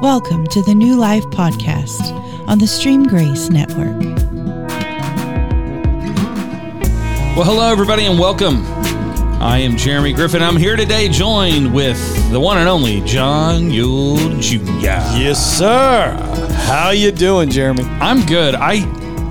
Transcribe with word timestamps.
Welcome 0.00 0.46
to 0.48 0.62
the 0.62 0.76
New 0.76 0.94
Life 0.94 1.24
Podcast 1.24 2.12
on 2.46 2.60
the 2.60 2.68
Stream 2.68 3.02
Grace 3.02 3.50
Network. 3.50 4.00
Well, 7.34 7.44
hello, 7.44 7.72
everybody, 7.72 8.06
and 8.06 8.16
welcome. 8.16 8.64
I 9.42 9.58
am 9.58 9.76
Jeremy 9.76 10.12
Griffin. 10.12 10.40
I'm 10.40 10.56
here 10.56 10.76
today 10.76 11.08
joined 11.08 11.74
with 11.74 11.98
the 12.30 12.38
one 12.38 12.58
and 12.58 12.68
only 12.68 13.00
John 13.00 13.72
Yule 13.72 14.18
Jr. 14.38 14.62
Yes, 14.78 15.58
sir. 15.58 16.16
How 16.66 16.90
you 16.90 17.10
doing, 17.10 17.50
Jeremy? 17.50 17.82
I'm 18.00 18.24
good. 18.24 18.54
I 18.54 18.84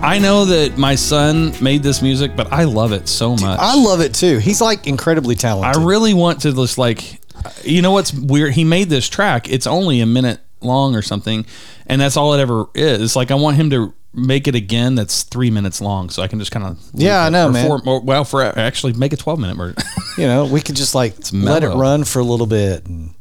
I 0.04 0.20
know 0.20 0.43
that 0.43 0.77
my 0.77 0.95
son 0.95 1.54
made 1.63 1.81
this 1.81 2.02
music, 2.02 2.36
but 2.36 2.52
I 2.52 2.65
love 2.65 2.91
it 2.91 3.07
so 3.07 3.38
much. 3.38 3.57
I 3.57 3.75
love 3.75 4.02
it 4.02 4.13
too. 4.13 4.38
He's 4.39 4.59
like 4.59 4.86
incredibly 4.86 5.36
talented. 5.36 5.81
I 5.81 5.86
really 5.86 6.13
want 6.13 6.41
to 6.41 6.52
just 6.52 6.77
like, 6.77 7.21
you 7.63 7.81
know 7.81 7.91
what's 7.91 8.13
weird? 8.13 8.52
He 8.52 8.65
made 8.65 8.90
this 8.90 9.08
track. 9.08 9.49
It's 9.49 9.66
only 9.66 10.02
a 10.02 10.05
minute 10.05 10.41
long 10.61 10.95
or 10.95 11.02
something, 11.02 11.45
and 11.85 12.02
that's 12.02 12.17
all 12.17 12.34
it 12.34 12.39
ever 12.39 12.66
is. 12.75 13.16
Like 13.16 13.31
I 13.31 13.35
want 13.35 13.57
him 13.57 13.70
to 13.71 13.93
make 14.13 14.47
it 14.47 14.55
again. 14.55 14.95
That's 14.95 15.23
three 15.23 15.52
minutes 15.52 15.81
long, 15.81 16.09
so 16.09 16.21
I 16.23 16.27
can 16.27 16.39
just 16.39 16.52
kind 16.52 16.66
of 16.66 16.80
Yeah, 16.93 17.23
I 17.23 17.30
know, 17.30 17.49
man. 17.49 17.81
well, 17.85 18.23
for 18.23 18.43
actually 18.43 18.93
make 18.93 19.13
a 19.13 19.17
twelve 19.17 19.39
minute 19.39 19.57
version. 19.57 19.77
you 20.17 20.25
know, 20.27 20.45
we 20.45 20.61
could 20.61 20.75
just 20.75 20.95
like 20.95 21.16
let 21.33 21.63
it 21.63 21.70
run 21.70 22.03
for 22.03 22.20
a 22.20 22.23
little 22.23 22.47
bit 22.47 22.85
and 22.88 23.13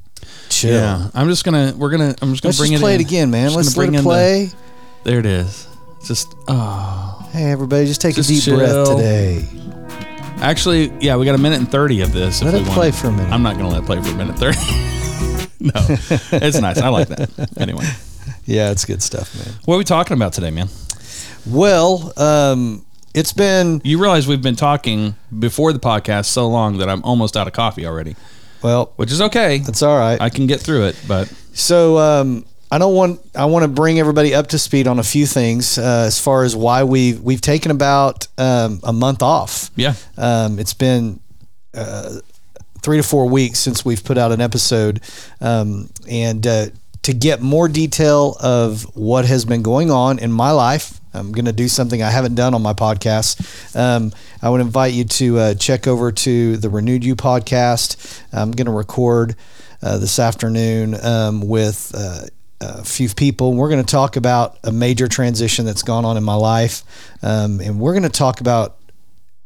chill. 0.48 0.72
yeah, 0.74 1.10
I'm 1.14 1.28
just 1.28 1.45
gonna. 1.45 1.74
We're 1.76 1.90
gonna. 1.90 2.14
I'm 2.22 2.30
just 2.32 2.42
gonna 2.42 2.50
Let's 2.50 2.59
bring 2.59 2.70
just 2.72 2.80
it 2.80 2.84
play 2.84 2.95
in. 2.95 3.00
it 3.00 3.06
again, 3.06 3.30
man. 3.30 3.46
Just 3.50 3.56
Let's 3.56 3.76
let 3.76 3.84
it 3.84 3.88
in 3.88 3.95
the- 3.96 4.02
play. 4.02 4.50
there 5.04 5.18
it 5.18 5.26
is. 5.26 5.66
Just 6.04 6.34
oh, 6.48 7.28
hey, 7.32 7.50
everybody, 7.50 7.84
just 7.87 8.00
take 8.00 8.14
Just 8.14 8.30
a 8.30 8.32
deep 8.34 8.42
chill. 8.45 8.56
breath 8.59 8.96
today. 8.96 9.45
actually, 10.40 10.92
yeah, 11.00 11.16
we 11.16 11.24
got 11.24 11.34
a 11.34 11.38
minute 11.38 11.59
and 11.59 11.68
thirty 11.70 12.00
of 12.00 12.12
this. 12.12 12.42
Let 12.42 12.54
if 12.54 12.60
it 12.60 12.68
we 12.68 12.74
play 12.74 12.90
want. 12.90 12.95
for 12.95 13.09
a 13.09 13.12
minute. 13.12 13.32
I'm 13.32 13.42
not 13.42 13.56
gonna 13.56 13.70
let 13.70 13.82
it 13.82 13.87
play 13.87 14.00
for 14.00 14.10
a 14.10 14.14
minute 14.14 14.38
thirty. 14.38 14.59
no, 15.60 15.73
it's 16.33 16.60
nice. 16.60 16.78
I 16.78 16.88
like 16.88 17.09
that. 17.09 17.30
Anyway, 17.59 17.85
Yeah, 18.45 18.71
it's 18.71 18.85
good 18.85 19.02
stuff, 19.02 19.35
man. 19.37 19.54
what 19.65 19.74
are 19.76 19.79
we 19.79 19.85
talking 19.85 20.16
about 20.16 20.32
today, 20.32 20.51
man? 20.51 20.68
Well, 21.46 22.12
um, 22.16 22.85
it's 23.15 23.32
been 23.32 23.80
You 23.84 23.99
realize 24.01 24.27
we've 24.27 24.43
been 24.43 24.57
talking 24.57 25.15
before 25.38 25.73
the 25.73 25.79
podcast 25.79 26.27
so 26.27 26.49
long 26.49 26.79
that 26.79 26.88
I'm 26.88 27.02
almost 27.04 27.37
out 27.37 27.46
of 27.46 27.52
coffee 27.52 27.87
already, 27.87 28.16
well, 28.62 28.93
which 28.96 29.10
is 29.12 29.21
okay. 29.23 29.57
it's 29.57 29.82
all 29.82 29.96
right. 29.96 30.21
I 30.21 30.29
can 30.29 30.46
get 30.46 30.60
through 30.60 30.84
it, 30.87 31.01
but 31.09 31.32
So 31.54 31.99
um, 31.99 32.45
I 32.71 32.79
don't 32.79 32.95
want 32.95 33.21
I 33.34 33.45
want 33.46 33.62
to 33.62 33.68
bring 33.68 33.99
everybody 34.01 34.34
up 34.34 34.49
to 34.49 34.59
speed 34.59 34.87
on 34.88 34.99
a 34.99 35.02
few 35.04 35.24
things 35.27 35.79
uh, 35.79 36.04
as 36.07 36.18
far 36.21 36.43
as 36.45 36.54
why 36.57 36.82
we've 36.84 37.21
we've 37.21 37.40
taken 37.40 37.71
about 37.71 38.27
um, 38.37 38.80
a 38.82 38.93
month 38.93 39.23
off. 39.23 39.71
yeah, 39.77 39.95
Um, 40.18 40.59
it's 40.59 40.74
been 40.74 41.21
uh, 41.74 42.16
three 42.82 42.96
to 42.96 43.02
four 43.02 43.29
weeks 43.29 43.59
since 43.59 43.85
we've 43.85 44.05
put 44.05 44.19
out 44.19 44.32
an 44.32 44.41
episode, 44.41 45.01
um, 45.41 45.91
and 46.09 46.46
uh, 46.46 46.66
to 47.02 47.15
get 47.15 47.41
more 47.41 47.68
detail 47.68 48.37
of 48.41 48.83
what 48.96 49.24
has 49.24 49.45
been 49.45 49.63
going 49.63 49.91
on 49.91 50.18
in 50.18 50.33
my 50.33 50.51
life. 50.51 51.01
I'm 51.15 51.33
going 51.33 51.46
to 51.46 51.52
do 51.52 51.68
something 51.68 52.02
I 52.02 52.10
haven't 52.10 52.35
done 52.35 52.52
on 52.52 52.63
my 52.63 52.74
podcast. 52.74 53.74
Um, 53.74 54.13
I 54.43 54.51
would 54.51 54.60
invite 54.60 54.93
you 54.93 55.05
to 55.05 55.38
uh, 55.38 55.55
check 55.55 55.87
over 55.87 56.13
to 56.13 56.57
the 56.59 56.68
Renewed 56.68 57.05
You 57.05 57.16
podcast. 57.16 58.23
I'm 58.33 58.51
going 58.51 58.66
to 58.66 58.73
record 58.73 59.35
uh, 59.83 59.99
this 59.99 60.18
afternoon 60.18 60.95
um, 61.02 61.40
with 61.40 61.93
uh, 61.96 62.23
a 62.61 62.85
few 62.85 63.09
people. 63.09 63.55
We're 63.55 63.68
going 63.71 63.85
to 63.85 63.90
talk 63.90 64.16
about 64.16 64.59
a 64.65 64.72
major 64.72 65.09
transition 65.09 65.65
that's 65.65 65.83
gone 65.83 66.05
on 66.05 66.16
in 66.16 66.25
my 66.25 66.34
life, 66.34 66.83
um, 67.22 67.61
and 67.61 67.78
we're 67.78 67.93
going 67.93 68.03
to 68.03 68.09
talk 68.09 68.41
about 68.41 68.77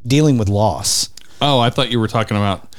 dealing 0.05 0.37
with 0.37 0.49
loss. 0.49 1.09
Oh, 1.41 1.59
I 1.59 1.69
thought 1.69 1.91
you 1.91 1.99
were 1.99 2.07
talking 2.07 2.37
about 2.37 2.70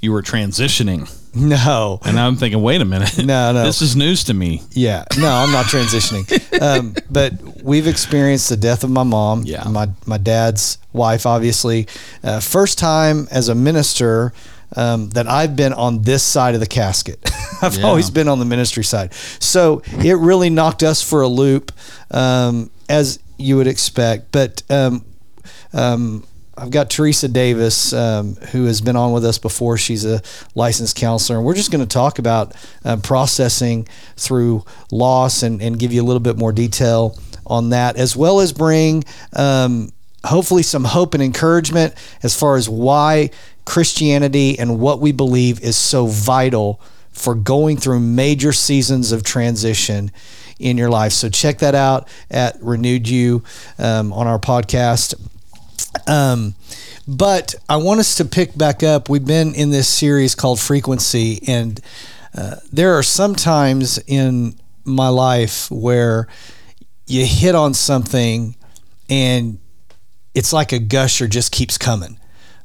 you 0.00 0.12
were 0.12 0.22
transitioning, 0.22 1.08
No, 1.34 2.00
and 2.04 2.18
I'm 2.18 2.36
thinking, 2.36 2.62
wait 2.62 2.80
a 2.80 2.84
minute, 2.84 3.18
No, 3.18 3.52
no. 3.52 3.64
this 3.64 3.82
is 3.82 3.94
news 3.96 4.24
to 4.24 4.34
me. 4.34 4.62
yeah, 4.72 5.04
no, 5.18 5.28
I'm 5.30 5.52
not 5.52 5.66
transitioning. 5.66 6.26
Um, 6.60 6.94
but 7.10 7.62
we've 7.62 7.86
experienced 7.86 8.48
the 8.48 8.56
death 8.56 8.82
of 8.84 8.90
my 8.90 9.02
mom, 9.04 9.42
Yeah. 9.44 9.64
my 9.68 9.88
my 10.06 10.18
dad's 10.18 10.78
wife, 10.92 11.26
obviously. 11.26 11.86
Uh, 12.24 12.40
first 12.40 12.78
time 12.78 13.28
as 13.30 13.48
a 13.48 13.54
minister 13.54 14.32
um, 14.76 15.10
that 15.10 15.26
I've 15.28 15.54
been 15.56 15.72
on 15.72 16.02
this 16.02 16.22
side 16.22 16.54
of 16.54 16.60
the 16.60 16.66
casket. 16.66 17.18
I've 17.62 17.76
Yeah. 17.76 17.84
always 17.86 18.08
been 18.10 18.28
on 18.28 18.38
the 18.38 18.44
ministry 18.44 18.84
side, 18.84 19.12
so 19.38 19.82
it 19.98 20.16
really 20.16 20.48
knocked 20.50 20.82
us 20.82 21.02
for 21.02 21.20
a 21.22 21.28
loop, 21.28 21.72
um, 22.10 22.70
as 22.88 23.18
you 23.36 23.56
would 23.56 23.66
expect. 23.66 24.32
But 24.32 24.62
um, 24.70 25.04
um, 25.72 26.24
I've 26.60 26.70
got 26.70 26.90
Teresa 26.90 27.26
Davis, 27.26 27.94
um, 27.94 28.34
who 28.52 28.66
has 28.66 28.82
been 28.82 28.94
on 28.94 29.12
with 29.12 29.24
us 29.24 29.38
before. 29.38 29.78
She's 29.78 30.04
a 30.04 30.20
licensed 30.54 30.94
counselor, 30.94 31.38
and 31.38 31.46
we're 31.46 31.54
just 31.54 31.70
going 31.70 31.80
to 31.80 31.88
talk 31.88 32.18
about 32.18 32.54
uh, 32.84 32.98
processing 32.98 33.88
through 34.16 34.66
loss 34.92 35.42
and, 35.42 35.62
and 35.62 35.78
give 35.78 35.90
you 35.90 36.02
a 36.02 36.04
little 36.04 36.20
bit 36.20 36.36
more 36.36 36.52
detail 36.52 37.18
on 37.46 37.70
that, 37.70 37.96
as 37.96 38.14
well 38.14 38.40
as 38.40 38.52
bring 38.52 39.04
um, 39.34 39.90
hopefully 40.24 40.62
some 40.62 40.84
hope 40.84 41.14
and 41.14 41.22
encouragement 41.22 41.94
as 42.22 42.38
far 42.38 42.56
as 42.56 42.68
why 42.68 43.30
Christianity 43.64 44.58
and 44.58 44.78
what 44.78 45.00
we 45.00 45.12
believe 45.12 45.62
is 45.62 45.76
so 45.76 46.06
vital 46.06 46.78
for 47.10 47.34
going 47.34 47.78
through 47.78 48.00
major 48.00 48.52
seasons 48.52 49.12
of 49.12 49.24
transition 49.24 50.10
in 50.58 50.76
your 50.76 50.90
life. 50.90 51.12
So 51.12 51.30
check 51.30 51.58
that 51.58 51.74
out 51.74 52.06
at 52.30 52.58
Renewed 52.60 53.08
You 53.08 53.44
um, 53.78 54.12
on 54.12 54.26
our 54.26 54.38
podcast. 54.38 55.14
Um, 56.06 56.54
but 57.06 57.54
I 57.68 57.76
want 57.76 58.00
us 58.00 58.16
to 58.16 58.24
pick 58.24 58.56
back 58.56 58.82
up. 58.82 59.08
We've 59.08 59.24
been 59.24 59.54
in 59.54 59.70
this 59.70 59.88
series 59.88 60.34
called 60.34 60.60
Frequency, 60.60 61.40
and 61.46 61.80
uh, 62.36 62.56
there 62.72 62.94
are 62.94 63.02
some 63.02 63.34
times 63.34 63.98
in 64.06 64.58
my 64.84 65.08
life 65.08 65.70
where 65.70 66.28
you 67.06 67.26
hit 67.26 67.54
on 67.54 67.74
something 67.74 68.54
and 69.08 69.58
it's 70.34 70.52
like 70.52 70.72
a 70.72 70.78
gusher 70.78 71.26
just 71.26 71.50
keeps 71.50 71.76
coming. 71.76 72.18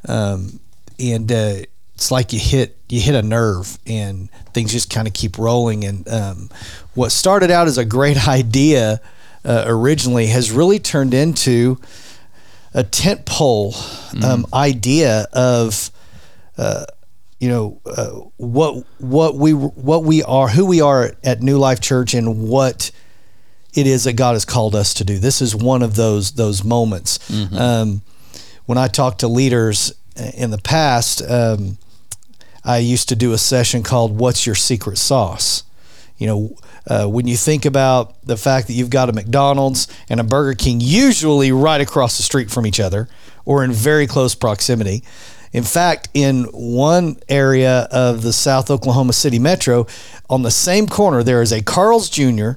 Um, 0.08 0.60
and 1.00 1.32
uh, 1.32 1.56
it's 1.96 2.12
like 2.12 2.32
you 2.32 2.40
hit 2.40 2.78
you 2.88 3.02
hit 3.02 3.16
a 3.16 3.24
nerve 3.24 3.80
and 3.88 4.30
things 4.54 4.72
just 4.72 4.92
kind 4.92 5.08
of 5.08 5.14
keep 5.14 5.40
rolling. 5.40 5.84
And 5.84 6.08
um, 6.08 6.50
what 6.94 7.12
started 7.12 7.50
out 7.50 7.68
as 7.68 7.78
a 7.78 7.86
great 7.86 8.28
idea 8.28 9.02
uh, 9.44 9.64
originally 9.68 10.28
has 10.28 10.52
really 10.52 10.80
turned 10.80 11.14
into 11.14 11.80
a 12.76 12.84
tent 12.84 13.26
pole 13.26 13.74
um, 14.22 14.46
idea 14.54 15.26
of 15.34 15.90
uh, 16.58 16.86
you 17.40 17.50
know 17.50 17.82
uh, 17.86 18.10
what 18.38 18.86
what 19.00 19.36
we 19.36 19.54
what 19.54 20.04
we 20.04 20.22
are 20.24 20.50
who 20.50 20.66
we 20.66 20.82
are 20.82 21.14
at 21.24 21.42
New 21.42 21.58
Life 21.58 21.80
Church 21.80 22.14
and 22.14 22.48
what 22.48 22.92
it 23.74 23.88
is 23.88 24.04
that 24.04 24.14
God 24.14 24.34
has 24.34 24.46
called 24.46 24.76
us 24.76 24.94
to 24.96 25.04
do. 25.04 25.18
This 25.20 25.42
is 25.42 25.56
one 25.56 25.82
of 25.82 25.96
those 25.96 26.34
those 26.34 26.64
moments. 26.64 27.18
Um, 27.58 28.02
when 28.66 28.78
I 28.78 28.88
talk 28.88 29.18
to 29.20 29.28
leaders 29.28 29.94
in 30.34 30.52
the 30.52 30.58
past, 30.58 31.22
um, 31.30 31.78
I 32.64 32.78
used 32.80 33.10
to 33.10 33.16
do 33.16 33.32
a 33.34 33.38
session 33.38 33.84
called 33.84 34.18
"What's 34.18 34.46
Your 34.46 34.56
Secret 34.56 34.98
Sauce." 34.98 35.64
You 36.18 36.28
know, 36.28 36.56
uh, 36.88 37.08
when 37.08 37.28
you 37.28 37.36
think 37.36 37.66
about 37.66 38.16
the 38.26 38.38
fact 38.38 38.68
that 38.68 38.74
you've 38.74 38.90
got 38.90 39.10
a 39.10 39.14
McDonald's 39.14 39.88
and 40.10 40.20
a 40.20 40.24
Burger 40.24 40.54
King, 40.54 40.80
usually 40.82 41.52
right 41.52 41.82
across 41.82 42.18
the 42.18 42.24
street 42.24 42.50
from 42.50 42.66
each 42.66 42.80
other 42.80 43.10
or 43.44 43.64
in 43.64 43.72
very 43.72 44.08
close 44.08 44.34
proximity. 44.34 45.04
In 45.52 45.64
fact, 45.64 46.10
in 46.14 46.46
one 46.46 47.18
area 47.30 47.88
of 47.92 48.22
the 48.24 48.34
South 48.34 48.70
Oklahoma 48.72 49.14
City 49.14 49.40
Metro, 49.40 49.88
on 50.30 50.42
the 50.42 50.52
same 50.52 50.88
corner, 50.88 51.22
there 51.24 51.42
is 51.42 51.52
a 51.52 51.62
Carl's 51.62 52.10
Jr., 52.10 52.52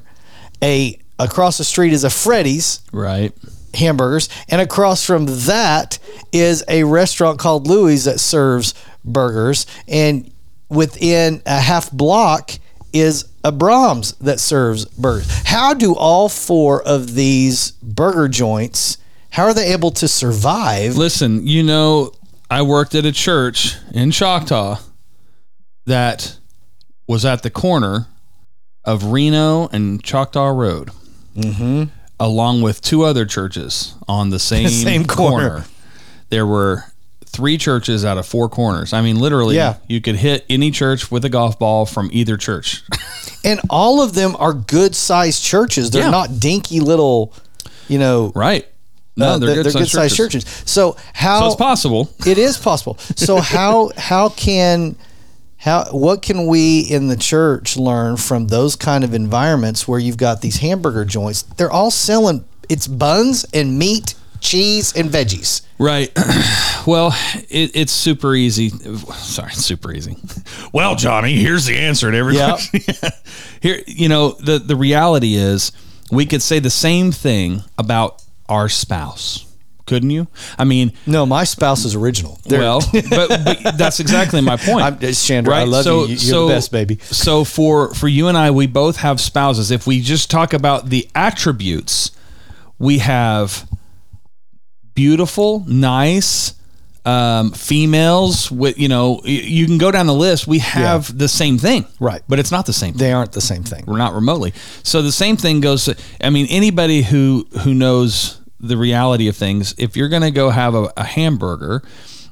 a 0.63 0.99
across 1.21 1.59
the 1.59 1.65
street 1.65 1.93
is 1.93 2.05
a 2.05 2.11
Freddy's, 2.11 2.81
Right. 2.93 3.33
hamburgers, 3.75 4.29
and 4.49 4.61
across 4.61 5.05
from 5.05 5.27
that 5.47 5.99
is 6.33 6.65
a 6.69 6.85
restaurant 6.85 7.39
called 7.41 7.67
Louis 7.67 8.05
that 8.05 8.21
serves 8.21 8.73
burgers, 9.05 9.67
and 9.89 10.31
within 10.69 11.43
a 11.47 11.61
half 11.61 11.91
block 11.91 12.53
is 12.93 13.27
a 13.45 13.53
Braum's 13.53 14.13
that 14.15 14.41
serves 14.41 14.85
burgers. 14.85 15.31
How 15.45 15.75
do 15.75 15.95
all 15.95 16.29
four 16.29 16.83
of 16.83 17.15
these 17.15 17.73
burger 17.83 18.29
joints? 18.29 18.99
How 19.31 19.45
are 19.45 19.55
they 19.55 19.73
able 19.73 19.91
to 19.93 20.09
survive? 20.09 20.97
Listen, 20.97 21.47
you 21.47 21.63
know, 21.63 22.13
I 22.51 22.63
worked 22.63 22.95
at 22.95 23.05
a 23.05 23.13
church 23.13 23.77
in 23.93 24.11
Choctaw 24.11 24.79
that 25.87 26.39
was 27.07 27.25
at 27.25 27.43
the 27.43 27.51
corner 27.51 28.07
of 28.85 29.05
Reno 29.05 29.69
and 29.69 30.03
Choctaw 30.03 30.49
Road, 30.49 30.91
mm-hmm. 31.37 31.85
along 32.19 32.63
with 32.63 32.81
two 32.81 33.03
other 33.05 33.27
churches 33.27 33.95
on 34.09 34.31
the 34.31 34.39
same, 34.39 34.69
Same 34.69 35.05
corner. 35.05 35.65
There 36.31 36.47
were 36.47 36.85
three 37.29 37.57
churches 37.59 38.05
out 38.05 38.19
of 38.19 38.27
four 38.27 38.49
corners. 38.49 38.93
I 38.93 39.01
mean, 39.03 39.19
literally, 39.21 39.57
Yeah. 39.57 39.77
you 39.87 40.01
could 40.01 40.17
hit 40.17 40.45
any 40.51 40.71
church 40.71 41.11
with 41.11 41.25
a 41.25 41.29
golf 41.29 41.59
ball 41.59 41.87
from 41.87 42.09
either 42.13 42.37
church. 42.37 42.83
And 43.45 43.61
all 43.71 44.03
of 44.03 44.15
them 44.15 44.35
are 44.41 44.53
good 44.53 44.97
sized 44.97 45.45
churches. 45.45 45.91
They're 45.91 46.03
Yeah. 46.03 46.11
not 46.11 46.41
dinky 46.41 46.81
little, 46.81 47.33
you 47.87 47.97
know, 47.99 48.33
right. 48.35 48.67
No, 49.17 49.27
uh, 49.35 49.39
they're, 49.39 49.63
good, 49.63 49.73
sized 49.73 49.91
sized 49.93 50.17
churches. 50.17 50.45
So 50.65 50.97
how 51.13 51.41
So 51.41 51.47
it's 51.47 51.55
possible. 51.57 52.11
It 52.27 52.37
is 52.37 52.57
possible. 52.59 52.99
So 53.17 53.37
how 53.41 53.91
how 53.97 54.31
can 54.31 54.97
how 55.57 55.85
what 55.93 56.21
can 56.23 56.47
we 56.49 56.81
in 56.81 57.07
the 57.09 57.17
church 57.17 57.77
learn 57.77 58.17
from 58.17 58.49
those 58.49 58.75
kind 58.75 59.05
of 59.05 59.15
environments 59.15 59.87
where 59.87 60.01
you've 60.01 60.17
got 60.17 60.41
these 60.41 60.57
hamburger 60.57 61.05
joints? 61.05 61.43
They're 61.57 61.71
all 61.71 61.93
selling 61.93 62.45
it's 62.69 62.87
buns 62.89 63.47
and 63.55 63.79
meat, 63.79 64.15
cheese 64.41 64.93
and 64.95 65.11
veggies. 65.11 65.63
Right. 65.79 66.11
well, 66.87 67.15
it, 67.49 67.71
it's 67.75 67.93
super 67.93 68.35
easy. 68.35 68.71
Sorry, 68.71 69.53
super 69.53 69.93
easy. 69.93 70.17
Well, 70.73 70.97
Johnny, 70.97 71.35
here's 71.37 71.65
the 71.65 71.77
answer 71.79 72.11
to 72.11 72.17
every 72.17 72.35
Yep. 72.35 72.49
question. 72.71 73.11
Here, 73.63 73.83
you 73.87 74.09
know, 74.11 74.33
the 74.33 74.59
the 74.59 74.77
reality 74.77 75.35
is 75.35 75.73
we 76.13 76.27
could 76.27 76.43
say 76.43 76.59
the 76.59 76.69
same 76.71 77.11
thing 77.11 77.63
about 77.79 78.23
our 78.51 78.69
spouse. 78.69 79.47
Couldn't 79.87 80.11
you? 80.11 80.27
I 80.59 80.65
mean, 80.65 80.93
No, 81.07 81.25
my 81.25 81.45
spouse 81.45 81.87
is 81.87 81.95
original. 81.95 82.39
They're- 82.45 82.61
well, 82.61 82.81
but, 83.09 83.29
but 83.29 83.79
that's 83.79 84.01
exactly 84.01 84.43
my 84.43 84.59
point. 84.59 84.83
I'm, 84.85 84.99
it's 85.01 85.27
Chandra, 85.27 85.55
I 85.55 85.65
love 85.65 85.87
you. 85.87 86.01
you. 86.03 86.17
You're 86.17 86.49
the 86.49 86.55
best, 86.55 86.71
baby. 86.71 86.99
So 87.05 87.45
for 87.45 87.95
for 87.95 88.09
you 88.09 88.29
and 88.29 88.37
I, 88.37 88.51
we 88.51 88.67
both 88.67 88.99
have 88.99 89.21
spouses. 89.21 89.71
If 89.71 89.87
we 89.87 90.03
just 90.03 90.31
talk 90.31 90.53
about 90.53 90.91
the 90.91 91.09
attributes, 91.15 92.11
we 92.79 92.99
have 92.99 93.67
beautiful, 94.99 95.65
nice 95.69 96.55
um, 97.05 97.53
females. 97.53 98.51
With 98.51 98.77
you 98.79 98.89
know, 98.89 99.21
you 99.25 99.65
can 99.67 99.79
go 99.79 99.93
down 99.93 100.07
the 100.09 100.15
list. 100.15 100.49
We 100.49 100.59
have 100.59 101.17
the 101.17 101.29
same 101.29 101.57
thing, 101.57 101.87
Right. 102.01 102.21
But 102.29 102.41
it's 102.41 102.51
not 102.51 102.67
the 102.67 102.73
same. 102.73 102.95
thing. 102.95 102.99
They 102.99 103.13
aren't 103.13 103.31
the 103.33 103.41
same 103.41 103.63
thing. 103.63 103.85
We're 103.87 103.97
not 103.99 104.15
remotely. 104.15 104.53
So 104.83 105.01
the 105.01 105.13
same 105.13 105.37
thing 105.37 105.61
goes. 105.61 105.85
To, 105.85 105.97
I 106.21 106.31
mean, 106.31 106.47
anybody 106.51 107.03
who 107.03 107.47
who 107.63 107.75
knows 107.75 108.41
the 108.59 108.77
reality 108.77 109.29
of 109.29 109.37
things, 109.37 109.73
if 109.79 109.97
you're 109.97 110.09
going 110.09 110.23
to 110.23 110.33
go 110.33 110.51
have 110.51 110.75
a, 110.75 110.93
a 110.97 111.05
hamburger 111.05 111.81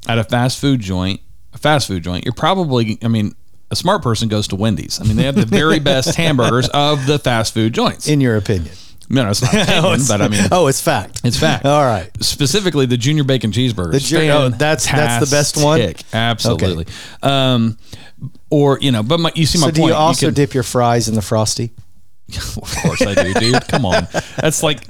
at 0.08 0.18
a 0.18 0.24
fast 0.24 0.58
food 0.60 0.80
joint, 0.80 1.20
a 1.54 1.58
fast 1.58 1.86
food 1.86 2.02
joint, 2.02 2.24
you're 2.24 2.34
probably. 2.34 2.98
I 3.02 3.08
mean. 3.08 3.34
A 3.68 3.74
smart 3.74 4.00
person 4.00 4.28
goes 4.28 4.46
to 4.48 4.54
Wendy's. 4.56 5.00
I 5.00 5.02
mean, 5.02 5.16
they 5.16 5.24
have 5.24 5.34
the 5.34 5.44
very 5.44 5.80
best 5.92 6.14
hamburgers 6.14 6.68
of 6.68 7.04
the 7.08 7.18
fast 7.18 7.52
food 7.52 7.74
joints. 7.74 8.06
In 8.06 8.20
your 8.20 8.36
opinion. 8.36 8.72
No, 9.08 9.24
no, 9.24 9.30
it's 9.30 9.42
not 9.42 9.54
opinion, 9.68 10.00
but 10.08 10.20
I 10.20 10.28
mean, 10.28 10.44
oh, 10.52 10.66
it's 10.66 10.80
fact. 10.80 11.20
it's 11.24 11.38
fact. 11.38 11.64
All 11.64 11.84
right. 11.84 12.10
Specifically, 12.22 12.86
the 12.86 12.96
junior 12.96 13.24
bacon 13.24 13.50
cheeseburger. 13.52 13.92
The 13.92 14.00
ju- 14.00 14.18
oh, 14.30 14.48
that's- 14.50 14.86
that's 14.86 15.28
the 15.28 15.34
best 15.34 15.56
one? 15.62 15.94
Absolutely. 16.12 16.86
Um, 17.22 17.78
or 18.50 18.78
you 18.80 18.92
know, 18.92 19.02
but 19.02 19.20
my, 19.20 19.32
you 19.34 19.46
see 19.46 19.58
my 19.58 19.66
So 19.66 19.72
do 19.72 19.82
you 19.86 19.94
also 19.94 20.26
can- 20.28 20.34
dip 20.34 20.54
your 20.54 20.62
fries 20.62 21.08
in 21.08 21.14
the 21.14 21.22
frosty? 21.22 21.72
of 22.36 22.74
course 22.82 23.02
I 23.02 23.14
do, 23.14 23.34
dude. 23.34 23.68
Come 23.68 23.86
on. 23.86 24.08
That's 24.40 24.62
like 24.62 24.80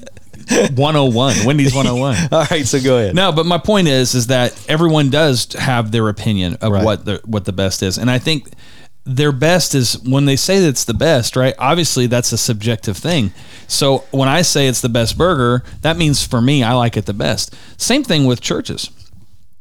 101. 0.49 1.45
Wendy's 1.45 1.75
101. 1.75 2.29
All 2.33 2.47
right, 2.51 2.67
so 2.67 2.81
go 2.81 2.99
ahead. 2.99 3.15
No, 3.15 3.33
but 3.33 3.47
my 3.47 3.59
point 3.59 3.89
is 3.89 4.15
is 4.15 4.29
that 4.29 4.59
everyone 4.69 5.11
does 5.11 5.53
have 5.55 5.91
their 5.93 6.09
opinion 6.09 6.57
of 6.61 6.73
Right. 6.73 6.85
what 6.85 7.05
the 7.05 7.21
what 7.25 7.45
the 7.45 7.53
best 7.53 7.83
is. 7.83 7.99
And 7.99 8.11
I 8.11 8.19
think 8.19 8.49
their 9.07 9.33
best 9.33 9.75
is 9.75 9.99
when 10.03 10.25
they 10.25 10.37
say 10.37 10.59
that's 10.59 10.85
the 10.85 10.95
best, 10.95 11.37
right? 11.37 11.55
Obviously 11.59 12.07
that's 12.07 12.33
a 12.33 12.39
subjective 12.39 12.97
thing. 12.97 13.33
So 13.69 13.99
when 14.11 14.29
I 14.29 14.43
say 14.43 14.67
it's 14.67 14.81
the 14.81 14.89
best 14.89 15.17
burger, 15.17 15.65
that 15.83 15.97
means 15.97 16.27
for 16.27 16.41
me 16.41 16.63
I 16.63 16.73
like 16.73 16.97
it 16.97 17.07
the 17.07 17.15
best. 17.15 17.55
Same 17.81 18.03
thing 18.03 18.27
with 18.27 18.41
churches. 18.41 18.91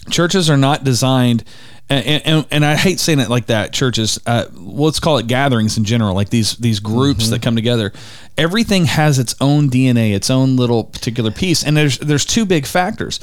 Churches 0.09 0.49
are 0.49 0.57
not 0.57 0.83
designed 0.83 1.43
and, 1.87 2.21
and, 2.25 2.45
and 2.49 2.65
I 2.65 2.75
hate 2.75 2.99
saying 2.99 3.19
it 3.19 3.29
like 3.29 3.45
that. 3.47 3.71
Churches, 3.71 4.19
uh, 4.25 4.45
well, 4.55 4.85
let's 4.85 4.99
call 4.99 5.19
it 5.19 5.27
gatherings 5.27 5.77
in 5.77 5.83
general, 5.83 6.15
like 6.15 6.29
these 6.29 6.57
these 6.57 6.79
groups 6.79 7.29
that 7.29 7.43
come 7.43 7.55
together. 7.55 7.93
Everything 8.37 8.85
has 8.85 9.19
its 9.19 9.35
own 9.39 9.69
DNA, 9.69 10.15
its 10.15 10.31
own 10.31 10.55
little 10.55 10.83
particular 10.83 11.29
piece, 11.29 11.63
and 11.63 11.77
there's 11.77 11.99
there's 11.99 12.25
two 12.25 12.45
big 12.45 12.65
factors. 12.65 13.19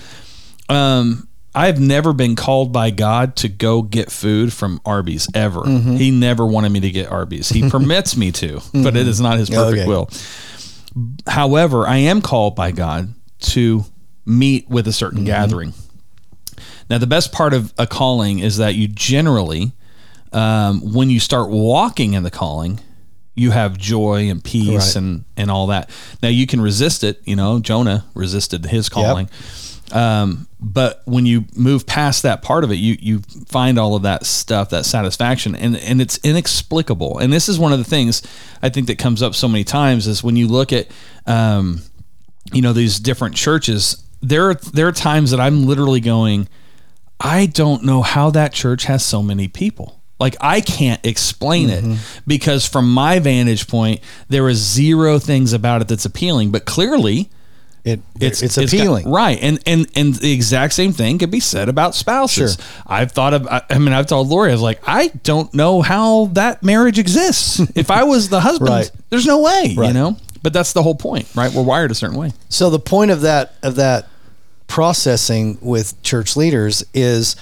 Um, 0.69 1.27
I've 1.54 1.78
never 1.81 2.12
been 2.12 2.34
called 2.37 2.72
by 2.72 2.90
God 2.90 3.37
to 3.37 3.49
go 3.49 3.82
get 3.82 4.10
food 4.10 4.52
from 4.52 4.81
Arby's 4.87 5.28
ever. 5.34 5.66
He 5.69 6.10
never 6.10 6.46
wanted 6.46 6.70
me 6.72 6.81
to 6.81 6.90
get 6.90 7.10
Arby's. 7.10 7.49
He 7.50 7.69
permits 7.70 8.16
me 8.16 8.32
to, 8.32 8.60
but 8.72 8.96
it 8.96 9.06
is 9.06 9.20
not 9.20 9.38
His 9.38 9.50
perfect 9.50 9.82
Okay. 9.82 9.87
will. 9.88 10.08
However, 11.26 11.87
I 11.87 11.96
am 11.99 12.20
called 12.22 12.54
by 12.56 12.72
God 12.72 13.12
to 13.40 13.84
meet 14.25 14.69
with 14.69 14.87
a 14.88 14.93
certain 14.93 15.25
gathering. 15.25 15.72
Now, 16.90 16.99
the 16.99 17.06
best 17.06 17.32
part 17.32 17.54
of 17.54 17.72
a 17.78 17.87
calling 17.87 18.38
is 18.40 18.58
that 18.58 18.75
you 18.75 18.88
generally, 18.88 19.72
um, 20.32 20.81
when 20.93 21.10
you 21.10 21.20
start 21.20 21.50
walking 21.50 22.12
in 22.14 22.22
the 22.22 22.31
calling, 22.31 22.81
you 23.34 23.50
have 23.50 23.78
joy 23.78 24.28
and 24.28 24.44
peace 24.44 24.94
Right. 24.94 24.96
and 24.96 25.25
and 25.38 25.50
all 25.50 25.69
that. 25.69 25.88
Now 26.22 26.28
you 26.28 26.46
can 26.46 26.60
resist 26.60 27.02
it. 27.02 27.22
You 27.25 27.34
know, 27.37 27.60
Jonah 27.60 28.04
resisted 28.14 28.66
his 28.66 28.88
calling. 28.90 29.31
Um, 29.93 30.49
but 30.61 31.03
when 31.05 31.27
you 31.27 31.44
move 31.55 31.87
past 31.87 32.23
that 32.23 32.43
part 32.43 32.65
of 32.65 32.71
it, 32.73 32.77
you 32.77 32.97
you 33.00 33.21
find 33.47 33.79
all 33.79 33.94
of 33.94 34.03
that 34.03 34.25
stuff, 34.27 34.71
that 34.71 34.85
satisfaction, 34.87 35.55
and 35.55 35.77
and 35.77 36.00
it's 36.00 36.19
inexplicable. 36.25 37.19
And 37.19 37.33
this 37.33 37.49
is 37.49 37.59
one 37.59 37.73
of 37.73 37.79
the 37.79 37.85
things 37.85 38.23
I 38.62 38.69
think 38.69 38.87
that 38.87 38.99
comes 38.99 39.23
up 39.23 39.35
so 39.35 39.49
many 39.49 39.65
times 39.65 40.06
is 40.06 40.23
when 40.25 40.37
you 40.37 40.49
look 40.49 40.73
at, 40.73 40.89
um, 41.27 41.83
you 42.53 42.62
know, 42.62 42.73
these 42.73 42.99
different 43.00 43.35
churches. 43.37 44.03
There 44.25 44.50
are 44.50 44.55
there 44.55 44.87
are 44.87 44.93
times 44.93 45.33
that 45.33 45.41
I'm 45.41 45.67
literally 45.67 45.99
going, 46.00 46.49
I 47.19 47.47
don't 47.47 47.83
know 47.83 48.03
how 48.03 48.31
that 48.31 48.53
church 48.53 48.85
has 48.85 49.05
so 49.05 49.21
many 49.21 49.49
people. 49.49 50.00
Like 50.21 50.37
I 50.41 50.61
can't 50.61 51.05
explain 51.05 51.69
Mm-hmm. 51.71 51.93
it 51.95 51.99
because 52.25 52.65
from 52.65 52.88
my 52.95 53.19
vantage 53.19 53.67
point, 53.67 54.00
there 54.29 54.49
is 54.49 54.59
zero 54.59 55.19
things 55.19 55.53
about 55.53 55.83
it 55.83 55.88
that's 55.88 56.05
appealing. 56.05 56.53
But 56.53 56.67
clearly, 56.67 57.31
It, 57.84 58.00
it's, 58.20 58.43
it's 58.43 58.55
got- 58.56 58.64
appealing. 58.67 59.11
right? 59.11 59.38
And 59.43 59.58
and 59.67 59.88
and 59.96 60.14
the 60.14 60.31
exact 60.32 60.73
same 60.73 60.93
thing 60.93 61.19
could 61.19 61.32
be 61.32 61.40
said 61.40 61.69
about 61.69 61.94
spouses. 61.96 62.55
Sure. 62.55 62.64
I've 62.87 63.11
thought 63.11 63.34
of. 63.34 63.49
I 63.50 63.79
mean, 63.79 63.93
I've 63.93 64.06
told 64.06 64.29
Lori, 64.29 64.50
I 64.50 64.52
was 64.52 64.62
like, 64.62 64.81
I 64.87 65.08
don't 65.25 65.52
know 65.52 65.82
how 65.82 66.26
that 66.34 66.62
marriage 66.62 66.99
exists. 67.00 67.58
if 67.75 67.90
I 67.90 68.05
was 68.05 68.29
the 68.29 68.40
husband, 68.49 68.70
Right. 68.70 68.90
there's 69.11 69.26
no 69.26 69.43
way, 69.43 69.75
you 69.76 69.93
know. 69.93 70.17
But 70.44 70.52
that's 70.52 70.73
the 70.73 70.82
whole 70.82 70.94
point, 70.94 71.29
right? 71.34 71.52
We're 71.52 71.62
wired 71.62 71.90
a 71.90 71.94
certain 71.94 72.17
way. 72.17 72.32
So 72.49 72.70
the 72.70 72.79
point 72.79 73.11
of 73.11 73.23
that 73.23 73.55
of 73.64 73.75
that 73.76 74.06
processing 74.69 75.58
with 75.61 76.00
church 76.02 76.37
leaders 76.37 76.85
is 76.94 77.37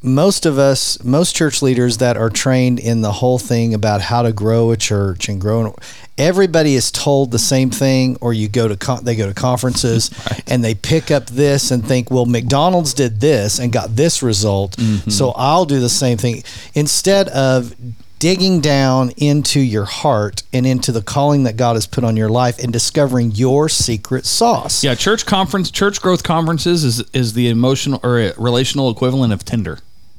most 0.00 0.46
of 0.46 0.58
us, 0.58 1.02
most 1.02 1.34
church 1.34 1.60
leaders 1.60 1.98
that 1.98 2.16
are 2.16 2.30
trained 2.30 2.78
in 2.78 3.00
the 3.00 3.12
whole 3.12 3.38
thing 3.38 3.74
about 3.74 4.00
how 4.00 4.22
to 4.22 4.32
grow 4.32 4.70
a 4.70 4.76
church 4.76 5.28
and 5.28 5.40
grow, 5.40 5.74
everybody 6.16 6.74
is 6.74 6.92
told 6.92 7.30
the 7.32 7.38
same 7.38 7.70
thing. 7.70 8.16
Or 8.20 8.32
you 8.32 8.48
go 8.48 8.68
to 8.68 8.76
con- 8.76 9.04
they 9.04 9.16
go 9.16 9.26
to 9.26 9.34
conferences 9.34 10.10
and 10.46 10.62
they 10.62 10.74
pick 10.74 11.10
up 11.10 11.26
this 11.26 11.70
and 11.70 11.84
think, 11.84 12.10
well, 12.10 12.26
McDonald's 12.26 12.94
did 12.94 13.20
this 13.20 13.58
and 13.58 13.72
got 13.72 13.96
this 13.96 14.22
result, 14.22 14.78
so 15.08 15.32
I'll 15.36 15.64
do 15.64 15.80
the 15.80 15.88
same 15.88 16.18
thing 16.18 16.42
instead 16.74 17.28
of 17.28 17.74
digging 18.18 18.60
down 18.60 19.10
into 19.16 19.60
your 19.60 19.84
heart 19.84 20.42
and 20.52 20.66
into 20.66 20.90
the 20.92 21.02
calling 21.02 21.44
that 21.44 21.56
God 21.56 21.76
has 21.76 21.86
put 21.86 22.04
on 22.04 22.16
your 22.16 22.28
life 22.28 22.58
and 22.58 22.72
discovering 22.72 23.30
your 23.32 23.68
secret 23.68 24.26
sauce. 24.26 24.82
Yeah, 24.82 24.94
church 24.94 25.24
conference, 25.26 25.70
church 25.70 26.00
growth 26.00 26.22
conferences 26.22 26.84
is 26.84 27.00
is 27.12 27.32
the 27.34 27.48
emotional 27.48 28.00
or 28.02 28.18
uh, 28.18 28.32
relational 28.36 28.90
equivalent 28.90 29.32
of 29.32 29.44
Tinder. 29.44 29.78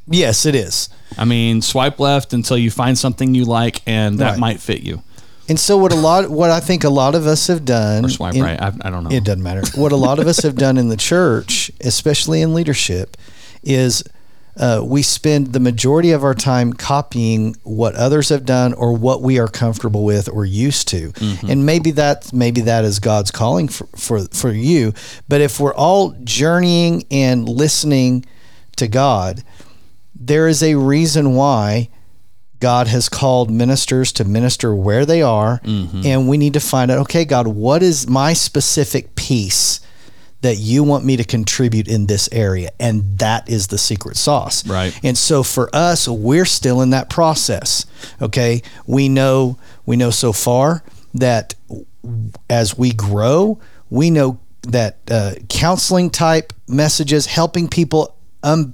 Yes, 0.09 0.45
it 0.45 0.55
is. 0.55 0.89
I 1.17 1.25
mean, 1.25 1.61
swipe 1.61 1.99
left 1.99 2.33
until 2.33 2.57
you 2.57 2.71
find 2.71 2.97
something 2.97 3.33
you 3.35 3.45
like, 3.45 3.81
and 3.85 4.19
that 4.19 4.31
Right. 4.31 4.39
might 4.39 4.59
fit 4.59 4.81
you. 4.81 5.01
And 5.47 5.59
so 5.59 5.77
what 5.77 5.91
a 5.91 5.95
lot 5.95 6.29
what 6.29 6.51
I 6.51 6.59
think 6.59 6.83
a 6.83 6.89
lot 6.89 7.15
of 7.15 7.25
us 7.25 7.47
have 7.47 7.65
done 7.65 8.05
Or 8.05 8.09
swipe 8.09 8.35
in- 8.35 8.43
right. 8.43 8.61
I, 8.61 8.71
I 8.81 8.89
don't 8.91 9.03
know. 9.03 9.09
It 9.09 9.23
doesn't 9.23 9.41
matter. 9.41 9.63
What 9.75 9.91
a 9.91 9.95
lot 9.95 10.19
of 10.19 10.27
us 10.27 10.43
have 10.43 10.55
done 10.55 10.77
in 10.77 10.89
the 10.89 10.97
church, 10.97 11.71
especially 11.81 12.41
in 12.43 12.53
leadership, 12.53 13.17
is 13.63 14.03
uh, 14.57 14.81
we 14.83 15.01
spend 15.01 15.53
the 15.53 15.59
majority 15.59 16.11
of 16.11 16.23
our 16.23 16.35
time 16.35 16.73
copying 16.73 17.55
what 17.63 17.95
others 17.95 18.29
have 18.29 18.45
done 18.45 18.73
or 18.73 18.93
what 18.93 19.21
we 19.23 19.39
are 19.39 19.47
comfortable 19.47 20.03
with 20.03 20.27
or 20.29 20.45
used 20.45 20.87
to. 20.89 21.11
Mm-hmm. 21.13 21.49
And 21.49 21.65
maybe 21.65 21.91
that 21.91 22.31
maybe 22.33 22.61
that 22.61 22.83
is 22.85 22.99
God's 22.99 23.31
calling 23.31 23.67
for, 23.69 23.87
for 23.95 24.19
for 24.31 24.51
you. 24.51 24.93
But 25.27 25.41
if 25.41 25.59
we're 25.59 25.73
all 25.73 26.11
journeying 26.23 27.05
and 27.09 27.49
listening 27.49 28.25
to 28.75 28.87
God, 28.87 29.43
there 30.19 30.47
is 30.47 30.61
a 30.61 30.75
reason 30.75 31.33
why 31.35 31.89
God 32.59 32.87
has 32.87 33.07
called 33.07 33.49
ministers 33.49 34.11
to 34.13 34.25
minister 34.25 34.75
where 34.75 35.05
they 35.05 35.21
are, 35.21 35.59
Mm-hmm. 35.63 36.01
and 36.05 36.27
we 36.27 36.37
need 36.37 36.53
to 36.53 36.59
find 36.59 36.91
out. 36.91 36.97
Okay, 36.99 37.23
God, 37.25 37.47
what 37.47 37.81
is 37.81 38.07
my 38.07 38.33
specific 38.33 39.15
piece 39.15 39.79
that 40.41 40.55
you 40.57 40.83
want 40.83 41.05
me 41.05 41.15
to 41.17 41.23
contribute 41.23 41.87
in 41.87 42.07
this 42.07 42.27
area? 42.33 42.69
And 42.79 43.17
that 43.19 43.49
is 43.49 43.67
the 43.67 43.77
secret 43.77 44.17
sauce. 44.17 44.67
Right. 44.67 44.97
And 45.03 45.17
so 45.17 45.41
for 45.43 45.69
us, 45.73 46.07
we're 46.07 46.45
still 46.45 46.81
in 46.81 46.89
that 46.89 47.09
process. 47.09 47.85
Okay, 48.21 48.61
we 48.85 49.07
know 49.07 49.57
we 49.85 49.95
know 49.95 50.09
so 50.11 50.33
far 50.33 50.83
that 51.13 51.55
as 52.49 52.77
we 52.77 52.91
grow, 52.91 53.59
we 53.89 54.09
know 54.09 54.39
that 54.63 54.97
uh, 55.09 55.31
counseling 55.47 56.09
type 56.09 56.51
messages, 56.67 57.25
helping 57.25 57.67
people 57.69 58.15
um, 58.43 58.73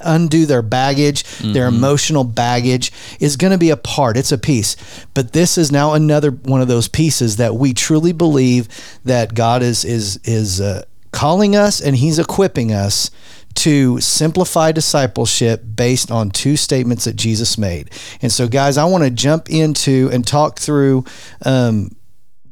undo 0.00 0.46
their 0.46 0.62
baggage, 0.62 1.24
their 1.40 1.66
emotional 1.66 2.24
baggage, 2.24 2.92
is 3.20 3.36
going 3.36 3.52
to 3.52 3.58
be 3.58 3.70
a 3.70 3.76
part. 3.76 4.16
It's 4.16 4.32
a 4.32 4.38
piece. 4.38 4.76
But 5.14 5.32
this 5.32 5.58
is 5.58 5.72
now 5.72 5.94
another 5.94 6.30
one 6.30 6.60
of 6.60 6.68
those 6.68 6.88
pieces 6.88 7.36
that 7.36 7.56
we 7.56 7.74
truly 7.74 8.12
believe 8.12 8.68
that 9.04 9.34
God 9.34 9.62
is 9.62 9.84
is 9.84 10.18
is 10.24 10.60
uh, 10.60 10.84
calling 11.12 11.56
us 11.56 11.80
and 11.80 11.96
He's 11.96 12.18
equipping 12.18 12.72
us 12.72 13.10
to 13.54 14.00
simplify 14.00 14.72
discipleship 14.72 15.62
based 15.76 16.10
on 16.10 16.30
two 16.30 16.56
statements 16.56 17.04
that 17.04 17.14
Jesus 17.16 17.56
made. 17.56 17.90
And 18.20 18.32
so, 18.32 18.48
guys, 18.48 18.76
I 18.76 18.84
want 18.84 19.04
to 19.04 19.10
jump 19.10 19.48
into 19.48 20.10
and 20.12 20.26
talk 20.26 20.58
through 20.58 21.04
um, 21.44 21.94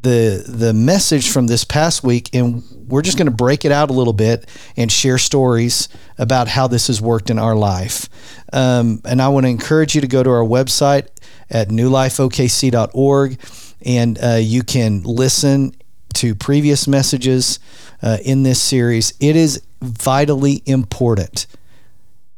the 0.03 0.45
the 0.47 0.73
message 0.73 1.31
from 1.31 1.47
this 1.47 1.65
past 1.65 2.03
week, 2.03 2.29
and 2.35 2.63
we're 2.87 3.03
just 3.03 3.17
going 3.17 3.27
to 3.27 3.33
break 3.33 3.65
it 3.65 3.73
out 3.73 3.91
a 3.91 3.93
little 3.93 4.13
bit 4.13 4.49
and 4.77 4.91
share 4.91 5.19
stories 5.19 5.89
about 6.19 6.49
how 6.49 6.67
this 6.67 6.89
has 6.89 7.01
worked 7.01 7.31
in 7.31 7.39
our 7.39 7.55
life. 7.55 8.09
Um, 8.53 9.01
and 9.05 9.23
I 9.23 9.29
want 9.29 9.47
to 9.47 9.51
encourage 9.51 9.95
you 9.95 10.01
to 10.01 10.09
go 10.09 10.23
to 10.23 10.31
our 10.31 10.45
website 10.45 11.09
at 11.51 11.69
newlifeokc.org, 11.69 13.39
and 13.85 14.19
uh, 14.23 14.39
you 14.41 14.63
can 14.63 15.03
listen 15.05 15.75
to 16.15 16.35
previous 16.35 16.87
messages 16.87 17.59
uh, 18.03 18.19
in 18.25 18.43
this 18.43 18.61
series. 18.61 19.15
It 19.21 19.37
is 19.37 19.63
vitally 19.81 20.63
important. 20.67 21.47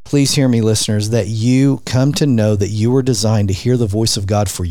Please 0.05 0.35
hear 0.35 0.49
me, 0.49 0.61
listeners, 0.61 1.11
that 1.11 1.29
you 1.29 1.81
come 1.87 2.13
to 2.13 2.27
know 2.27 2.57
that 2.57 2.69
you 2.69 2.91
were 2.91 3.03
designed 3.03 3.49
to 3.49 3.55
hear 3.55 3.77
the 3.77 3.87
voice 3.87 4.17
of 4.19 4.27
God 4.27 4.51
for 4.51 4.65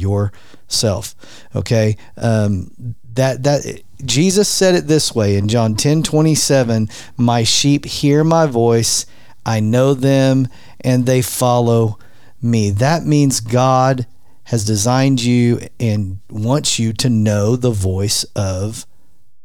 yourself. 0.74 1.16
Okay, 1.56 1.98
um, 2.18 2.96
that 3.14 3.44
that 3.44 3.82
Jesus 4.04 4.50
said 4.50 4.76
it 4.76 4.88
this 4.88 5.14
way 5.14 5.38
in 5.38 5.48
John 5.48 5.76
10 5.76 6.04
27 6.04 6.90
My 7.18 7.44
sheep 7.44 7.86
hear 7.86 8.24
my 8.24 8.48
voice, 8.48 9.06
I 9.46 9.60
know 9.60 9.94
them, 9.94 10.48
and 10.82 11.06
they 11.06 11.22
follow 11.22 12.00
me. 12.42 12.72
That 12.72 13.06
means 13.06 13.40
God 13.40 14.08
has 14.46 14.66
designed 14.66 15.24
you 15.24 15.62
and 15.80 16.20
wants 16.30 16.78
you 16.80 16.92
to 16.92 17.10
know 17.10 17.56
the 17.56 17.72
voice 17.72 18.26
of 18.36 18.86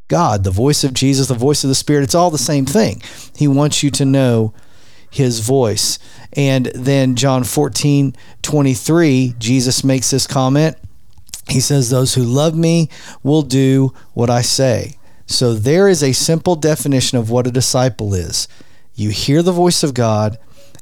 God, 0.09 0.43
the 0.43 0.51
voice 0.51 0.83
of 0.83 0.95
Jesus, 0.95 1.29
the 1.29 1.35
voice 1.35 1.63
of 1.63 1.69
the 1.69 1.75
Spirit. 1.75 2.03
It's 2.03 2.15
all 2.15 2.31
the 2.31 2.39
same 2.39 2.65
thing. 2.67 3.03
He 3.37 3.47
wants 3.47 3.83
you 3.83 3.91
to 3.93 4.05
know 4.05 4.55
his 5.11 5.41
voice. 5.41 5.99
And 6.33 6.67
then 6.75 7.15
John 7.15 7.45
14 7.45 8.17
23, 8.43 9.35
Jesus 9.39 9.85
makes 9.85 10.11
this 10.11 10.27
comment. 10.27 10.77
He 11.49 11.61
says, 11.61 11.91
Those 11.91 12.15
who 12.15 12.23
love 12.23 12.55
me 12.55 12.89
will 13.23 13.43
do 13.43 13.93
what 14.15 14.31
I 14.31 14.43
say. 14.43 14.97
So 15.27 15.55
there 15.55 15.89
is 15.89 16.03
a 16.03 16.13
simple 16.13 16.57
definition 16.57 17.19
of 17.19 17.31
what 17.31 17.47
a 17.47 17.51
disciple 17.51 18.15
is 18.15 18.49
you 18.95 19.11
hear 19.11 19.43
the 19.43 19.53
voice 19.53 19.85
of 19.85 19.95
God 19.95 20.39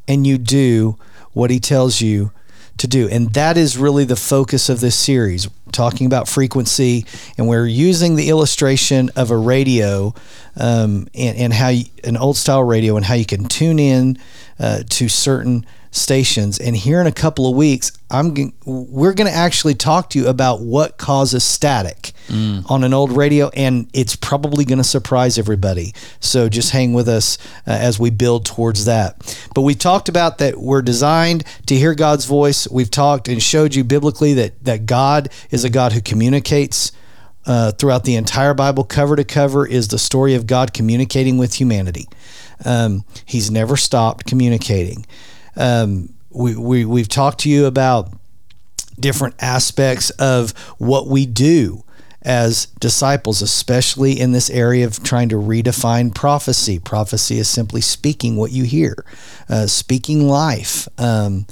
and 0.09 0.27
you 0.27 0.39
do 0.39 0.97
what 1.35 1.51
he 1.51 1.61
tells 1.61 2.01
you 2.01 2.33
to 2.79 2.87
do. 2.87 3.09
And 3.09 3.33
that 3.35 3.59
is 3.59 3.77
really 3.77 4.05
the 4.05 4.17
focus 4.17 4.71
of 4.71 4.81
this 4.81 4.97
series, 4.97 5.49
talking 5.71 6.07
about 6.07 6.27
frequency. 6.27 7.05
And 7.37 7.47
we're 7.47 7.67
using 7.67 8.17
the 8.17 8.31
illustration 8.31 9.11
of 9.17 9.31
a 9.31 9.37
radio 9.37 10.15
um, 10.57 11.09
and, 11.15 11.37
and, 11.37 11.53
how 11.53 11.69
you, 11.69 11.85
an 12.05 12.17
old 12.17 12.37
style 12.37 12.63
radio 12.63 12.97
and 12.97 13.05
how 13.05 13.15
you 13.15 13.27
can 13.27 13.45
tune 13.45 13.79
in 13.79 14.19
uh, 14.59 14.83
to 14.89 15.09
certain 15.09 15.67
stations. 15.97 16.59
And 16.59 16.77
here 16.77 17.01
in 17.01 17.07
a 17.07 17.13
couple 17.13 17.49
of 17.49 17.57
weeks, 17.57 17.93
I'm 18.11 18.35
g- 18.35 18.53
we're 18.65 19.15
going 19.15 19.31
to 19.31 19.37
actually 19.37 19.75
talk 19.75 20.11
to 20.11 20.19
you 20.19 20.29
about 20.29 20.61
what 20.61 20.99
causes 20.99 21.43
static 21.43 22.13
mm. 22.29 22.69
on 22.71 22.85
an 22.85 22.95
old 22.95 23.13
radio, 23.17 23.49
and 23.49 23.89
it's 23.93 24.15
probably 24.15 24.65
going 24.65 24.79
to 24.79 24.85
surprise 24.85 25.39
everybody. 25.39 25.93
So 26.21 26.49
just 26.49 26.71
hang 26.71 26.93
with 26.93 27.09
us 27.09 27.39
uh, 27.67 27.73
as 27.73 27.99
we 27.99 28.11
build 28.11 28.45
towards 28.45 28.85
that. 28.85 29.49
But 29.55 29.63
we 29.63 29.75
talked 29.75 30.09
about 30.09 30.39
that 30.39 30.59
we're 30.59 30.83
designed 30.83 31.45
to 31.67 31.75
hear 31.75 31.95
God's 31.95 32.27
voice. 32.27 32.69
We've 32.69 32.91
talked 32.91 33.29
and 33.29 33.43
showed 33.43 33.75
you 33.75 33.83
biblically 33.83 34.35
that 34.35 34.65
that 34.65 34.87
God 34.87 35.31
is 35.51 35.65
a 35.65 35.71
God 35.71 35.93
who 35.93 36.01
communicates. 36.01 36.93
Uh, 37.49 37.71
throughout 37.71 38.03
the 38.03 38.17
entire 38.17 38.55
Bible, 38.55 38.83
cover 38.83 39.15
to 39.15 39.23
cover, 39.23 39.65
is 39.65 39.87
the 39.87 40.01
story 40.01 40.35
of 40.35 40.49
God 40.49 40.75
communicating 40.75 41.39
with 41.39 41.55
humanity. 41.55 42.09
Um, 42.65 43.05
he's 43.25 43.53
never 43.53 43.77
stopped 43.77 44.27
communicating. 44.27 45.07
Um, 45.57 46.15
we, 46.31 46.55
we, 46.55 46.85
we've 46.85 47.09
talked 47.09 47.41
to 47.41 47.51
you 47.51 47.67
about 47.67 48.13
different 48.99 49.35
aspects 49.41 50.11
of 50.11 50.53
what 50.79 51.07
we 51.07 51.27
do 51.27 51.85
as 52.23 52.67
disciples, 52.81 53.41
especially 53.41 54.19
in 54.19 54.33
this 54.33 54.51
area 54.51 54.85
of 54.85 55.03
trying 55.03 55.29
to 55.29 55.37
redefine 55.37 56.13
prophecy. 56.13 56.79
Prophecy 56.79 57.39
is 57.39 57.49
simply 57.49 57.81
speaking 57.81 58.37
what 58.37 58.51
you 58.51 58.65
hear, 58.65 59.05
uh, 59.49 59.67
speaking 59.69 60.29
life. 60.29 60.89
Um, 60.99 61.47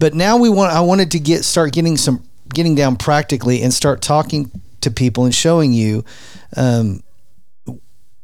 but 0.00 0.14
now 0.14 0.36
we 0.36 0.50
want. 0.50 0.72
I 0.72 0.80
wanted 0.80 1.12
to 1.12 1.20
get 1.20 1.44
start 1.44 1.72
getting 1.72 1.96
some 1.96 2.24
getting 2.52 2.74
down 2.74 2.96
practically 2.96 3.62
and 3.62 3.72
start 3.72 4.02
talking 4.02 4.50
to 4.80 4.90
people 4.90 5.24
and 5.24 5.34
showing 5.34 5.72
you 5.72 6.04
um, 6.56 7.02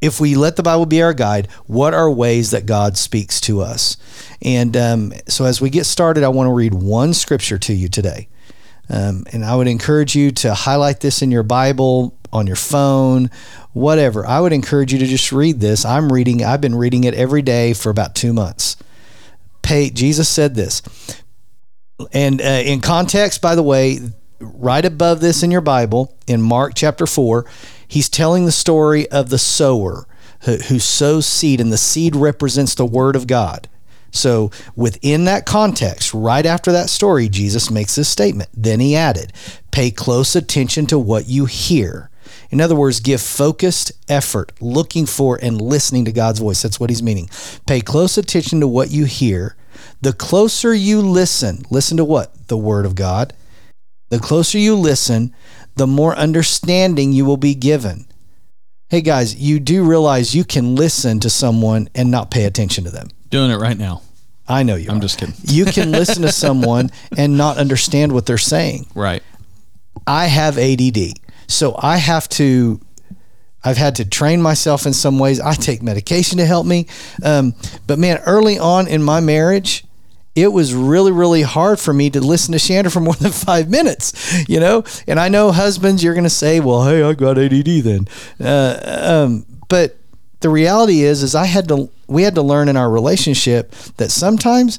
if 0.03 0.21
we 0.21 0.35
let 0.35 0.57
the 0.57 0.63
Bible 0.63 0.85
be 0.85 1.01
our 1.01 1.15
guide, 1.15 1.49
what 1.67 1.95
are 1.95 2.11
ways 2.11 2.51
that 2.51 2.67
God 2.67 2.99
speaks 2.99 3.41
to 3.43 3.61
us? 3.63 3.97
And 4.43 4.77
um, 4.77 5.13
so, 5.29 5.45
as 5.45 5.61
we 5.61 5.71
get 5.71 5.87
started, 5.87 6.25
I 6.25 6.29
want 6.29 6.49
to 6.49 6.53
read 6.53 6.75
one 6.75 7.15
scripture 7.15 7.59
to 7.59 7.73
you 7.73 7.89
today. 7.89 8.29
Um, 8.91 9.25
and 9.33 9.45
I 9.45 9.55
would 9.55 9.69
encourage 9.69 10.17
you 10.17 10.33
to 10.33 10.53
highlight 10.53 11.01
this 11.01 11.23
in 11.23 11.31
your 11.31 11.45
Bible, 11.45 12.19
on 12.33 12.47
your 12.47 12.57
phone, 12.57 13.31
whatever. 13.73 14.27
I 14.27 14.41
would 14.41 14.53
encourage 14.53 14.93
you 14.93 14.99
to 14.99 15.07
just 15.07 15.31
read 15.31 15.61
this. 15.61 15.85
I'm 15.85 16.13
reading, 16.13 16.45
I've 16.45 16.61
been 16.61 16.75
reading 16.75 17.05
it 17.05 17.15
every 17.15 17.43
day 17.43 17.73
for 17.73 17.91
about 17.91 18.15
two 18.15 18.33
months. 18.33 18.77
Pay, 19.63 19.91
Jesus 19.91 20.29
said 20.29 20.57
this. 20.57 20.83
And 22.13 22.41
uh, 22.41 22.63
in 22.65 22.81
context, 22.81 23.41
by 23.41 23.55
the 23.55 23.63
way, 23.63 24.01
right 24.43 24.85
above 24.85 25.21
this 25.21 25.43
in 25.43 25.51
your 25.51 25.61
Bible, 25.61 26.15
in 26.27 26.43
Mark 26.43 26.73
chapter 26.75 27.07
4, 27.07 27.45
he's 27.87 28.09
telling 28.09 28.45
the 28.45 28.53
story 28.53 29.11
of 29.11 29.31
the 29.31 29.39
sower 29.39 30.07
who, 30.43 30.57
who 30.57 30.79
sows 30.79 31.27
seed, 31.27 31.61
and 31.61 31.73
the 31.73 31.79
seed 31.79 32.17
represents 32.17 32.75
the 32.75 32.87
word 32.87 33.17
of 33.17 33.27
God. 33.27 33.69
So, 34.11 34.51
within 34.77 35.25
that 35.25 35.47
context, 35.47 36.13
right 36.13 36.45
after 36.45 36.71
that 36.73 36.91
story, 36.91 37.29
Jesus 37.29 37.71
makes 37.71 37.95
this 37.95 38.11
statement. 38.11 38.51
Then 38.53 38.79
he 38.79 38.95
added, 38.95 39.33
Pay 39.71 39.91
close 39.91 40.37
attention 40.37 40.85
to 40.87 40.99
what 40.99 41.29
you 41.29 41.47
hear. 41.47 42.11
In 42.51 42.61
other 42.61 42.77
words, 42.77 43.01
give 43.01 43.23
focused 43.23 43.93
effort 44.11 44.53
looking 44.61 45.07
for 45.07 45.39
and 45.41 45.59
listening 45.59 46.05
to 46.05 46.13
God's 46.13 46.41
voice. 46.41 46.61
That's 46.61 46.79
what 46.79 46.91
he's 46.91 47.03
meaning. 47.03 47.31
Pay 47.67 47.81
close 47.81 48.19
attention 48.19 48.61
to 48.61 48.69
what 48.69 48.91
you 48.91 49.07
hear. 49.07 49.57
The 50.03 50.13
closer 50.13 50.75
you 50.75 51.01
listen, 51.01 51.65
listen 51.71 51.97
to 51.97 52.05
what? 52.05 52.49
The 52.49 52.59
Word 52.59 52.85
of 52.85 52.95
God. 52.95 53.33
The 54.13 54.19
closer 54.19 54.59
you 54.59 54.77
listen, 54.77 55.35
the 55.77 55.87
more 55.87 56.15
understanding 56.15 57.15
you 57.15 57.25
will 57.25 57.39
be 57.39 57.55
given. 57.55 58.05
Hey 58.91 59.01
guys, 59.01 59.37
you 59.37 59.59
do 59.59 59.85
realize 59.85 60.35
you 60.35 60.45
can 60.45 60.75
listen 60.75 61.19
to 61.21 61.31
someone 61.31 61.89
and 61.95 62.11
not 62.11 62.31
pay 62.31 62.45
attention 62.45 62.85
to 62.85 62.91
them. 62.91 63.09
Doing 63.31 63.51
it 63.51 63.57
right 63.57 63.79
now. 63.79 64.03
I 64.47 64.65
know 64.65 64.77
you. 64.77 64.91
I'm 64.91 64.99
are. 64.99 65.01
just 65.01 65.17
kidding. 65.19 65.35
You 65.45 65.65
can 65.65 65.93
listen 65.93 66.21
to 66.25 66.31
someone 66.31 66.91
and 67.17 67.39
not 67.39 67.57
understand 67.57 68.13
what 68.13 68.27
they're 68.27 68.37
saying. 68.37 68.85
Right. 68.95 69.23
I 70.07 70.27
have 70.27 70.59
ADD. 70.59 71.15
So 71.49 71.75
I 71.79 71.97
have 71.97 72.29
to 72.37 72.83
I've 73.65 73.79
had 73.79 73.95
to 73.95 74.05
train 74.05 74.43
myself 74.43 74.85
in 74.85 74.93
some 74.93 75.19
ways. 75.19 75.41
I 75.41 75.55
take 75.55 75.83
medication 75.83 76.37
to 76.37 76.45
help 76.45 76.67
me. 76.67 76.87
Um, 77.25 77.55
but 77.87 77.99
man, 77.99 78.19
early 78.27 78.59
on 78.59 78.89
in 78.89 79.03
my 79.03 79.21
marriage, 79.21 79.87
it 80.35 80.49
was 80.49 80.75
really, 80.75 81.13
really 81.13 81.43
hard 81.43 81.79
for 81.79 81.93
me 81.93 82.09
to 82.11 82.21
listen 82.21 82.53
to 82.53 82.59
Shander 82.59 82.93
for 82.93 83.01
more 83.01 83.15
than 83.15 83.33
five 83.33 83.69
minutes, 83.69 84.49
you 84.49 84.61
know? 84.61 84.85
And 85.07 85.21
I 85.21 85.29
know 85.29 85.53
husbands, 85.53 86.03
you're 86.03 86.15
going 86.15 86.25
to 86.25 86.31
say, 86.31 86.61
well, 86.61 86.85
hey, 86.85 87.03
I 87.03 87.13
got 87.13 87.39
ADD 87.39 87.67
then. 87.85 88.09
Uh, 88.41 89.25
um, 89.25 89.47
but 89.69 89.97
the 90.41 90.49
reality 90.49 91.03
is, 91.03 91.23
is 91.23 91.35
I 91.35 91.45
had 91.47 91.69
to, 91.69 91.91
we 92.07 92.23
had 92.23 92.35
to 92.37 92.43
learn 92.43 92.69
in 92.69 92.77
our 92.77 92.91
relationship 92.91 93.73
that 93.97 94.11
sometimes 94.11 94.79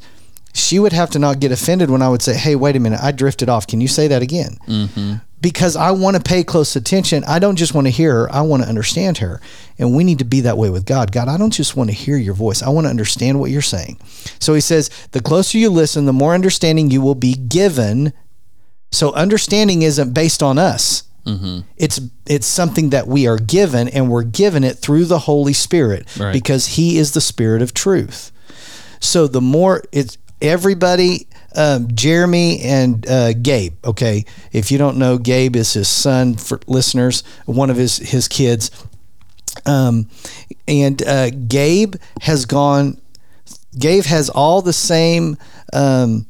she 0.53 0.79
would 0.79 0.93
have 0.93 1.09
to 1.11 1.19
not 1.19 1.39
get 1.39 1.51
offended 1.51 1.89
when 1.89 2.01
I 2.01 2.09
would 2.09 2.21
say, 2.21 2.35
hey, 2.35 2.55
wait 2.55 2.75
a 2.75 2.79
minute, 2.79 2.99
I 3.01 3.11
drifted 3.11 3.49
off. 3.49 3.67
Can 3.67 3.81
you 3.81 3.87
say 3.87 4.07
that 4.07 4.21
again? 4.21 4.57
Mm-hmm 4.67 5.13
because 5.43 5.75
I 5.75 5.91
want 5.91 6.15
to 6.15 6.23
pay 6.23 6.43
close 6.43 6.75
attention. 6.77 7.25
I 7.25 7.37
don't 7.37 7.57
just 7.57 7.75
want 7.75 7.85
to 7.85 7.91
hear 7.91 8.13
her, 8.13 8.31
I 8.31 8.41
want 8.41 8.63
to 8.63 8.69
understand 8.69 9.17
her. 9.19 9.41
And 9.77 9.93
we 9.93 10.05
need 10.05 10.19
to 10.19 10.25
be 10.25 10.41
that 10.41 10.57
way 10.57 10.69
with 10.69 10.85
God. 10.85 11.11
God, 11.11 11.27
I 11.27 11.37
don't 11.37 11.51
just 11.51 11.75
want 11.75 11.89
to 11.89 11.95
hear 11.95 12.15
your 12.15 12.33
voice, 12.33 12.63
I 12.63 12.69
want 12.69 12.85
to 12.85 12.89
understand 12.89 13.39
what 13.39 13.51
you're 13.51 13.61
saying. 13.61 13.99
So 14.39 14.53
he 14.53 14.61
says, 14.61 14.89
the 15.11 15.21
closer 15.21 15.57
you 15.57 15.69
listen, 15.69 16.05
the 16.05 16.13
more 16.13 16.33
understanding 16.33 16.89
you 16.89 17.01
will 17.01 17.13
be 17.13 17.35
given. 17.35 18.13
So 18.91 19.11
understanding 19.13 19.81
isn't 19.81 20.13
based 20.13 20.41
on 20.41 20.57
us. 20.57 21.03
Mm-hmm. 21.25 21.61
It's 21.77 21.99
it's 22.25 22.47
something 22.47 22.89
that 22.89 23.07
we 23.07 23.27
are 23.27 23.37
given, 23.37 23.87
and 23.87 24.09
we're 24.09 24.23
given 24.23 24.63
it 24.63 24.77
through 24.77 25.05
the 25.05 25.19
Holy 25.19 25.53
Spirit 25.53 26.05
right. 26.17 26.33
because 26.33 26.67
He 26.67 26.97
is 26.97 27.13
the 27.13 27.21
Spirit 27.21 27.61
of 27.61 27.73
truth. 27.73 28.31
So 28.99 29.27
the 29.27 29.41
more 29.41 29.83
it's 29.93 30.17
everybody 30.43 31.27
um, 31.55 31.87
Jeremy 31.93 32.61
and 32.61 33.07
uh, 33.07 33.33
Gabe. 33.33 33.73
Okay, 33.85 34.25
if 34.51 34.71
you 34.71 34.77
don't 34.77 34.97
know, 34.97 35.17
Gabe 35.17 35.55
is 35.55 35.73
his 35.73 35.87
son. 35.87 36.35
For 36.35 36.59
listeners, 36.67 37.23
one 37.45 37.69
of 37.69 37.77
his 37.77 37.97
his 37.97 38.27
kids. 38.27 38.69
Um, 39.65 40.09
and 40.67 41.01
uh, 41.03 41.29
Gabe 41.29 41.95
has 42.21 42.45
gone. 42.45 42.99
Gabe 43.77 44.03
has 44.03 44.29
all 44.29 44.61
the 44.61 44.73
same 44.73 45.37
um, 45.71 46.27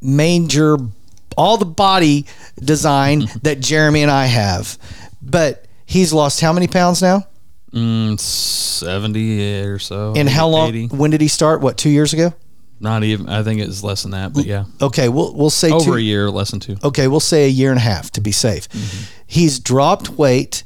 manger, 0.00 0.76
all 1.36 1.56
the 1.56 1.64
body 1.64 2.26
design 2.58 3.26
that 3.42 3.60
Jeremy 3.60 4.02
and 4.02 4.10
I 4.10 4.26
have, 4.26 4.78
but 5.20 5.66
he's 5.86 6.12
lost 6.12 6.40
how 6.40 6.52
many 6.52 6.68
pounds 6.68 7.02
now? 7.02 7.26
Mm, 7.72 8.20
70 8.20 9.62
or 9.62 9.78
so. 9.78 10.12
And 10.14 10.28
how 10.28 10.48
long? 10.48 10.68
80. 10.68 10.88
When 10.88 11.10
did 11.10 11.20
he 11.20 11.28
start? 11.28 11.62
What 11.62 11.78
two 11.78 11.88
years 11.88 12.12
ago? 12.12 12.34
Not 12.82 13.04
even, 13.04 13.28
I 13.28 13.42
think 13.44 13.60
it's 13.60 13.82
less 13.84 14.02
than 14.02 14.10
that, 14.10 14.32
but 14.32 14.44
yeah. 14.44 14.64
Okay, 14.80 15.08
we'll 15.08 15.32
we'll 15.34 15.50
say 15.50 15.70
Over 15.70 15.84
two, 15.84 15.94
a 15.94 16.00
year, 16.00 16.28
less 16.30 16.50
than 16.50 16.58
two. 16.60 16.76
okay, 16.82 17.06
we'll 17.08 17.20
say 17.20 17.44
a 17.44 17.48
year 17.48 17.70
and 17.70 17.78
a 17.78 17.82
half 17.82 18.10
to 18.12 18.20
be 18.20 18.32
safe. 18.32 18.68
Mm-hmm. 18.70 19.04
He's 19.26 19.58
dropped 19.60 20.10
weight. 20.10 20.64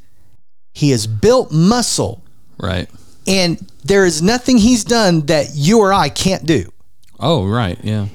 He 0.73 0.91
has 0.91 1.07
built 1.07 1.53
muscle, 1.53 2.25
Right. 2.59 2.89
and 3.27 3.59
there 3.85 4.05
is 4.07 4.23
nothing 4.23 4.57
he's 4.59 4.83
done 4.85 5.27
that 5.27 5.51
you 5.55 5.79
or 5.81 5.93
I 5.93 6.09
can't 6.09 6.45
do. 6.47 6.71
Oh, 7.21 7.47
right. 7.47 7.79
Yeah. 7.83 8.07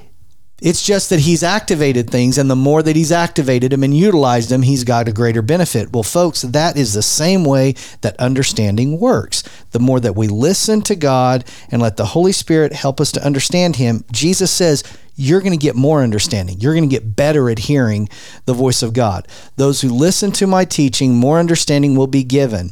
It's 0.61 0.85
just 0.85 1.09
that 1.09 1.21
he's 1.21 1.41
activated 1.41 2.09
things, 2.09 2.37
and 2.37 2.49
the 2.49 2.55
more 2.55 2.83
that 2.83 2.95
he's 2.95 3.11
activated 3.11 3.71
them 3.71 3.83
and 3.83 3.97
utilized 3.97 4.49
them, 4.49 4.61
he's 4.61 4.83
got 4.83 5.07
a 5.07 5.11
greater 5.11 5.41
benefit. 5.41 5.91
Well, 5.91 6.03
folks, 6.03 6.43
that 6.43 6.77
is 6.77 6.93
the 6.93 7.01
same 7.01 7.43
way 7.43 7.73
that 8.01 8.15
understanding 8.19 8.99
works. 8.99 9.43
The 9.71 9.79
more 9.79 9.99
that 9.99 10.15
we 10.15 10.27
listen 10.27 10.83
to 10.83 10.95
God 10.95 11.45
and 11.71 11.81
let 11.81 11.97
the 11.97 12.05
Holy 12.05 12.31
Spirit 12.31 12.73
help 12.73 13.01
us 13.01 13.11
to 13.13 13.25
understand 13.25 13.77
Him, 13.77 14.05
Jesus 14.11 14.51
says, 14.51 14.83
you're 15.15 15.41
going 15.41 15.51
to 15.51 15.57
get 15.57 15.75
more 15.75 16.01
understanding. 16.01 16.59
You're 16.59 16.73
going 16.73 16.89
to 16.89 16.95
get 16.95 17.15
better 17.15 17.49
at 17.49 17.59
hearing 17.59 18.09
the 18.45 18.53
voice 18.53 18.81
of 18.81 18.93
God. 18.93 19.27
Those 19.55 19.81
who 19.81 19.89
listen 19.89 20.31
to 20.33 20.47
my 20.47 20.65
teaching, 20.65 21.15
more 21.15 21.39
understanding 21.39 21.95
will 21.95 22.07
be 22.07 22.23
given. 22.23 22.71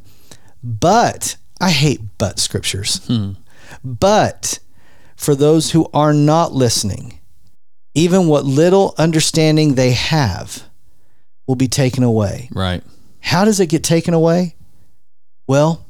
But 0.63 1.37
I 1.59 1.71
hate 1.71 2.01
but 2.17 2.39
scriptures. 2.39 3.05
Hmm. 3.07 3.33
But 3.83 4.59
for 5.15 5.35
those 5.35 5.71
who 5.71 5.89
are 5.93 6.13
not 6.13 6.53
listening, 6.53 7.18
even 7.99 8.27
what 8.27 8.45
little 8.45 8.95
understanding 8.97 9.75
they 9.75 9.91
have 9.91 10.63
will 11.47 11.55
be 11.55 11.67
taken 11.67 12.03
away. 12.03 12.49
Right. 12.53 12.81
How 13.19 13.43
does 13.43 13.59
it 13.59 13.67
get 13.67 13.83
taken 13.83 14.13
away? 14.13 14.55
Well, 15.47 15.85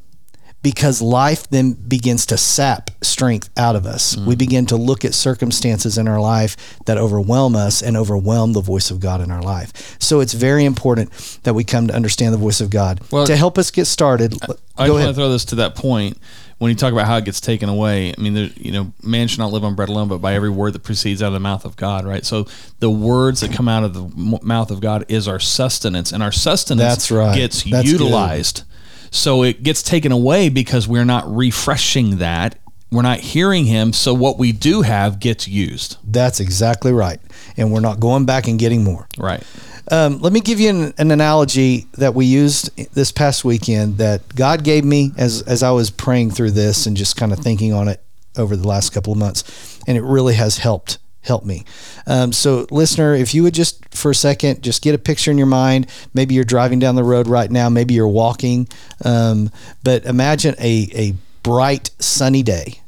because 0.62 1.02
life 1.02 1.48
then 1.50 1.74
begins 1.74 2.26
to 2.28 2.38
sap 2.38 2.90
strength 3.02 3.50
out 3.56 3.76
of 3.76 3.86
us. 3.86 4.18
We 4.18 4.36
mm. 4.36 4.40
begin 4.40 4.66
to 4.68 4.76
look 4.76 5.06
at 5.06 5.14
circumstances 5.14 5.98
in 5.98 6.08
our 6.08 6.20
life 6.20 6.80
that 6.86 6.98
overwhelm 6.98 7.56
us 7.56 7.82
and 7.82 7.96
overwhelm 7.96 8.54
the 8.54 8.62
voice 8.62 8.90
of 8.90 9.00
God 9.00 9.22
in 9.22 9.32
our 9.32 9.42
life. 9.42 9.98
So 10.02 10.20
it's 10.20 10.34
very 10.34 10.66
important 10.66 11.12
that 11.44 11.54
we 11.54 11.64
come 11.64 11.88
to 11.88 11.96
understand 11.96 12.34
the 12.34 12.40
voice 12.40 12.60
of 12.60 12.70
God. 12.72 13.02
Well- 13.12 13.28
to 13.28 13.36
help 13.36 13.58
us 13.58 13.70
get 13.72 13.86
started, 13.86 14.34
I 14.34 14.48
go 14.48 14.54
just 14.54 14.78
want 14.78 14.90
ahead. 14.90 15.08
to 15.10 15.14
throw 15.14 15.30
this 15.30 15.46
to 15.46 15.56
that 15.56 15.76
point 15.76 16.18
when 16.60 16.70
you 16.70 16.76
talk 16.76 16.94
about 16.94 17.08
how 17.08 17.18
it 17.18 17.26
gets 17.26 17.42
taken 17.42 17.70
away. 17.70 18.14
I 18.16 18.22
mean, 18.22 18.34
there, 18.34 18.50
you 18.56 18.72
know, 18.72 18.94
man 19.02 19.28
should 19.28 19.40
not 19.40 19.52
live 19.52 19.64
on 19.64 19.76
bread 19.76 19.90
alone, 19.90 20.10
but 20.10 20.20
by 20.20 20.36
every 20.36 20.50
word 20.50 20.74
that 20.74 20.84
proceeds 20.84 21.24
out 21.24 21.28
of 21.28 21.34
the 21.34 21.40
mouth 21.40 21.66
of 21.66 21.76
God. 21.76 22.06
Right. 22.06 22.26
So 22.26 22.46
the 22.80 22.90
words 22.90 23.42
that 23.42 23.52
come 23.52 23.68
out 23.68 23.84
of 23.84 23.94
the 23.94 24.40
mouth 24.44 24.70
of 24.70 24.82
God 24.82 25.06
is 25.08 25.28
our 25.28 25.40
sustenance, 25.40 26.12
and 26.12 26.22
our 26.22 26.32
sustenance 26.32 26.82
That's 26.82 27.12
right. 27.12 27.36
gets 27.36 27.64
That's 27.64 27.90
utilized. 27.90 28.64
So 29.12 29.44
it 29.44 29.64
gets 29.64 29.82
taken 29.82 30.12
away 30.12 30.50
because 30.50 30.88
we're 30.88 31.06
not 31.06 31.34
refreshing 31.34 32.18
that. 32.18 32.60
We're 32.92 33.04
not 33.04 33.20
hearing 33.20 33.66
Him. 33.66 33.94
So 33.94 34.14
what 34.14 34.38
we 34.38 34.52
do 34.52 34.82
have 34.82 35.20
gets 35.20 35.48
used. 35.48 35.98
That's 36.04 36.40
exactly 36.40 36.92
right. 36.92 37.20
And 37.56 37.72
we're 37.72 37.80
not 37.80 38.00
going 38.00 38.26
back 38.26 38.48
and 38.48 38.60
getting 38.60 38.84
more. 38.84 39.08
Right. 39.18 39.44
Um, 39.92 40.20
let 40.20 40.34
me 40.34 40.40
give 40.40 40.60
you 40.60 40.70
an, 40.70 40.94
an 40.98 41.12
analogy 41.12 41.88
that 41.94 42.14
we 42.14 42.26
used 42.26 42.76
this 42.94 43.12
past 43.12 43.44
weekend 43.44 43.98
that 43.98 44.36
God 44.36 44.64
gave 44.64 44.86
me 44.86 45.12
as 45.18 45.42
as 45.44 45.64
I 45.64 45.72
was 45.72 45.90
praying 45.90 46.32
through 46.32 46.52
this 46.52 46.86
and 46.86 46.96
just 46.96 47.16
kind 47.16 47.34
of 47.34 47.40
thinking 47.40 47.74
on 47.74 47.88
it 47.88 48.04
over 48.38 48.56
the 48.56 48.68
last 48.68 48.92
couple 48.92 49.14
of 49.14 49.20
months, 49.20 49.80
and 49.88 49.98
it 49.98 50.04
really 50.04 50.36
has 50.36 50.58
helped 50.58 51.00
helped 51.22 51.46
me. 51.46 51.66
Um, 52.08 52.32
so, 52.32 52.66
listener, 52.72 53.14
if 53.14 53.34
you 53.34 53.44
would 53.44 53.54
just 53.54 53.80
for 53.94 54.12
a 54.12 54.16
second 54.16 54.62
just 54.64 54.82
get 54.82 54.96
a 54.96 54.98
picture 54.98 55.32
in 55.32 55.38
your 55.38 55.48
mind. 55.48 55.88
Maybe 56.14 56.36
you're 56.36 56.44
driving 56.44 56.80
down 56.80 56.96
the 56.96 57.04
road 57.04 57.28
right 57.28 57.50
now. 57.50 57.70
Maybe 57.70 57.94
you're 57.94 58.08
walking, 58.08 58.68
um, 59.04 59.52
but 59.84 60.06
imagine 60.06 60.56
a 60.60 60.90
a 60.94 61.14
bright 61.44 61.92
sunny 62.00 62.44
day 62.44 62.82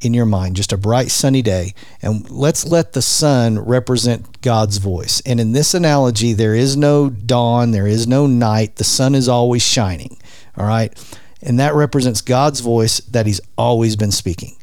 in 0.00 0.14
your 0.14 0.26
mind, 0.26 0.56
just 0.56 0.72
a 0.72 0.78
bright 0.78 1.10
sunny 1.10 1.42
day. 1.42 1.74
And 2.02 2.28
let's 2.30 2.64
let 2.64 2.92
the 2.92 3.02
sun 3.02 3.58
represent 3.58 4.40
God's 4.40 4.78
voice. 4.78 5.20
And 5.26 5.38
in 5.38 5.52
this 5.52 5.74
analogy, 5.74 6.32
there 6.32 6.54
is 6.54 6.76
no 6.76 7.10
dawn, 7.10 7.70
there 7.72 7.86
is 7.86 8.06
no 8.06 8.26
night. 8.26 8.76
The 8.76 8.84
sun 8.84 9.14
is 9.14 9.28
always 9.28 9.62
shining. 9.62 10.18
All 10.56 10.66
right. 10.66 10.92
And 11.42 11.58
that 11.60 11.74
represents 11.74 12.20
God's 12.20 12.60
voice 12.60 13.00
that 13.00 13.26
He's 13.26 13.40
always 13.56 13.96
been 13.96 14.12
speaking. 14.12 14.56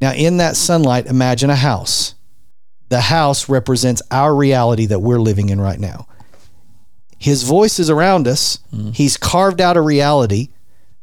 Now, 0.00 0.12
in 0.12 0.38
that 0.38 0.56
sunlight, 0.56 1.06
imagine 1.06 1.50
a 1.50 1.56
house. 1.56 2.14
The 2.88 3.02
house 3.02 3.48
represents 3.48 4.02
our 4.10 4.34
reality 4.34 4.86
that 4.86 5.00
we're 5.00 5.20
living 5.20 5.50
in 5.50 5.60
right 5.60 5.78
now. 5.78 6.06
His 7.18 7.42
voice 7.42 7.78
is 7.78 7.90
around 7.90 8.26
us. 8.26 8.58
Mm-hmm. 8.74 8.92
He's 8.92 9.16
carved 9.16 9.60
out 9.60 9.76
a 9.76 9.80
reality 9.82 10.48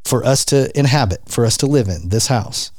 for 0.04 0.24
us 0.24 0.44
to 0.46 0.76
inhabit, 0.76 1.22
for 1.28 1.44
us 1.44 1.56
to 1.58 1.66
live 1.66 1.88
in 1.88 2.08
this 2.08 2.26
house. 2.26 2.72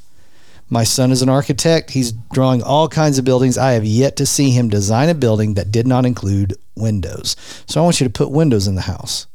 My 0.70 0.84
son 0.84 1.12
is 1.12 1.22
an 1.22 1.30
architect. 1.30 1.92
He's 1.92 2.12
drawing 2.12 2.62
all 2.62 2.88
kinds 2.88 3.18
of 3.18 3.26
buildings. 3.26 3.58
I 3.58 3.72
have 3.72 3.86
yet 3.86 4.16
to 4.18 4.26
see 4.26 4.52
him 4.52 4.70
design 4.70 5.10
a 5.10 5.16
building 5.16 5.56
that 5.56 5.72
did 5.72 5.88
not 5.88 6.06
include 6.06 6.56
windows. 6.76 7.36
So 7.66 7.82
I 7.82 7.84
want 7.84 8.00
you 8.00 8.08
to 8.08 8.14
put 8.14 8.30
windows 8.30 8.68
in 8.68 8.76
the 8.76 8.82
house. 8.82 9.26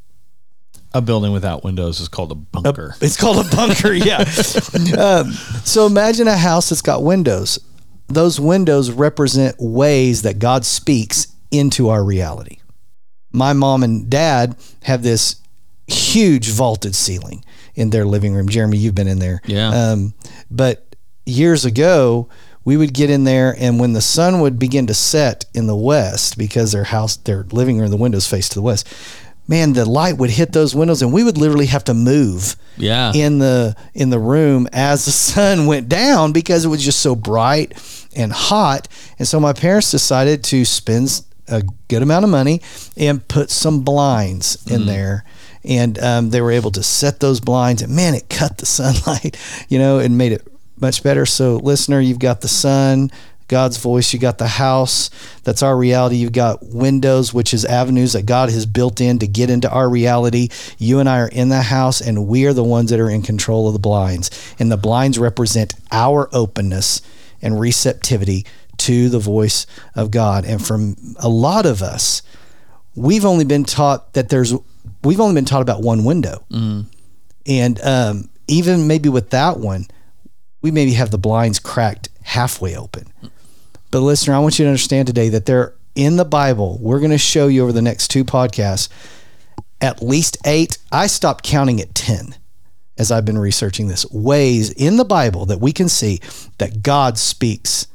A 0.93 1.01
building 1.01 1.33
without 1.33 1.65
windows 1.65 1.99
is 1.99 2.07
called 2.07 2.31
a 2.31 2.35
bunker. 2.35 2.95
It's 3.01 3.17
called 3.17 3.45
a 3.45 3.55
bunker, 3.55 3.91
yeah. 3.93 4.19
um, 4.97 5.31
so 5.65 5.85
imagine 5.85 6.29
a 6.29 6.37
house 6.37 6.69
that's 6.69 6.81
got 6.81 7.03
windows. 7.03 7.59
Those 8.07 8.39
windows 8.39 8.91
represent 8.91 9.57
ways 9.59 10.21
that 10.21 10.39
God 10.39 10.65
speaks 10.65 11.27
into 11.51 11.89
our 11.89 12.01
reality. 12.01 12.59
My 13.33 13.51
mom 13.51 13.83
and 13.83 14.09
dad 14.09 14.55
have 14.83 15.03
this 15.03 15.35
huge 15.87 16.49
vaulted 16.49 16.95
ceiling 16.95 17.43
in 17.75 17.89
their 17.89 18.05
living 18.05 18.33
room. 18.33 18.47
Jeremy, 18.47 18.77
you've 18.77 18.95
been 18.95 19.07
in 19.07 19.19
there. 19.19 19.41
Yeah. 19.45 19.69
Um, 19.69 20.13
but 20.49 20.84
years 21.25 21.65
ago, 21.65 22.29
we 22.63 22.77
would 22.77 22.93
get 22.93 23.09
in 23.09 23.23
there, 23.23 23.55
and 23.59 23.79
when 23.79 23.93
the 23.93 24.01
sun 24.01 24.39
would 24.41 24.57
begin 24.57 24.87
to 24.87 24.93
set 24.93 25.45
in 25.53 25.67
the 25.67 25.75
west, 25.75 26.37
because 26.37 26.71
their 26.71 26.85
house, 26.85 27.15
their 27.15 27.43
living 27.51 27.79
room, 27.79 27.91
the 27.91 27.97
windows 27.97 28.27
face 28.27 28.49
to 28.49 28.55
the 28.55 28.61
west, 28.63 28.87
man, 29.47 29.73
the 29.73 29.87
light 29.87 30.17
would 30.17 30.31
hit 30.31 30.51
those 30.51 30.75
windows, 30.75 31.01
and 31.01 31.13
we 31.13 31.23
would 31.23 31.37
literally 31.37 31.67
have 31.67 31.83
to 31.85 31.93
move 31.93 32.55
yeah. 32.77 33.11
in 33.13 33.39
the 33.39 33.75
in 33.93 34.09
the 34.09 34.19
room 34.19 34.67
as 34.73 35.05
the 35.05 35.11
sun 35.11 35.67
went 35.67 35.87
down 35.87 36.31
because 36.31 36.65
it 36.65 36.69
was 36.69 36.83
just 36.83 36.99
so 36.99 37.15
bright 37.15 37.73
and 38.15 38.31
hot. 38.31 38.87
And 39.19 39.27
so 39.27 39.39
my 39.39 39.53
parents 39.53 39.91
decided 39.91 40.43
to 40.45 40.65
spend 40.65 41.21
a 41.47 41.63
good 41.87 42.01
amount 42.01 42.25
of 42.25 42.31
money 42.31 42.61
and 42.97 43.25
put 43.27 43.51
some 43.51 43.81
blinds 43.81 44.65
in 44.65 44.87
there. 44.87 45.23
And 45.63 45.97
um, 45.99 46.29
they 46.29 46.41
were 46.41 46.51
able 46.51 46.71
to 46.71 46.83
set 46.83 47.19
those 47.19 47.39
blinds, 47.39 47.81
and 47.81 47.95
man, 47.95 48.13
it 48.13 48.29
cut 48.29 48.59
the 48.59 48.65
sunlight, 48.67 49.37
you 49.67 49.79
know, 49.79 49.99
and 49.99 50.17
made 50.17 50.31
it 50.31 50.47
much 50.79 51.03
better. 51.03 51.25
So, 51.25 51.57
listener, 51.57 51.99
you've 51.99 52.19
got 52.19 52.41
the 52.41 52.47
sun, 52.47 53.11
God's 53.47 53.77
voice. 53.77 54.11
You 54.13 54.19
got 54.19 54.37
the 54.37 54.47
house. 54.47 55.09
That's 55.43 55.61
our 55.61 55.77
reality. 55.77 56.17
You've 56.17 56.31
got 56.31 56.65
windows, 56.65 57.33
which 57.33 57.53
is 57.53 57.63
avenues 57.65 58.13
that 58.13 58.25
God 58.25 58.49
has 58.49 58.65
built 58.65 58.99
in 58.99 59.19
to 59.19 59.27
get 59.27 59.49
into 59.49 59.69
our 59.69 59.89
reality. 59.89 60.49
You 60.77 60.99
and 60.99 61.07
I 61.07 61.19
are 61.19 61.27
in 61.27 61.49
the 61.49 61.61
house, 61.61 62.01
and 62.01 62.27
we 62.27 62.45
are 62.45 62.53
the 62.53 62.63
ones 62.63 62.89
that 62.89 62.99
are 62.99 63.09
in 63.09 63.21
control 63.21 63.67
of 63.67 63.73
the 63.73 63.79
blinds. 63.79 64.55
And 64.59 64.71
the 64.71 64.77
blinds 64.77 65.19
represent 65.19 65.75
our 65.91 66.29
openness 66.33 67.01
and 67.41 67.59
receptivity 67.59 68.45
to 68.77 69.09
the 69.09 69.19
voice 69.19 69.67
of 69.93 70.11
God. 70.11 70.45
And 70.45 70.65
from 70.65 70.95
a 71.19 71.29
lot 71.29 71.65
of 71.65 71.81
us, 71.81 72.21
we've 72.95 73.25
only 73.25 73.45
been 73.45 73.63
taught 73.63 74.13
that 74.13 74.29
there's, 74.29 74.53
we've 75.03 75.19
only 75.19 75.35
been 75.35 75.45
taught 75.45 75.61
about 75.61 75.81
one 75.81 76.03
window. 76.03 76.43
And 77.47 77.79
um, 77.81 78.29
even 78.47 78.87
maybe 78.87 79.07
with 79.07 79.29
that 79.29 79.59
one, 79.59 79.85
we 80.65 80.71
maybe 80.71 80.93
have 80.93 81.11
the 81.11 81.19
blinds 81.19 81.59
cracked 81.59 82.09
halfway 82.23 82.75
open. 82.75 83.05
But 83.91 83.99
listener, 83.99 84.33
I 84.33 84.39
want 84.39 84.57
you 84.57 84.65
to 84.65 84.69
understand 84.69 85.05
today 85.05 85.29
that 85.29 85.45
there 85.45 85.75
in 85.93 86.15
the 86.15 86.25
Bible, 86.25 86.79
we're 86.81 86.97
going 86.97 87.11
to 87.11 87.19
show 87.19 87.45
you 87.45 87.61
over 87.61 87.71
the 87.71 87.83
next 87.83 88.07
two 88.07 88.25
podcasts 88.25 88.89
at 89.79 90.01
least 90.01 90.39
eight. 90.43 90.79
I 90.91 91.05
stopped 91.05 91.43
counting 91.43 91.79
at 91.79 91.93
10 91.93 92.33
as 92.97 93.11
I've 93.11 93.25
been 93.25 93.37
researching 93.37 93.89
this 93.89 94.09
ways 94.09 94.71
in 94.71 94.97
the 94.97 95.05
Bible 95.05 95.45
that 95.45 95.61
we 95.61 95.71
can 95.71 95.87
see 95.87 96.19
that 96.57 96.81
God 96.81 97.19
speaks 97.19 97.85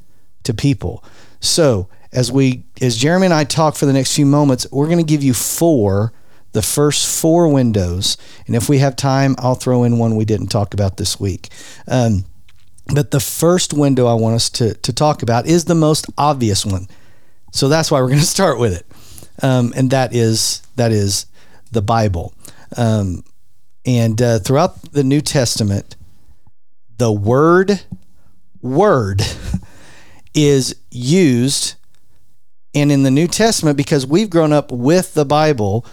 to 0.45 0.55
people. 0.55 1.03
So, 1.41 1.89
as 2.13 2.31
we 2.31 2.63
as 2.81 2.97
Jeremy 2.97 3.27
and 3.27 3.35
I 3.35 3.43
talk 3.43 3.75
for 3.75 3.87
the 3.87 3.93
next 3.93 4.15
few 4.15 4.27
moments, 4.27 4.65
we're 4.71 4.87
going 4.87 4.99
to 4.99 5.05
give 5.05 5.25
you 5.25 5.35
four 5.35 6.13
the 6.53 6.63
first 6.63 7.21
four 7.21 7.49
windows, 7.49 8.17
and 8.47 8.57
if 8.57 8.69
we 8.69 8.79
have 8.79 8.97
time, 8.97 9.37
I'll 9.39 9.55
throw 9.55 9.85
in 9.85 9.99
one 9.99 10.17
we 10.17 10.25
didn't 10.25 10.49
talk 10.49 10.75
about 10.75 10.97
this 10.97 11.21
week. 11.21 11.49
Um, 11.87 12.25
but 12.95 13.11
the 13.11 13.21
first 13.21 13.73
window 13.73 14.07
I 14.07 14.15
want 14.15 14.35
us 14.35 14.51
to, 14.51 14.75
to 14.75 14.93
talk 14.93 15.23
about 15.23 15.47
is 15.47 15.65
the 15.65 15.75
most 15.75 16.07
obvious 16.17 16.65
one. 16.65 16.89
So 17.53 17.69
that's 17.69 17.91
why 17.91 18.01
we're 18.01 18.09
going 18.09 18.21
to 18.21 18.27
start 18.27 18.59
with 18.59 18.75
it. 18.75 18.87
Um, 19.43 19.73
and 19.75 19.91
that 19.91 20.15
is 20.15 20.63
that 20.77 20.93
is 20.93 21.27
the 21.73 21.83
Bible. 21.83 22.35
Um, 22.77 23.25
and 23.87 24.21
uh, 24.21 24.39
throughout 24.39 24.93
the 24.93 25.05
New 25.05 25.21
Testament, 25.21 25.97
the 26.99 27.11
word 27.11 27.81
word 28.61 29.23
is 30.35 30.77
used. 30.91 31.75
And 32.75 32.93
in 32.93 33.03
the 33.03 33.11
New 33.11 33.27
Testament, 33.27 33.77
because 33.77 34.07
we've 34.07 34.31
grown 34.31 34.53
up 34.53 34.71
with 34.71 35.15
the 35.15 35.25
Bible, 35.25 35.85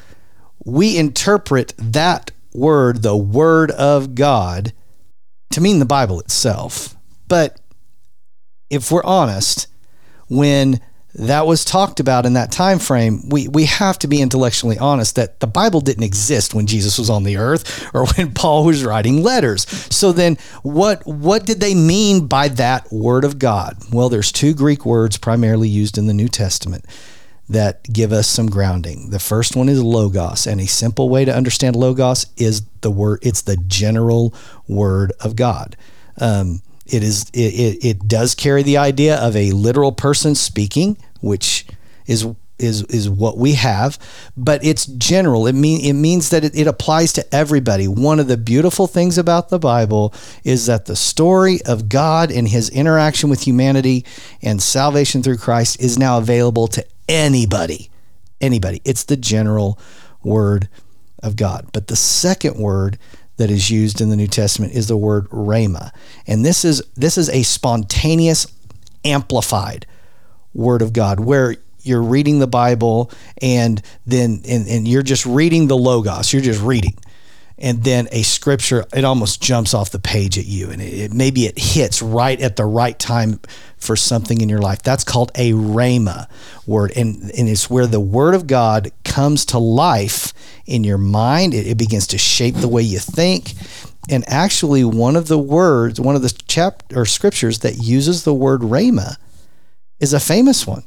we 0.64 0.98
interpret 0.98 1.74
that 1.78 2.32
word, 2.54 3.02
the 3.02 3.18
word 3.18 3.72
of 3.72 4.14
God, 4.14 4.74
to 5.52 5.62
mean 5.62 5.80
the 5.80 5.86
Bible 5.86 6.20
itself. 6.20 6.96
But 7.28 7.60
if 8.70 8.92
we're 8.92 9.04
honest, 9.04 9.68
when 10.28 10.82
that 11.16 11.48
was 11.48 11.66
talked 11.66 12.00
about 12.00 12.26
in 12.26 12.34
that 12.34 12.52
time 12.52 12.78
frame, 12.78 13.28
we, 13.30 13.48
we 13.48 13.66
have 13.66 13.98
to 14.00 14.08
be 14.08 14.22
intellectually 14.22 14.78
honest 14.78 15.16
that 15.16 15.40
the 15.40 15.48
Bible 15.48 15.82
didn't 15.82 16.04
exist 16.04 16.54
when 16.54 16.68
Jesus 16.68 17.00
was 17.00 17.10
on 17.10 17.24
the 17.24 17.38
earth 17.38 17.90
or 17.94 18.06
when 18.16 18.34
Paul 18.34 18.66
was 18.66 18.86
writing 18.86 19.24
letters. 19.24 19.68
So 19.94 20.12
then 20.12 20.38
what 20.62 21.06
what 21.08 21.46
did 21.46 21.60
they 21.60 21.74
mean 21.74 22.28
by 22.28 22.50
that 22.50 22.92
word 22.92 23.24
of 23.24 23.40
God? 23.40 23.78
Well, 23.92 24.10
there's 24.10 24.32
two 24.32 24.54
Greek 24.54 24.86
words 24.86 25.18
primarily 25.18 25.70
used 25.70 25.98
in 25.98 26.08
the 26.08 26.14
New 26.14 26.28
Testament 26.28 26.86
that 27.50 27.84
give 27.92 28.12
us 28.12 28.28
some 28.28 28.48
grounding. 28.48 29.10
The 29.10 29.20
first 29.20 29.56
one 29.56 29.70
is 29.70 29.82
logos, 29.82 30.48
and 30.48 30.60
a 30.60 30.68
simple 30.68 31.10
way 31.10 31.26
to 31.26 31.36
understand 31.36 31.76
logos 31.76 32.28
is 32.36 32.64
the 32.82 32.92
word 32.92 33.20
it's 33.22 33.42
the 33.42 33.58
general 33.58 34.34
word 34.68 35.14
of 35.22 35.36
God. 35.36 35.78
Um, 36.20 36.62
it 36.86 37.04
is 37.04 37.30
it, 37.34 37.54
it, 37.54 37.86
it 37.86 38.08
does 38.08 38.36
carry 38.36 38.64
the 38.64 38.78
idea 38.78 39.18
of 39.18 39.36
a 39.36 39.52
literal 39.52 39.92
person 39.92 40.36
speaking 40.36 40.98
which 41.22 41.66
is 42.06 42.26
is 42.60 42.84
is 42.84 43.10
what 43.10 43.38
we 43.38 43.54
have, 43.54 44.00
but 44.36 44.64
it's 44.64 44.86
general. 44.86 45.48
It 45.48 45.54
mean 45.54 45.82
it 45.82 45.94
means 45.94 46.30
that 46.30 46.44
it, 46.44 46.56
it 46.56 46.68
applies 46.68 47.14
to 47.14 47.36
everybody. 47.36 47.88
One 47.88 48.20
of 48.20 48.28
the 48.28 48.38
beautiful 48.38 48.88
things 48.88 49.18
about 49.18 49.50
the 49.50 49.60
Bible 49.60 50.14
is 50.44 50.66
that 50.66 50.86
the 50.86 50.96
story 50.96 51.60
of 51.66 51.90
God 51.90 52.32
and 52.32 52.48
his 52.48 52.70
interaction 52.70 53.30
with 53.30 53.44
humanity 53.44 54.06
and 54.42 54.62
salvation 54.62 55.24
through 55.24 55.38
Christ 55.38 55.82
is 55.82 55.98
now 55.98 56.18
available 56.18 56.68
to 56.70 56.86
anybody. 57.08 57.90
Anybody. 58.40 58.82
It's 58.86 59.04
the 59.04 59.18
general 59.18 59.80
word 60.24 60.70
of 61.24 61.36
God. 61.36 61.70
But 61.74 61.88
the 61.88 61.96
second 61.96 62.58
word 62.58 63.00
that 63.38 63.50
is 63.50 63.70
used 63.70 64.02
in 64.02 64.10
the 64.10 64.16
New 64.16 64.28
Testament 64.28 64.74
is 64.74 64.88
the 64.88 64.98
word 64.98 65.30
rhema. 65.30 65.92
And 66.26 66.46
this 66.46 66.66
is 66.66 66.82
this 66.96 67.18
is 67.18 67.30
a 67.30 67.44
spontaneous 67.44 68.48
amplified 69.06 69.86
word 70.54 70.82
of 70.82 70.92
God 70.94 71.20
where 71.20 71.56
you're 71.88 72.04
reading 72.04 72.40
the 72.40 72.48
Bible 72.48 73.12
and 73.42 73.82
then 74.06 74.42
and, 74.48 74.68
and 74.68 74.88
you're 74.88 75.04
just 75.04 75.26
reading 75.26 75.68
the 75.68 75.78
logos, 75.78 76.34
you're 76.34 76.42
just 76.42 76.62
reading. 76.62 76.98
And 77.60 77.84
then 77.84 78.08
a 78.12 78.22
scripture, 78.22 78.86
it 78.94 79.04
almost 79.04 79.42
jumps 79.42 79.74
off 79.74 79.90
the 79.90 79.98
page 79.98 80.38
at 80.38 80.46
you, 80.46 80.70
and 80.70 80.80
it, 80.80 80.94
it, 80.94 81.12
maybe 81.12 81.48
it 81.48 81.58
hits 81.58 82.04
right 82.04 82.40
at 82.40 82.56
the 82.56 82.66
right 82.66 82.98
time 83.00 83.40
for 83.78 83.96
something 83.96 84.42
in 84.42 84.48
your 84.48 84.62
life. 84.62 84.84
That's 84.84 85.04
called 85.04 85.32
a 85.34 85.54
rhema 85.54 86.28
word, 86.68 86.92
and 86.96 87.32
and 87.32 87.50
it's 87.50 87.68
where 87.68 87.88
the 87.88 88.00
word 88.00 88.36
of 88.36 88.46
God 88.46 88.92
comes 89.04 89.44
to 89.46 89.58
life 89.58 90.34
in 90.68 90.84
your 90.84 91.00
mind. 91.00 91.56
It, 91.56 91.66
it 91.66 91.78
begins 91.80 92.06
to 92.08 92.20
shape 92.20 92.54
the 92.54 92.68
way 92.68 92.84
you 92.84 93.00
think, 93.00 93.54
and 94.10 94.24
actually, 94.28 94.84
one 94.84 95.16
of 95.16 95.28
the 95.28 95.40
words, 95.40 96.00
one 96.00 96.16
of 96.16 96.22
the 96.22 96.34
chapter 96.48 97.02
or 97.02 97.06
scriptures 97.06 97.60
that 97.60 97.78
uses 97.78 98.24
the 98.24 98.34
word 98.34 98.62
rhema 98.62 99.16
is 100.00 100.14
a 100.14 100.20
famous 100.20 100.66
one 100.66 100.84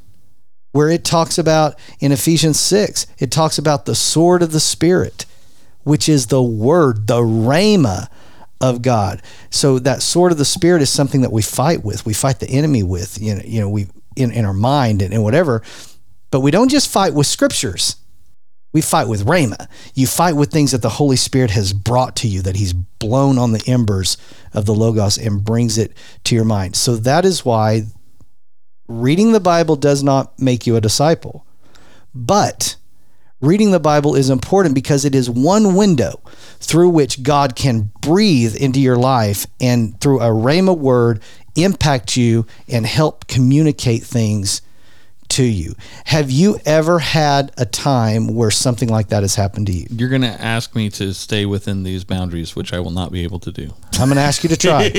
where 0.72 0.88
it 0.88 1.04
talks 1.04 1.38
about 1.38 1.78
in 1.98 2.12
Ephesians 2.12 2.59
6, 2.61 3.06
it 3.18 3.30
talks 3.30 3.59
about 3.59 3.87
the 3.87 3.94
sword 3.94 4.42
of 4.42 4.52
the 4.52 4.61
Spirit, 4.61 5.26
which 5.83 6.09
is 6.09 6.26
the 6.26 6.42
word, 6.42 7.06
the 7.06 7.20
rhema 7.20 8.09
of 8.61 8.83
God. 8.83 9.22
So 9.50 9.78
that 9.80 10.02
sword 10.02 10.33
of 10.33 10.38
the 10.38 10.44
Spirit 10.44 10.83
is 10.83 10.90
something 10.90 11.22
that 11.22 11.33
we 11.33 11.42
fight 11.42 11.85
with. 11.85 12.06
We 12.06 12.14
fight 12.14 12.40
the 12.40 12.50
enemy 12.50 12.83
with, 12.83 13.20
you 13.20 13.35
know, 13.35 13.42
you 13.44 13.61
know, 13.61 13.68
we 13.68 13.87
in, 14.16 14.30
in 14.33 14.44
our 14.44 14.54
mind 14.54 15.02
and, 15.02 15.12
and 15.14 15.22
whatever. 15.22 15.62
But 16.30 16.40
we 16.40 16.50
don't 16.50 16.68
just 16.68 16.90
fight 16.90 17.14
with 17.14 17.26
scriptures. 17.26 17.96
We 18.72 18.80
fight 18.80 19.09
with 19.09 19.26
Rhema. 19.26 19.68
You 19.94 20.06
fight 20.06 20.37
with 20.37 20.52
things 20.52 20.70
that 20.70 20.83
the 20.83 20.90
Holy 20.90 21.16
Spirit 21.16 21.50
has 21.50 21.72
brought 21.72 22.14
to 22.16 22.28
you, 22.28 22.40
that 22.42 22.56
He's 22.56 22.72
blown 22.72 23.37
on 23.37 23.50
the 23.52 23.64
embers 23.66 24.16
of 24.54 24.64
the 24.64 24.74
Logos 24.74 25.18
and 25.18 25.44
brings 25.44 25.76
it 25.76 25.92
to 26.24 26.37
your 26.37 26.44
mind. 26.44 26.76
So 26.76 26.94
that 26.96 27.24
is 27.24 27.44
why 27.44 27.85
reading 28.90 29.31
the 29.31 29.40
Bible 29.40 29.76
does 29.76 30.03
not 30.03 30.38
make 30.38 30.66
you 30.66 30.74
a 30.74 30.81
disciple, 30.81 31.46
but 32.12 32.74
reading 33.40 33.70
the 33.70 33.81
Bible 33.81 34.16
is 34.16 34.29
important 34.29 34.74
because 34.74 35.05
it 35.05 35.14
is 35.14 35.31
one 35.31 35.76
window 35.76 36.20
through 36.59 36.90
which 36.90 37.22
God 37.22 37.55
can 37.55 37.92
breathe 38.00 38.57
into 38.57 38.81
your 38.81 38.96
life 38.96 39.46
and 39.61 39.98
through 40.00 40.20
a 40.20 40.29
rhema 40.29 40.76
word 40.76 41.22
impact 41.55 42.16
you 42.16 42.46
and 42.68 42.85
help 42.85 43.29
communicate 43.29 44.03
things 44.03 44.61
to 45.29 45.44
you. 45.44 45.76
Have 46.07 46.33
you 46.33 46.59
ever 46.66 46.98
had 46.98 47.53
a 47.57 47.64
time 47.64 48.35
where 48.35 48.50
something 48.50 48.88
like 48.88 49.09
that 49.09 49.22
has 49.22 49.37
happened 49.37 49.68
to 49.68 49.72
you? 49.72 49.87
You're 49.90 50.09
going 50.09 50.22
to 50.22 50.42
ask 50.42 50.74
me 50.74 50.90
to 50.90 51.14
stay 51.14 51.46
within 51.46 51.85
these 51.85 52.03
boundaries, 52.03 52.57
which 52.57 52.72
I 52.72 52.81
will 52.81 52.90
not 52.90 53.12
be 53.12 53.22
able 53.22 53.38
to 53.40 53.53
do. 53.53 53.72
I'm 53.92 54.09
going 54.09 54.16
to 54.16 54.22
ask 54.22 54.42
you 54.42 54.48
to 54.48 54.57
try. 54.57 54.90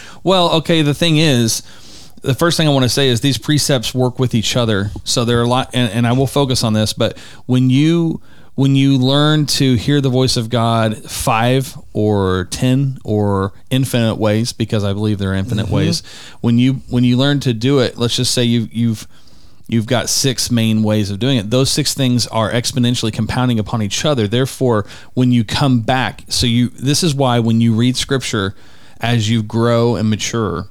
well, 0.24 0.50
okay, 0.52 0.80
the 0.80 0.94
thing 0.94 1.18
is, 1.18 1.62
the 2.22 2.34
first 2.34 2.56
thing 2.56 2.68
I 2.68 2.70
want 2.70 2.84
to 2.84 2.88
say 2.88 3.08
is 3.08 3.20
these 3.20 3.38
precepts 3.38 3.94
work 3.94 4.18
with 4.18 4.34
each 4.34 4.56
other. 4.56 4.90
So 5.04 5.24
there 5.24 5.38
are 5.38 5.44
a 5.44 5.48
lot, 5.48 5.70
and, 5.72 5.90
and 5.92 6.06
I 6.06 6.12
will 6.12 6.26
focus 6.26 6.62
on 6.64 6.72
this. 6.72 6.92
But 6.92 7.18
when 7.46 7.70
you 7.70 8.20
when 8.56 8.76
you 8.76 8.98
learn 8.98 9.46
to 9.46 9.74
hear 9.76 10.02
the 10.02 10.10
voice 10.10 10.36
of 10.36 10.50
God 10.50 11.10
five 11.10 11.78
or 11.94 12.46
ten 12.50 12.98
or 13.04 13.52
infinite 13.70 14.16
ways, 14.16 14.52
because 14.52 14.84
I 14.84 14.92
believe 14.92 15.18
there 15.18 15.30
are 15.32 15.36
infinite 15.36 15.66
mm-hmm. 15.66 15.74
ways. 15.74 16.02
When 16.40 16.58
you 16.58 16.74
when 16.90 17.04
you 17.04 17.16
learn 17.16 17.40
to 17.40 17.54
do 17.54 17.78
it, 17.78 17.96
let's 17.96 18.16
just 18.16 18.34
say 18.34 18.44
you 18.44 18.68
you've 18.70 19.08
you've 19.66 19.86
got 19.86 20.10
six 20.10 20.50
main 20.50 20.82
ways 20.82 21.10
of 21.10 21.18
doing 21.20 21.38
it. 21.38 21.50
Those 21.50 21.70
six 21.70 21.94
things 21.94 22.26
are 22.26 22.50
exponentially 22.50 23.12
compounding 23.12 23.58
upon 23.58 23.82
each 23.82 24.04
other. 24.04 24.26
Therefore, 24.28 24.84
when 25.14 25.32
you 25.32 25.44
come 25.44 25.80
back, 25.80 26.24
so 26.28 26.46
you 26.46 26.68
this 26.70 27.02
is 27.02 27.14
why 27.14 27.38
when 27.38 27.60
you 27.60 27.74
read 27.74 27.96
scripture 27.96 28.54
as 29.00 29.30
you 29.30 29.42
grow 29.42 29.96
and 29.96 30.10
mature, 30.10 30.68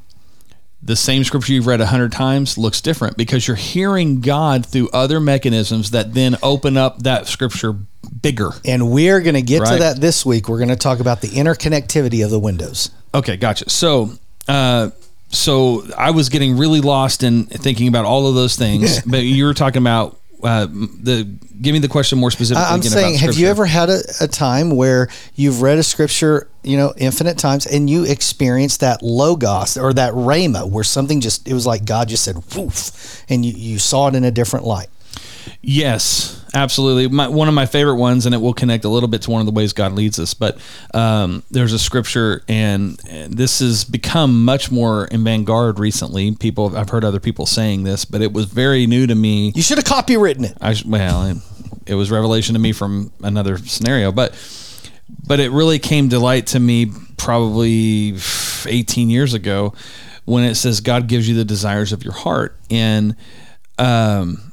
the 0.82 0.96
same 0.96 1.24
scripture 1.24 1.54
you've 1.54 1.68
read 1.68 1.82
a 1.82 1.86
hundred 1.86 2.12
times 2.12 2.58
looks 2.58 2.80
different 2.82 3.18
because 3.18 3.48
you're 3.48 3.58
hearing 3.58 4.22
God 4.22 4.66
through 4.66 4.90
other 4.90 5.20
mechanisms 5.20 5.92
that 5.92 6.14
then 6.14 6.38
open 6.42 6.78
up 6.78 7.04
that 7.04 7.28
scripture 7.28 7.74
bigger. 8.22 8.52
And 8.66 8.90
we're 8.92 9.20
going 9.22 9.36
to 9.36 9.42
get 9.42 9.62
right? 9.62 9.74
to 9.74 9.80
that 9.80 9.98
this 10.02 10.26
week. 10.26 10.48
We're 10.48 10.58
going 10.58 10.70
to 10.70 10.76
talk 10.76 11.00
about 11.00 11.22
the 11.22 11.28
interconnectivity 11.28 12.24
of 12.24 12.32
the 12.32 12.40
windows. 12.40 12.92
Okay, 13.14 13.38
gotcha. 13.38 13.70
So, 13.70 14.12
uh, 14.48 14.92
so 15.30 15.84
I 15.98 16.12
was 16.12 16.30
getting 16.30 16.58
really 16.58 16.82
lost 16.82 17.24
in 17.24 17.46
thinking 17.46 17.88
about 17.88 18.06
all 18.06 18.28
of 18.28 18.36
those 18.36 18.56
things, 18.56 19.02
but 19.06 19.24
you 19.24 19.46
were 19.46 19.54
talking 19.54 19.82
about 19.82 20.19
uh, 20.44 20.68
the 20.68 21.24
give 21.62 21.74
me 21.74 21.80
the 21.80 21.88
question 21.88 22.18
more 22.18 22.32
specifically. 22.32 22.66
I'm 22.66 22.82
saying, 22.82 23.16
have 23.16 23.36
you 23.36 23.48
ever 23.48 23.66
had 23.66 23.90
a, 23.90 24.00
a, 24.22 24.28
time 24.28 24.76
where 24.76 25.10
you've 25.36 25.62
read 25.62 25.78
a 25.78 25.84
scripture, 25.84 26.48
you 26.64 26.78
know, 26.78 26.94
infinite 26.98 27.38
times, 27.38 27.66
and 27.66 27.90
you 27.90 28.06
experienced 28.06 28.80
that 28.80 29.02
logos 29.02 29.78
or 29.78 29.94
that 29.94 30.14
rhema, 30.14 30.70
where 30.70 30.84
something 30.84 31.20
just 31.20 31.48
it 31.48 31.54
was 31.54 31.66
like 31.66 31.84
God 31.84 32.08
just 32.08 32.24
said 32.24 32.38
woof, 32.56 33.24
and 33.30 33.46
you 33.46 33.52
you 33.52 33.80
saw 33.80 34.08
it 34.08 34.16
in 34.16 34.24
a 34.24 34.32
different 34.32 34.66
light. 34.66 34.90
Yes, 35.62 36.46
absolutely. 36.54 37.08
My, 37.08 37.28
one 37.28 37.48
of 37.48 37.54
my 37.54 37.66
favorite 37.66 37.96
ones, 37.96 38.26
and 38.26 38.34
it 38.34 38.40
will 38.40 38.54
connect 38.54 38.86
a 38.86 38.90
little 38.90 39.10
bit 39.10 39.22
to 39.24 39.32
one 39.32 39.40
of 39.42 39.46
the 39.46 39.52
ways 39.52 39.74
God 39.74 39.94
leads 39.94 40.20
us. 40.20 40.34
But 40.34 40.58
um, 40.94 41.44
there's 41.52 41.74
a 41.74 41.80
scripture, 41.80 42.44
and, 42.48 42.98
this 43.30 43.60
has 43.60 43.84
become 43.84 44.44
much 44.46 44.72
more 44.72 45.06
in 45.06 45.24
vanguard 45.24 45.80
recently. 45.80 46.34
People, 46.36 46.76
I've 46.76 46.90
heard 46.90 47.04
other 47.04 47.20
people 47.20 47.46
saying 47.46 47.84
this, 47.84 48.06
but 48.06 48.22
it 48.22 48.34
was 48.34 48.46
very 48.46 48.88
new 48.88 49.08
to 49.08 49.16
me. 49.16 49.52
You 49.56 49.62
should 49.62 49.78
have 49.78 49.86
copywritten 49.86 50.46
it. 50.46 50.58
I 50.62 50.76
well, 50.86 51.26
it, 51.26 51.38
it 51.86 51.96
was 51.96 52.12
revelation 52.12 52.54
to 52.54 52.60
me 52.60 52.72
from 52.72 53.12
another 53.22 53.58
scenario, 53.58 54.12
but 54.12 54.34
but 55.26 55.40
it 55.40 55.52
really 55.52 55.80
came 55.80 56.10
to 56.10 56.20
light 56.20 56.48
to 56.48 56.60
me 56.60 56.92
probably 57.18 58.16
18 58.66 59.10
years 59.10 59.34
ago 59.34 59.74
when 60.26 60.44
it 60.44 60.56
says 60.56 60.82
God 60.82 61.08
gives 61.08 61.28
you 61.28 61.36
the 61.36 61.46
desires 61.46 61.92
of 61.92 62.04
your 62.04 62.14
heart, 62.14 62.58
and 62.70 63.16
um 63.78 64.49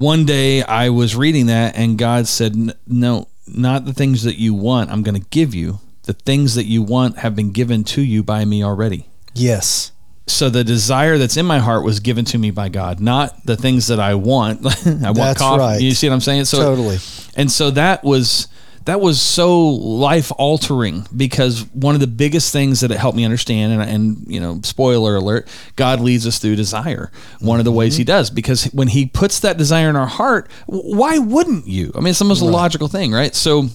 one 0.00 0.24
day 0.24 0.62
I 0.62 0.88
was 0.88 1.14
reading 1.14 1.46
that 1.46 1.76
and 1.76 1.98
God 1.98 2.26
said, 2.26 2.56
No, 2.86 3.28
not 3.46 3.84
the 3.84 3.92
things 3.92 4.22
that 4.24 4.38
you 4.38 4.54
want, 4.54 4.90
I'm 4.90 5.02
going 5.02 5.20
to 5.20 5.28
give 5.28 5.54
you. 5.54 5.78
The 6.04 6.14
things 6.14 6.54
that 6.54 6.64
you 6.64 6.82
want 6.82 7.18
have 7.18 7.36
been 7.36 7.52
given 7.52 7.84
to 7.84 8.00
you 8.00 8.22
by 8.22 8.44
me 8.46 8.64
already. 8.64 9.06
Yes. 9.34 9.92
So 10.26 10.48
the 10.48 10.64
desire 10.64 11.18
that's 11.18 11.36
in 11.36 11.44
my 11.44 11.58
heart 11.58 11.84
was 11.84 12.00
given 12.00 12.24
to 12.26 12.38
me 12.38 12.50
by 12.50 12.70
God, 12.70 13.00
not 13.00 13.44
the 13.44 13.56
things 13.56 13.88
that 13.88 14.00
I 14.00 14.14
want. 14.14 14.60
I 14.86 14.90
want 14.90 15.16
that's 15.16 15.38
coffee. 15.38 15.60
Right. 15.60 15.80
You 15.80 15.92
see 15.92 16.08
what 16.08 16.14
I'm 16.14 16.20
saying? 16.20 16.46
So 16.46 16.58
totally. 16.58 16.98
And 17.36 17.50
so 17.50 17.70
that 17.72 18.02
was 18.02 18.48
that 18.84 19.00
was 19.00 19.20
so 19.20 19.60
life 19.68 20.32
altering 20.38 21.06
because 21.14 21.62
one 21.72 21.94
of 21.94 22.00
the 22.00 22.06
biggest 22.06 22.52
things 22.52 22.80
that 22.80 22.90
it 22.90 22.98
helped 22.98 23.16
me 23.16 23.24
understand 23.24 23.72
and, 23.72 23.82
and 23.82 24.26
you 24.26 24.40
know 24.40 24.60
spoiler 24.62 25.16
alert 25.16 25.48
god 25.76 26.00
leads 26.00 26.26
us 26.26 26.38
through 26.38 26.56
desire 26.56 27.10
one 27.40 27.58
of 27.58 27.64
the 27.64 27.72
ways 27.72 27.96
he 27.96 28.02
mm-hmm. 28.02 28.08
does 28.08 28.30
because 28.30 28.64
when 28.66 28.88
he 28.88 29.06
puts 29.06 29.40
that 29.40 29.56
desire 29.56 29.88
in 29.88 29.96
our 29.96 30.06
heart 30.06 30.50
why 30.66 31.18
wouldn't 31.18 31.66
you 31.66 31.92
i 31.94 31.98
mean 31.98 32.08
it's 32.08 32.18
the 32.18 32.24
most 32.24 32.42
right. 32.42 32.50
logical 32.50 32.88
thing 32.88 33.12
right 33.12 33.34
so 33.34 33.68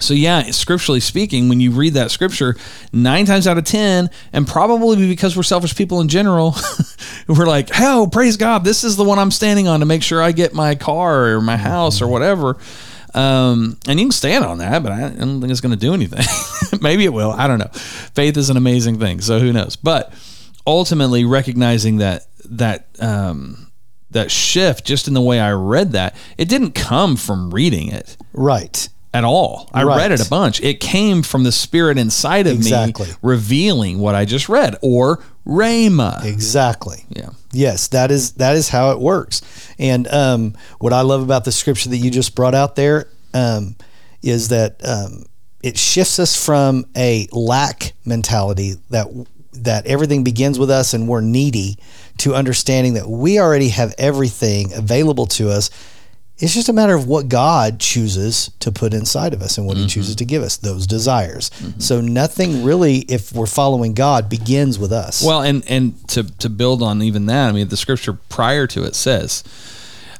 so 0.00 0.14
yeah, 0.14 0.42
scripturally 0.52 1.00
speaking, 1.00 1.48
when 1.48 1.58
you 1.58 1.72
read 1.72 1.94
that 1.94 2.12
scripture, 2.12 2.54
nine 2.92 3.26
times 3.26 3.48
out 3.48 3.58
of 3.58 3.64
ten, 3.64 4.10
and 4.32 4.46
probably 4.46 5.08
because 5.08 5.36
we're 5.36 5.42
selfish 5.42 5.74
people 5.74 6.00
in 6.00 6.08
general, 6.08 6.54
we're 7.26 7.46
like, 7.46 7.70
"Hell, 7.70 8.06
praise 8.06 8.36
God! 8.36 8.62
This 8.62 8.84
is 8.84 8.96
the 8.96 9.02
one 9.02 9.18
I'm 9.18 9.32
standing 9.32 9.66
on 9.66 9.80
to 9.80 9.86
make 9.86 10.04
sure 10.04 10.22
I 10.22 10.30
get 10.30 10.54
my 10.54 10.76
car 10.76 11.26
or 11.26 11.40
my 11.40 11.56
house 11.56 12.00
or 12.00 12.06
whatever." 12.06 12.56
Um, 13.14 13.78
and 13.88 13.98
you 13.98 14.06
can 14.06 14.12
stand 14.12 14.44
on 14.44 14.58
that, 14.58 14.82
but 14.82 14.92
I 14.92 15.08
don't 15.10 15.40
think 15.40 15.50
it's 15.50 15.60
going 15.60 15.72
to 15.74 15.78
do 15.78 15.94
anything. 15.94 16.24
Maybe 16.82 17.04
it 17.04 17.12
will. 17.12 17.30
I 17.32 17.46
don't 17.46 17.58
know. 17.58 17.70
Faith 17.72 18.36
is 18.36 18.50
an 18.50 18.56
amazing 18.56 18.98
thing, 18.98 19.20
so 19.20 19.38
who 19.38 19.52
knows? 19.52 19.76
But 19.76 20.12
ultimately, 20.66 21.24
recognizing 21.24 21.98
that 21.98 22.26
that 22.44 22.88
um, 23.00 23.70
that 24.10 24.30
shift, 24.30 24.84
just 24.86 25.08
in 25.08 25.14
the 25.14 25.20
way 25.20 25.40
I 25.40 25.52
read 25.52 25.92
that, 25.92 26.16
it 26.36 26.48
didn't 26.48 26.72
come 26.72 27.16
from 27.16 27.50
reading 27.50 27.88
it 27.88 28.16
Right. 28.32 28.88
at 29.12 29.24
all. 29.24 29.68
I 29.74 29.82
Right. 29.84 29.98
read 29.98 30.12
it 30.12 30.26
a 30.26 30.28
bunch. 30.30 30.60
It 30.62 30.80
came 30.80 31.22
from 31.22 31.44
the 31.44 31.52
spirit 31.52 31.98
inside 31.98 32.46
of 32.46 32.54
Exactly. 32.54 33.08
me 33.08 33.12
revealing 33.22 33.98
what 33.98 34.14
I 34.14 34.24
just 34.24 34.48
read, 34.48 34.76
or 34.82 35.22
Rhema. 35.48 36.24
Exactly. 36.24 37.04
Yeah. 37.08 37.30
Yes, 37.52 37.88
that 37.88 38.10
is 38.10 38.32
that 38.32 38.54
is 38.54 38.68
how 38.68 38.92
it 38.92 39.00
works. 39.00 39.40
And 39.78 40.06
um, 40.08 40.54
what 40.78 40.92
I 40.92 41.00
love 41.00 41.22
about 41.22 41.44
the 41.44 41.52
scripture 41.52 41.88
that 41.88 41.96
you 41.96 42.10
just 42.10 42.34
brought 42.34 42.54
out 42.54 42.76
there 42.76 43.08
um, 43.32 43.76
is 44.22 44.48
that 44.48 44.80
um, 44.86 45.24
it 45.62 45.78
shifts 45.78 46.18
us 46.18 46.44
from 46.44 46.84
a 46.96 47.26
lack 47.32 47.94
mentality 48.04 48.74
that 48.90 49.06
that 49.52 49.86
everything 49.86 50.22
begins 50.22 50.58
with 50.58 50.70
us 50.70 50.92
and 50.92 51.08
we're 51.08 51.22
needy 51.22 51.78
to 52.18 52.34
understanding 52.34 52.94
that 52.94 53.08
we 53.08 53.40
already 53.40 53.70
have 53.70 53.94
everything 53.98 54.72
available 54.74 55.26
to 55.26 55.50
us. 55.50 55.70
It's 56.40 56.54
just 56.54 56.68
a 56.68 56.72
matter 56.72 56.94
of 56.94 57.08
what 57.08 57.28
God 57.28 57.80
chooses 57.80 58.52
to 58.60 58.70
put 58.70 58.94
inside 58.94 59.34
of 59.34 59.42
us 59.42 59.58
and 59.58 59.66
what 59.66 59.76
He 59.76 59.86
chooses 59.88 60.14
to 60.16 60.24
give 60.24 60.42
us 60.42 60.56
those 60.56 60.86
desires. 60.86 61.50
So 61.78 62.00
nothing 62.00 62.62
really, 62.64 62.98
if 63.08 63.32
we're 63.32 63.46
following 63.46 63.92
God, 63.92 64.28
begins 64.28 64.78
with 64.78 64.92
us. 64.92 65.22
Well, 65.22 65.42
and 65.42 65.68
and 65.68 66.08
to 66.10 66.22
to 66.38 66.48
build 66.48 66.80
on 66.82 67.02
even 67.02 67.26
that, 67.26 67.48
I 67.48 67.52
mean, 67.52 67.68
the 67.68 67.76
scripture 67.76 68.12
prior 68.28 68.68
to 68.68 68.84
it 68.84 68.94
says, 68.94 69.42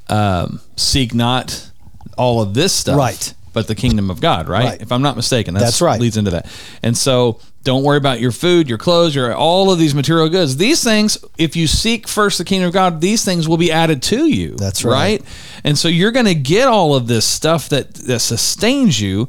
um, 0.09 0.61
"Seek 0.77 1.15
not 1.15 1.71
all 2.17 2.43
of 2.43 2.55
this 2.55 2.73
stuff, 2.73 2.99
Right. 2.99 3.35
But 3.53 3.67
the 3.67 3.75
kingdom 3.75 4.11
of 4.11 4.21
God, 4.21 4.49
right? 4.49 4.65
Right. 4.65 4.83
If 4.83 4.93
I'm 4.93 5.03
not 5.03 5.17
mistaken, 5.17 5.55
that's, 5.55 5.65
That's 5.67 5.83
right. 5.83 6.01
Leads 6.01 6.17
into 6.17 6.33
that, 6.33 6.47
and 6.83 6.97
so 6.97 7.41
don't 7.65 7.85
worry 7.85 7.99
about 7.99 8.21
your 8.21 8.33
food, 8.33 8.69
your 8.69 8.79
clothes, 8.79 9.15
your 9.15 9.35
all 9.35 9.71
of 9.71 9.79
these 9.79 9.95
material 9.95 10.29
goods. 10.29 10.57
These 10.57 10.83
things, 10.83 11.19
if 11.37 11.57
you 11.57 11.67
seek 11.67 12.09
first 12.09 12.39
the 12.39 12.45
kingdom 12.45 12.69
of 12.69 12.73
God, 12.73 13.01
these 13.01 13.25
things 13.25 13.49
will 13.49 13.57
be 13.57 13.73
added 13.73 14.03
to 14.05 14.27
you. 14.27 14.57
That's 14.57 14.85
right. 14.85 15.23
And 15.65 15.77
so 15.77 15.89
you're 15.89 16.13
going 16.13 16.27
to 16.27 16.35
get 16.35 16.69
all 16.69 16.95
of 16.95 17.09
this 17.09 17.27
stuff 17.27 17.69
that 17.69 17.95
that 17.95 18.21
sustains 18.21 19.01
you. 19.01 19.29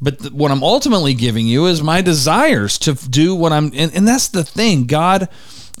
But 0.00 0.18
th- 0.18 0.32
what 0.32 0.50
I'm 0.50 0.62
ultimately 0.62 1.14
giving 1.14 1.46
you 1.46 1.66
is 1.66 1.82
my 1.82 2.00
desires 2.00 2.78
to 2.80 2.94
do 2.94 3.34
what 3.34 3.52
I'm, 3.52 3.66
and, 3.74 3.94
and 3.94 4.08
that's 4.08 4.28
the 4.28 4.44
thing. 4.44 4.86
God, 4.86 5.28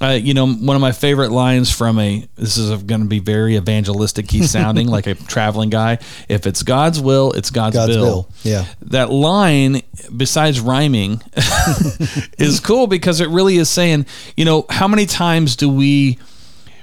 uh, 0.00 0.18
you 0.20 0.32
know, 0.32 0.46
one 0.46 0.76
of 0.76 0.80
my 0.80 0.92
favorite 0.92 1.30
lines 1.30 1.70
from 1.70 1.98
a, 1.98 2.26
this 2.36 2.56
is 2.56 2.70
going 2.84 3.02
to 3.02 3.06
be 3.06 3.18
very 3.18 3.56
evangelistic 3.56 4.30
He's 4.30 4.50
sounding, 4.52 4.88
like 4.88 5.06
a 5.06 5.14
traveling 5.14 5.68
guy. 5.68 5.98
If 6.28 6.46
it's 6.46 6.62
God's 6.62 7.00
will, 7.00 7.32
it's 7.32 7.50
God's, 7.50 7.76
God's 7.76 7.96
bill. 7.96 8.04
will, 8.04 8.30
yeah. 8.42 8.64
That 8.82 9.10
line, 9.10 9.82
besides 10.16 10.58
rhyming, 10.60 11.20
is 12.38 12.60
cool 12.60 12.86
because 12.86 13.20
it 13.20 13.28
really 13.28 13.56
is 13.56 13.68
saying, 13.68 14.06
you 14.36 14.44
know, 14.44 14.64
how 14.70 14.88
many 14.88 15.04
times 15.04 15.56
do 15.56 15.68
we, 15.68 16.18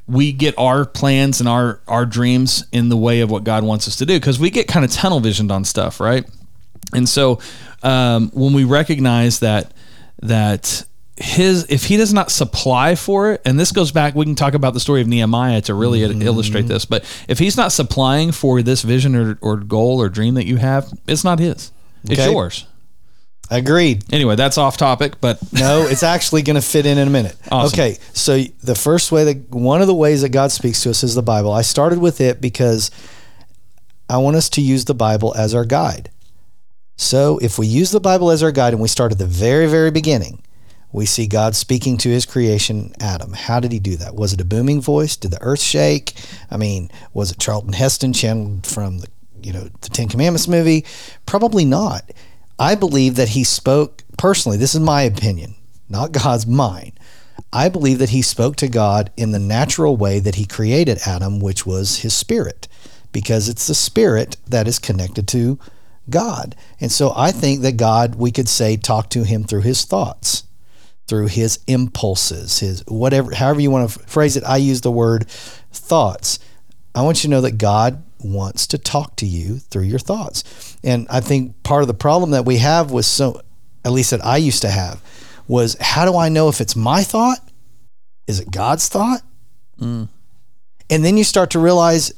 we 0.08 0.32
get 0.32 0.58
our 0.58 0.86
plans 0.86 1.42
and 1.42 1.50
our 1.50 1.82
our 1.86 2.06
dreams 2.06 2.66
in 2.72 2.88
the 2.88 2.96
way 2.96 3.20
of 3.20 3.30
what 3.30 3.44
God 3.44 3.66
wants 3.66 3.90
us 3.90 3.98
to 3.98 4.06
do 4.06 4.18
because 4.18 4.40
we 4.40 4.50
get 4.50 4.68
kind 4.68 4.86
of 4.86 4.92
tunnel 4.92 5.20
visioned 5.20 5.52
on 5.52 5.66
stuff, 5.66 6.00
right? 6.00 6.26
And 6.94 7.10
so 7.10 7.40
um, 7.84 8.30
when 8.30 8.54
we 8.54 8.64
recognize 8.64 9.40
that 9.40 9.74
that 10.22 10.86
his 11.18 11.66
if 11.70 11.86
he 11.86 11.98
does 11.98 12.14
not 12.14 12.32
supply 12.32 12.96
for 12.96 13.34
it, 13.34 13.42
and 13.46 13.60
this 13.60 13.72
goes 13.72 13.92
back, 13.92 14.16
we 14.16 14.26
can 14.26 14.36
talk 14.36 14.54
about 14.54 14.74
the 14.74 14.80
story 14.80 15.02
of 15.02 15.08
Nehemiah 15.08 15.62
to 15.62 15.74
really 15.74 16.02
mm-hmm. 16.02 16.22
illustrate 16.22 16.64
this. 16.64 16.86
But 16.86 17.04
if 17.28 17.40
he's 17.40 17.58
not 17.58 17.72
supplying 17.72 18.32
for 18.32 18.62
this 18.62 18.84
vision 18.84 19.16
or, 19.16 19.38
or 19.42 19.58
goal 19.58 20.00
or 20.02 20.10
dream 20.10 20.36
that 20.36 20.46
you 20.46 20.58
have, 20.58 20.88
it's 21.08 21.24
not 21.24 21.40
his. 21.40 21.72
It's 22.04 22.20
Okay. 22.20 22.32
yours. 22.32 22.68
Agreed. 23.50 24.04
Anyway, 24.14 24.36
that's 24.36 24.58
off 24.58 24.78
topic, 24.78 25.22
but 25.22 25.40
No, 25.54 25.88
it's 25.88 26.04
actually 26.04 26.42
going 26.42 26.56
to 26.56 26.62
fit 26.62 26.86
in 26.86 26.98
in 26.98 27.08
a 27.08 27.12
minute. 27.12 27.36
Awesome. 27.50 27.80
Okay, 27.80 27.98
so 28.14 28.44
the 28.62 28.76
first 28.76 29.12
way 29.12 29.24
that 29.24 29.50
one 29.50 29.82
of 29.82 29.88
the 29.88 29.96
ways 29.96 30.22
that 30.22 30.30
God 30.30 30.52
speaks 30.52 30.84
to 30.84 30.90
us 30.90 31.04
is 31.04 31.16
the 31.16 31.24
Bible. 31.24 31.52
I 31.52 31.62
started 31.62 32.00
with 32.00 32.20
it 32.20 32.42
because 32.42 32.92
I 34.10 34.18
want 34.18 34.36
us 34.36 34.50
to 34.50 34.62
use 34.62 34.86
the 34.86 34.94
Bible 34.94 35.34
as 35.36 35.56
our 35.56 35.66
guide. 35.66 36.12
So 36.98 37.38
if 37.42 37.58
we 37.58 37.68
use 37.68 37.92
the 37.92 38.00
Bible 38.00 38.32
as 38.32 38.44
our 38.44 38.52
guide 38.52 38.74
and 38.74 38.82
we 38.82 38.88
start 38.88 39.12
at 39.12 39.18
the 39.18 39.28
very, 39.28 39.68
very 39.68 39.92
beginning, 39.92 40.42
we 40.98 41.06
see 41.06 41.28
God 41.28 41.56
speaking 41.56 41.96
to 41.98 42.10
his 42.10 42.26
creation, 42.26 42.92
Adam. 43.00 43.32
How 43.34 43.60
did 43.60 43.72
he 43.72 43.80
do 43.80 43.96
that? 43.98 44.16
Was 44.16 44.34
it 44.34 44.42
a 44.42 44.46
booming 44.46 44.82
voice? 44.82 45.16
Did 45.16 45.32
the 45.32 45.42
earth 45.42 45.62
shake? 45.62 46.14
I 46.50 46.58
mean, 46.58 46.90
was 47.14 47.32
it 47.32 47.40
Charlton 47.40 47.74
Heston 47.74 48.14
channeled 48.14 48.66
from 48.66 48.98
the 48.98 49.08
you 49.42 49.54
know 49.54 49.70
the 49.82 49.90
Ten 49.90 50.10
Commandments 50.10 50.48
movie? 50.48 50.86
Probably 51.26 51.66
not. 51.66 52.12
I 52.60 52.74
believe 52.74 53.16
that 53.16 53.30
he 53.30 53.44
spoke 53.44 54.04
personally. 54.18 54.58
This 54.58 54.74
is 54.74 54.82
my 54.82 55.04
opinion, 55.04 55.54
not 55.88 56.12
God's 56.12 56.48
mine. 56.48 56.94
I 57.54 57.70
believe 57.70 58.00
that 58.00 58.10
he 58.10 58.24
spoke 58.24 58.56
to 58.58 58.68
God 58.68 59.12
in 59.16 59.32
the 59.32 59.40
natural 59.40 59.96
way 59.96 60.20
that 60.20 60.36
he 60.36 60.46
created 60.46 61.00
Adam, 61.06 61.40
which 61.40 61.66
was 61.66 62.00
his 62.00 62.16
spirit, 62.16 62.68
because 63.12 63.48
it's 63.48 63.68
the 63.68 63.76
spirit 63.76 64.38
that 64.48 64.68
is 64.68 64.80
connected 64.80 65.28
to 65.30 65.60
God. 66.10 66.56
And 66.82 66.92
so 66.92 67.14
I 67.16 67.32
think 67.32 67.62
that 67.62 67.78
God, 67.78 68.16
we 68.16 68.32
could 68.32 68.50
say, 68.50 68.78
talked 68.78 69.12
to 69.12 69.24
him 69.24 69.44
through 69.44 69.62
his 69.62 69.86
thoughts, 69.86 70.44
through 71.08 71.28
his 71.28 71.60
impulses, 71.68 72.60
his 72.60 72.84
whatever, 72.88 73.34
however 73.34 73.62
you 73.62 73.72
want 73.72 73.90
to 73.90 74.00
phrase 74.00 74.36
it. 74.36 74.44
I 74.44 74.58
use 74.58 74.82
the 74.82 74.92
word 74.92 75.28
thoughts. 75.72 76.40
I 76.94 77.02
want 77.02 77.24
you 77.24 77.28
to 77.28 77.32
know 77.32 77.42
that 77.42 77.58
God 77.58 78.04
wants 78.20 78.68
to 78.68 78.78
talk 78.78 79.16
to 79.18 79.26
you 79.26 79.60
through 79.60 79.84
your 79.84 80.00
thoughts. 80.00 80.78
And 80.84 81.08
I 81.10 81.22
think 81.22 81.62
part 81.64 81.82
of 81.82 81.88
the 81.88 81.94
problem 81.94 82.32
that 82.32 82.46
we 82.46 82.58
have 82.58 82.92
was 82.92 83.08
so, 83.08 83.42
at 83.86 83.92
least 83.92 84.12
that 84.12 84.26
I 84.26 84.38
used 84.38 84.62
to 84.64 84.70
have, 84.70 85.02
was 85.48 85.78
how 85.80 86.06
do 86.06 86.18
I 86.18 86.30
know 86.30 86.50
if 86.50 86.60
it's 86.60 86.76
my 86.76 87.04
thought? 87.04 87.40
Is 88.28 88.40
it 88.40 88.52
God's 88.52 88.90
thought? 88.90 89.22
Mm. 89.80 90.10
And 90.90 91.06
then 91.06 91.18
you 91.18 91.24
start 91.24 91.52
to 91.52 91.60
realize, 91.60 92.14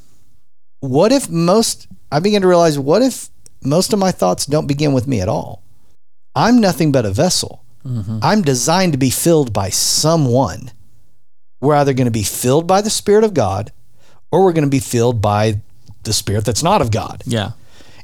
what 0.80 1.12
if 1.12 1.30
most, 1.30 1.88
I 2.12 2.20
begin 2.20 2.42
to 2.42 2.48
realize, 2.48 2.80
what 2.80 3.02
if 3.02 3.30
most 3.64 3.94
of 3.94 4.00
my 4.00 4.12
thoughts 4.12 4.46
don't 4.46 4.68
begin 4.68 4.94
with 4.94 5.08
me 5.08 5.22
at 5.22 5.28
all? 5.28 5.64
I'm 6.36 6.60
nothing 6.60 6.92
but 6.92 7.06
a 7.06 7.12
vessel. 7.12 7.64
I'm 7.86 8.42
designed 8.44 8.92
to 8.94 9.00
be 9.00 9.10
filled 9.10 9.52
by 9.54 9.70
someone. 9.70 10.72
We're 11.62 11.76
either 11.76 11.94
going 11.94 12.06
to 12.06 12.12
be 12.12 12.24
filled 12.24 12.68
by 12.68 12.82
the 12.82 12.90
Spirit 12.90 13.24
of 13.24 13.34
God 13.34 13.72
or 14.32 14.44
we're 14.44 14.54
going 14.54 14.64
to 14.66 14.70
be 14.70 14.80
filled 14.80 15.22
by 15.22 15.62
the 16.04 16.14
Spirit 16.14 16.46
that's 16.46 16.62
not 16.64 16.82
of 16.82 16.92
God. 16.92 17.24
yeah, 17.26 17.52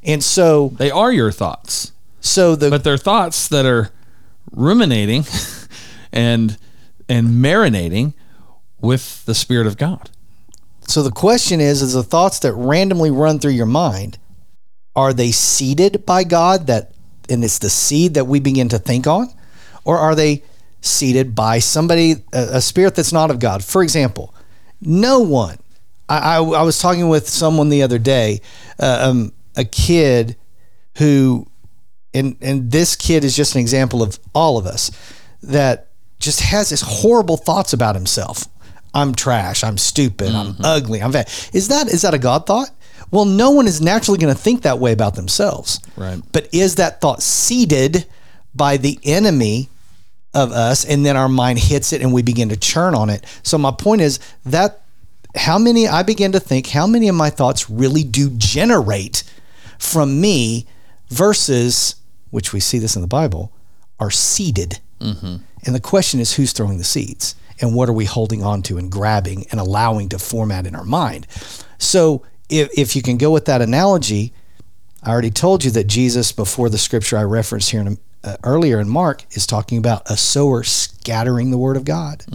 And 0.03 0.23
so, 0.23 0.69
they 0.77 0.89
are 0.91 1.11
your 1.11 1.31
thoughts. 1.31 1.91
so 2.19 2.55
the 2.55 2.69
but 2.69 2.83
they're 2.83 2.97
thoughts 2.97 3.47
that 3.49 3.65
are 3.65 3.91
ruminating 4.51 5.25
and 6.11 6.57
and 7.07 7.27
marinating 7.43 8.13
with 8.81 9.23
the 9.25 9.35
spirit 9.35 9.67
of 9.67 9.77
God. 9.77 10.09
So 10.87 11.03
the 11.03 11.11
question 11.11 11.61
is: 11.61 11.81
Is 11.81 11.93
the 11.93 12.03
thoughts 12.03 12.39
that 12.39 12.53
randomly 12.53 13.11
run 13.11 13.39
through 13.39 13.51
your 13.53 13.65
mind 13.67 14.17
are 14.95 15.13
they 15.13 15.31
seeded 15.31 16.05
by 16.05 16.23
God 16.23 16.67
that, 16.67 16.91
and 17.29 17.43
it's 17.43 17.59
the 17.59 17.69
seed 17.69 18.13
that 18.15 18.25
we 18.25 18.39
begin 18.39 18.69
to 18.69 18.79
think 18.79 19.05
on, 19.07 19.29
or 19.85 19.97
are 19.97 20.15
they 20.15 20.43
seeded 20.81 21.33
by 21.33 21.59
somebody, 21.59 22.15
a, 22.33 22.47
a 22.53 22.61
spirit 22.61 22.95
that's 22.95 23.13
not 23.13 23.31
of 23.31 23.39
God? 23.39 23.63
For 23.63 23.81
example, 23.81 24.33
no 24.81 25.19
one. 25.19 25.57
I, 26.09 26.35
I, 26.35 26.37
I 26.37 26.61
was 26.63 26.79
talking 26.79 27.07
with 27.09 27.27
someone 27.29 27.69
the 27.69 27.83
other 27.83 27.97
day, 27.97 28.41
uh, 28.79 29.07
um, 29.09 29.31
a 29.55 29.63
kid 29.63 30.35
who, 30.97 31.47
and 32.13 32.37
and 32.41 32.71
this 32.71 32.95
kid 32.95 33.23
is 33.23 33.35
just 33.35 33.55
an 33.55 33.61
example 33.61 34.03
of 34.03 34.19
all 34.33 34.57
of 34.57 34.65
us 34.65 34.91
that 35.41 35.89
just 36.19 36.41
has 36.41 36.69
this 36.69 36.81
horrible 36.81 37.37
thoughts 37.37 37.73
about 37.73 37.95
himself. 37.95 38.47
I'm 38.93 39.13
trash. 39.13 39.63
I'm 39.63 39.77
stupid. 39.77 40.33
I'm 40.33 40.55
ugly. 40.63 41.01
I'm 41.01 41.11
fat. 41.11 41.49
Is 41.53 41.67
that 41.67 41.87
is 41.87 42.03
that 42.03 42.13
a 42.13 42.17
God 42.17 42.45
thought? 42.45 42.69
Well, 43.11 43.25
no 43.25 43.51
one 43.51 43.67
is 43.67 43.81
naturally 43.81 44.17
going 44.17 44.33
to 44.33 44.39
think 44.39 44.61
that 44.61 44.79
way 44.79 44.91
about 44.91 45.15
themselves. 45.15 45.79
Right. 45.97 46.21
But 46.31 46.53
is 46.53 46.75
that 46.75 47.01
thought 47.01 47.21
seeded 47.21 48.05
by 48.53 48.77
the 48.77 48.97
enemy 49.03 49.69
of 50.35 50.51
us, 50.51 50.85
and 50.85 51.05
then 51.05 51.17
our 51.17 51.29
mind 51.29 51.57
hits 51.57 51.93
it, 51.93 52.01
and 52.01 52.13
we 52.13 52.21
begin 52.21 52.49
to 52.49 52.57
churn 52.57 52.93
on 52.93 53.09
it? 53.09 53.25
So 53.41 53.57
my 53.57 53.71
point 53.71 54.01
is 54.01 54.19
that 54.45 54.81
how 55.35 55.57
many 55.57 55.87
I 55.87 56.03
begin 56.03 56.31
to 56.33 56.39
think 56.39 56.67
how 56.67 56.87
many 56.87 57.07
of 57.07 57.15
my 57.15 57.29
thoughts 57.29 57.69
really 57.69 58.03
do 58.03 58.29
generate 58.37 59.23
from 59.79 60.21
me 60.21 60.65
versus 61.09 61.95
which 62.31 62.53
we 62.53 62.59
see 62.59 62.79
this 62.79 62.95
in 62.95 63.01
the 63.01 63.07
Bible 63.07 63.51
are 63.99 64.11
seeded. 64.11 64.79
Mm-hmm. 64.99 65.37
And 65.65 65.75
the 65.75 65.79
question 65.79 66.19
is 66.19 66.33
who's 66.33 66.53
throwing 66.53 66.77
the 66.77 66.83
seeds 66.83 67.35
and 67.61 67.73
what 67.73 67.89
are 67.89 67.93
we 67.93 68.05
holding 68.05 68.43
on 68.43 68.61
to 68.63 68.77
and 68.77 68.91
grabbing 68.91 69.45
and 69.51 69.59
allowing 69.59 70.09
to 70.09 70.19
format 70.19 70.67
in 70.67 70.75
our 70.75 70.83
mind. 70.83 71.27
So 71.77 72.23
if, 72.49 72.69
if 72.77 72.95
you 72.95 73.01
can 73.01 73.17
go 73.17 73.31
with 73.31 73.45
that 73.45 73.61
analogy, 73.61 74.33
I 75.01 75.11
already 75.11 75.31
told 75.31 75.63
you 75.63 75.71
that 75.71 75.85
Jesus, 75.85 76.31
before 76.31 76.69
the 76.69 76.77
scripture 76.77 77.17
I 77.17 77.23
referenced 77.23 77.71
here 77.71 77.81
in, 77.81 77.97
uh, 78.25 78.37
earlier 78.43 78.79
in 78.79 78.89
Mark, 78.89 79.23
is 79.31 79.45
talking 79.47 79.77
about 79.77 80.01
a 80.09 80.17
sower 80.17 80.63
scattering 80.63 81.51
the 81.51 81.57
word 81.57 81.77
of 81.77 81.85
God. 81.85 82.25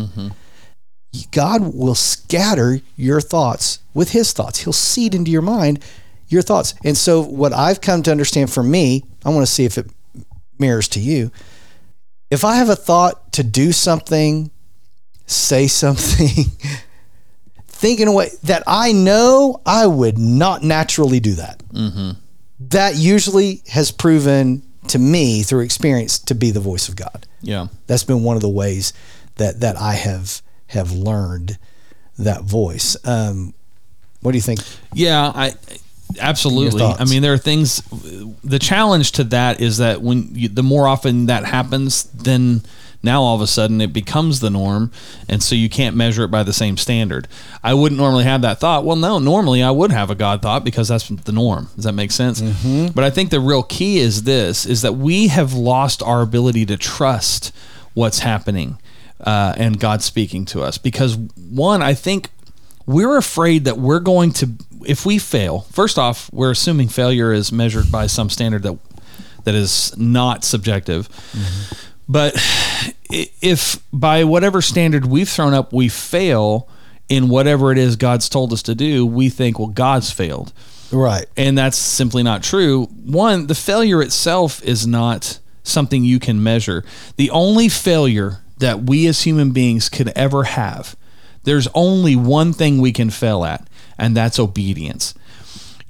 God 1.32 1.74
will 1.74 1.96
scatter 1.96 2.80
your 2.96 3.20
thoughts 3.20 3.80
with 3.92 4.12
his 4.12 4.32
thoughts. 4.32 4.60
He'll 4.60 4.72
seed 4.72 5.14
into 5.14 5.30
your 5.30 5.42
mind. 5.42 5.82
your 6.28 6.42
thoughts. 6.42 6.74
And 6.84 6.96
so, 6.96 7.20
what 7.22 7.52
I've 7.52 7.80
come 7.80 8.04
to 8.04 8.10
understand 8.12 8.52
for 8.52 8.62
me, 8.62 9.02
I 9.24 9.30
want 9.30 9.44
to 9.44 9.52
see 9.52 9.64
if 9.64 9.76
it 9.76 9.90
mirrors 10.60 10.86
to 10.90 11.00
you. 11.00 11.32
If 12.30 12.44
I 12.44 12.54
have 12.56 12.68
a 12.68 12.76
thought 12.76 13.32
to 13.32 13.42
do 13.42 13.72
something, 13.72 14.52
say 15.26 15.66
something, 15.66 16.44
think 17.66 17.98
in 17.98 18.06
a 18.06 18.12
way 18.12 18.30
that 18.44 18.62
I 18.68 18.92
know 18.92 19.60
I 19.66 19.88
would 19.88 20.18
not 20.18 20.62
naturally 20.62 21.18
do 21.18 21.34
that. 21.34 21.60
That 22.68 22.94
usually 22.94 23.62
has 23.68 23.90
proven 23.90 24.62
to 24.88 24.98
me 24.98 25.42
through 25.42 25.60
experience 25.60 26.18
to 26.18 26.34
be 26.34 26.50
the 26.50 26.60
voice 26.60 26.88
of 26.88 26.96
God. 26.96 27.26
Yeah. 27.40 27.68
That's 27.86 28.04
been 28.04 28.22
one 28.22 28.36
of 28.36 28.42
the 28.42 28.48
ways 28.48 28.92
that 29.36 29.60
that 29.60 29.76
I 29.76 29.94
have 29.94 30.42
have 30.68 30.92
learned 30.92 31.58
that 32.18 32.42
voice. 32.42 32.96
Um, 33.04 33.54
what 34.20 34.32
do 34.32 34.38
you 34.38 34.42
think? 34.42 34.60
Yeah, 34.92 35.32
I 35.34 35.54
absolutely. 36.20 36.82
I 36.82 37.04
mean, 37.04 37.22
there 37.22 37.32
are 37.32 37.38
things. 37.38 37.82
The 38.44 38.58
challenge 38.58 39.12
to 39.12 39.24
that 39.24 39.60
is 39.60 39.78
that 39.78 40.02
when 40.02 40.34
you, 40.34 40.48
the 40.48 40.62
more 40.62 40.86
often 40.86 41.26
that 41.26 41.44
happens, 41.44 42.04
then 42.04 42.62
now 43.02 43.22
all 43.22 43.34
of 43.34 43.40
a 43.40 43.46
sudden 43.46 43.80
it 43.80 43.92
becomes 43.92 44.40
the 44.40 44.50
norm, 44.50 44.90
and 45.28 45.42
so 45.42 45.54
you 45.54 45.68
can't 45.68 45.96
measure 45.96 46.24
it 46.24 46.30
by 46.30 46.42
the 46.42 46.52
same 46.52 46.76
standard. 46.76 47.28
I 47.62 47.74
wouldn't 47.74 48.00
normally 48.00 48.24
have 48.24 48.42
that 48.42 48.60
thought. 48.60 48.84
Well, 48.84 48.96
no, 48.96 49.18
normally 49.18 49.62
I 49.62 49.70
would 49.70 49.90
have 49.92 50.10
a 50.10 50.14
God 50.14 50.42
thought 50.42 50.64
because 50.64 50.88
that's 50.88 51.08
the 51.08 51.32
norm. 51.32 51.68
Does 51.76 51.84
that 51.84 51.92
make 51.92 52.10
sense? 52.12 52.40
But 52.94 53.04
I 53.04 53.10
think 53.10 53.30
the 53.30 53.40
real 53.40 53.62
key 53.62 53.98
is 53.98 54.24
this: 54.24 54.66
is 54.66 54.82
that 54.82 54.94
we 54.94 55.28
have 55.28 55.52
lost 55.54 56.02
our 56.02 56.20
ability 56.22 56.66
to 56.66 56.76
trust 56.76 57.52
what's 57.94 58.20
happening 58.20 58.78
uh, 59.20 59.54
and 59.56 59.78
God 59.80 60.02
speaking 60.02 60.44
to 60.46 60.62
us 60.62 60.78
because 60.78 61.16
one, 61.16 61.82
I 61.82 61.94
think 61.94 62.28
we're 62.86 63.16
afraid 63.16 63.64
that 63.64 63.78
we're 63.78 64.00
going 64.00 64.32
to 64.32 64.50
if 64.86 65.04
we 65.04 65.18
fail 65.18 65.60
first 65.70 65.98
off 65.98 66.32
we're 66.32 66.50
assuming 66.50 66.88
failure 66.88 67.32
is 67.32 67.52
measured 67.52 67.92
by 67.92 68.06
some 68.06 68.30
standard 68.30 68.62
that 68.62 68.76
that 69.44 69.54
is 69.54 69.96
not 69.98 70.42
subjective 70.42 71.06
but 72.10 72.34
if 73.10 73.82
by 73.92 74.24
whatever 74.24 74.60
standard 74.60 75.06
we've 75.06 75.28
thrown 75.28 75.54
up 75.54 75.72
we 75.72 75.88
fail 75.88 76.68
in 77.08 77.28
whatever 77.28 77.70
it 77.72 77.78
is 77.78 77.96
god's 77.96 78.28
told 78.28 78.52
us 78.52 78.62
to 78.62 78.74
do 78.74 79.06
we 79.06 79.28
think 79.28 79.58
well 79.58 79.68
god's 79.68 80.10
failed 80.10 80.52
Right. 80.92 81.26
and 81.36 81.56
that's 81.56 81.76
simply 81.76 82.24
not 82.24 82.42
true. 82.42 82.86
One, 82.86 83.46
the 83.46 83.54
failure 83.54 84.02
itself 84.02 84.60
is 84.64 84.88
not 84.88 85.38
something 85.62 86.02
you 86.02 86.18
can 86.18 86.42
measure. 86.42 86.82
The 87.16 87.30
only 87.30 87.68
failure 87.68 88.38
that 88.58 88.82
we 88.82 89.06
as 89.06 89.22
human 89.22 89.52
beings 89.52 89.88
could 89.88 90.08
ever 90.16 90.42
have, 90.42 90.96
there's 91.44 91.68
only 91.74 92.16
one 92.16 92.52
thing 92.52 92.80
we 92.80 92.92
can 92.92 93.10
fail 93.10 93.44
at, 93.44 93.68
and 93.98 94.16
that's 94.16 94.40
obedience. 94.40 95.14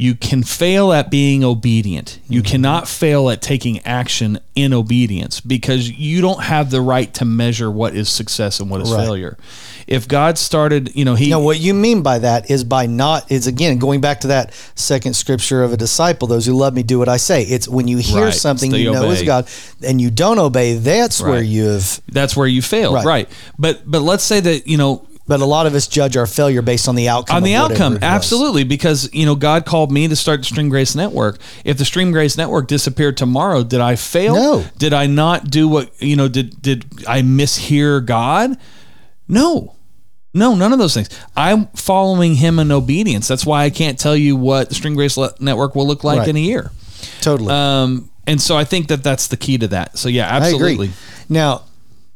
You 0.01 0.15
can 0.15 0.43
fail 0.43 0.95
at 0.95 1.11
being 1.11 1.45
obedient. 1.45 2.21
You 2.27 2.41
mm-hmm. 2.41 2.51
cannot 2.51 2.89
fail 2.89 3.29
at 3.29 3.43
taking 3.43 3.81
action 3.81 4.39
in 4.57 4.73
obedience 4.73 5.43
because 5.43 5.91
you 5.91 6.23
don't 6.23 6.43
have 6.43 6.71
the 6.71 6.81
right 6.81 7.13
to 7.15 7.27
measure 7.27 7.71
what 7.71 7.95
is 7.95 8.09
success 8.09 8.61
and 8.61 8.71
what 8.71 8.81
is 8.81 8.91
Right. 8.91 9.05
failure. 9.05 9.37
If 9.87 10.09
God 10.09 10.39
started, 10.39 10.91
you 10.95 11.05
know, 11.05 11.17
he 11.17 11.29
Now, 11.29 11.41
what 11.41 11.61
you 11.61 11.75
mean 11.75 12.01
by 12.01 12.19
that 12.21 12.51
is 12.51 12.65
by 12.65 12.87
not 12.87 13.31
is 13.31 13.47
again 13.47 13.77
going 13.77 14.01
back 14.01 14.21
to 14.21 14.29
that 14.29 14.55
second 14.75 15.17
scripture 15.17 15.63
of 15.63 15.75
a 15.75 15.77
disciple. 15.77 16.27
Those 16.27 16.47
who 16.47 16.55
love 16.55 16.73
me 16.73 16.83
do 16.83 16.99
what 16.99 17.11
I 17.11 17.19
say. 17.19 17.43
It's 17.43 17.69
when 17.69 17.87
you 17.87 17.99
hear 17.99 18.25
Right. 18.25 18.35
something 18.35 18.73
you 18.75 18.93
know 18.93 19.11
is. 19.11 19.23
God, 19.23 19.49
and 19.83 20.01
you 20.01 20.11
don't 20.11 20.39
obey. 20.39 20.79
That's 20.79 21.21
where 21.21 21.43
you 21.43 21.67
have. 21.67 22.01
that's 22.11 22.35
where 22.35 22.47
you 22.47 22.63
failed, 22.63 22.95
Right. 22.95 23.05
right. 23.05 23.29
But 23.59 23.83
but 23.85 24.01
let's 24.01 24.25
say 24.25 24.41
that, 24.41 24.67
you 24.67 24.79
know, 24.79 25.03
But 25.31 25.41
a 25.41 25.45
lot 25.47 25.67
of 25.67 25.75
us 25.77 25.87
judge 25.87 26.17
our 26.17 26.27
failure 26.27 26.61
based 26.61 26.89
on 26.89 26.97
the 26.97 27.09
outcome. 27.09 27.37
on 27.37 27.43
the 27.45 27.55
outcome 27.55 27.99
absolutely 28.03 28.65
because 28.65 29.09
you 29.15 29.25
know 29.25 29.37
god 29.37 29.65
called 29.65 29.93
me 29.93 30.09
to 30.09 30.17
start 30.17 30.41
the 30.41 30.47
stream 30.47 30.69
grace 30.69 30.97
network 30.97 31.39
if 31.65 31.79
the 31.79 31.85
stream 31.85 32.11
grace 32.11 32.37
network 32.37 32.67
disappeared 32.67 33.17
tomorrow 33.17 33.63
did 33.63 33.81
i 33.81 33.95
fail 33.95 34.35
No. 34.35 34.65
did 34.77 34.93
i 34.93 35.07
not 35.07 35.49
do 35.49 35.69
what 35.69 35.91
you 36.03 36.17
know 36.17 36.27
did 36.27 36.61
did 36.61 36.85
i 37.07 37.23
mishear 37.23 38.05
god 38.05 38.57
no 39.29 39.77
no 40.35 40.55
none 40.57 40.73
of 40.73 40.81
those 40.81 40.95
things 40.95 41.09
i'm 41.37 41.67
following 41.69 42.35
him 42.35 42.59
in 42.59 42.73
obedience 42.73 43.29
that's 43.29 43.47
why 43.47 43.63
i 43.63 43.71
can't 43.71 43.99
tell 44.01 44.17
you 44.17 44.35
what 44.37 44.69
the 44.69 44.75
stream 44.75 44.95
grace 44.97 45.17
network 45.39 45.77
will 45.77 45.87
look 45.87 46.03
like 46.03 46.19
Right. 46.21 46.29
in 46.29 46.37
a 46.37 46.41
year 46.41 46.73
Totally. 47.21 47.53
um 47.53 48.11
and 48.27 48.41
so 48.41 48.57
i 48.57 48.65
think 48.65 48.89
that 48.89 49.03
that's 49.05 49.29
the 49.29 49.37
key 49.37 49.59
to 49.59 49.69
that 49.69 49.97
so 49.97 50.09
yeah 50.09 50.27
absolutely. 50.29 50.91
Now, 51.29 51.63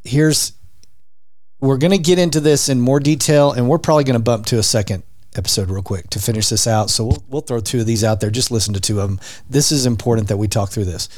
here's 0.03 0.53
we're 1.65 1.79
going 1.79 1.93
to 1.93 1.99
get 1.99 2.19
into 2.19 2.41
this 2.41 2.69
in 2.69 2.81
more 2.81 3.01
detail, 3.01 3.53
and 3.53 3.69
we're 3.69 3.79
probably 3.79 4.05
going 4.05 4.19
to 4.19 4.23
bump 4.23 4.47
to 4.47 4.59
a 4.59 4.63
second 4.63 5.03
episode 5.35 5.71
real 5.71 5.83
quick 5.83 6.11
to 6.11 6.19
finish 6.19 6.49
this 6.49 6.67
out. 6.67 6.91
So 6.91 7.07
we'll 7.07 7.25
we'll 7.29 7.41
throw 7.41 7.61
two 7.61 7.81
of 7.81 7.87
these 7.87 8.05
out 8.05 8.21
there. 8.21 8.31
Just 8.31 8.51
listen 8.51 8.75
to 8.75 8.81
two 8.81 9.01
of 9.01 9.09
them. 9.09 9.21
This 9.49 9.73
is 9.73 9.87
important 9.87 10.29
that 10.29 10.37
we 10.37 10.47
talk 10.47 10.71
through 10.71 10.85
this. 10.85 11.09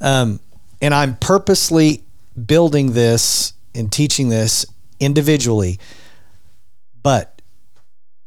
Um, 0.00 0.40
and 0.82 0.92
I'm 0.92 1.16
purposely 1.16 2.04
building 2.44 2.92
this 2.92 3.54
and 3.74 3.90
teaching 3.90 4.28
this 4.28 4.66
individually, 5.00 5.80
but 7.02 7.40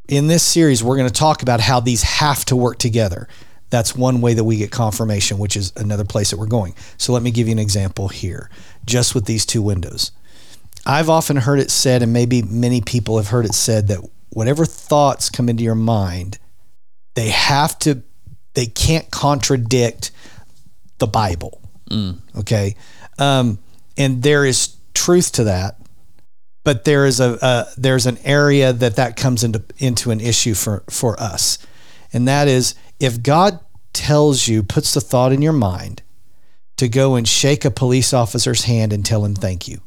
in 0.08 0.28
this 0.28 0.42
series, 0.42 0.84
we're 0.84 0.98
going 0.98 1.08
to 1.08 1.14
talk 1.14 1.44
about 1.44 1.60
how 1.60 1.80
these 1.80 2.02
have 2.02 2.44
to 2.46 2.56
work 2.56 2.80
together. 2.80 3.28
That's 3.70 3.96
one 3.96 4.22
way 4.22 4.34
that 4.34 4.44
we 4.44 4.58
get 4.58 4.72
confirmation, 4.72 5.38
which 5.38 5.56
is 5.56 5.72
another 5.76 6.04
place 6.04 6.32
that 6.32 6.38
we're 6.38 6.48
going. 6.48 6.74
So 6.98 7.14
let 7.14 7.22
me 7.22 7.30
give 7.30 7.48
you 7.48 7.52
an 7.52 7.60
example 7.60 8.08
here, 8.08 8.50
just 8.86 9.14
with 9.14 9.26
these 9.26 9.46
two 9.46 9.62
windows. 9.62 10.12
I've 10.86 11.10
often 11.10 11.38
heard 11.38 11.60
it 11.60 11.72
said, 11.72 12.02
and 12.02 12.14
maybe 12.14 12.42
many 12.42 12.82
people 12.82 13.18
have 13.18 13.28
heard 13.28 13.46
it 13.46 13.54
said, 13.54 13.88
that 13.88 14.00
whatever 14.30 14.66
thoughts 14.66 15.30
come 15.30 15.50
into 15.50 15.64
your 15.64 15.76
mind, 15.76 16.40
they 17.16 17.30
have 17.30 17.78
to, 17.80 18.04
they 18.54 18.66
can't 18.66 19.10
contradict 19.12 20.12
the 21.00 21.08
Bible. 21.08 21.62
Okay. 22.38 22.76
Um, 23.18 23.60
and 23.98 24.24
there 24.24 24.46
is 24.46 24.76
truth 24.94 25.32
to 25.34 25.44
that 25.46 25.80
but 26.64 26.86
there 26.86 27.06
is 27.06 27.20
a, 27.20 27.38
a 27.42 27.66
there's 27.78 28.06
an 28.06 28.18
area 28.24 28.74
that 28.74 28.96
that 28.96 29.16
comes 29.16 29.44
into 29.44 29.64
into 29.78 30.12
an 30.12 30.20
issue 30.20 30.54
for 30.54 30.84
for 30.90 31.20
us 31.20 31.58
and 32.14 32.28
that 32.28 32.48
is 32.48 32.76
if 33.00 33.24
god 33.24 33.60
tells 33.94 34.48
you 34.48 34.62
puts 34.62 34.94
the 34.94 35.02
thought 35.02 35.32
in 35.32 35.42
your 35.42 35.54
mind 35.54 36.02
to 36.78 36.88
go 36.88 37.16
and 37.16 37.28
shake 37.28 37.66
a 37.66 37.72
police 37.72 38.14
officer's 38.14 38.66
hand 38.66 38.94
and 38.94 39.06
tell 39.06 39.26
him 39.26 39.36
thank 39.36 39.68
you 39.68 39.82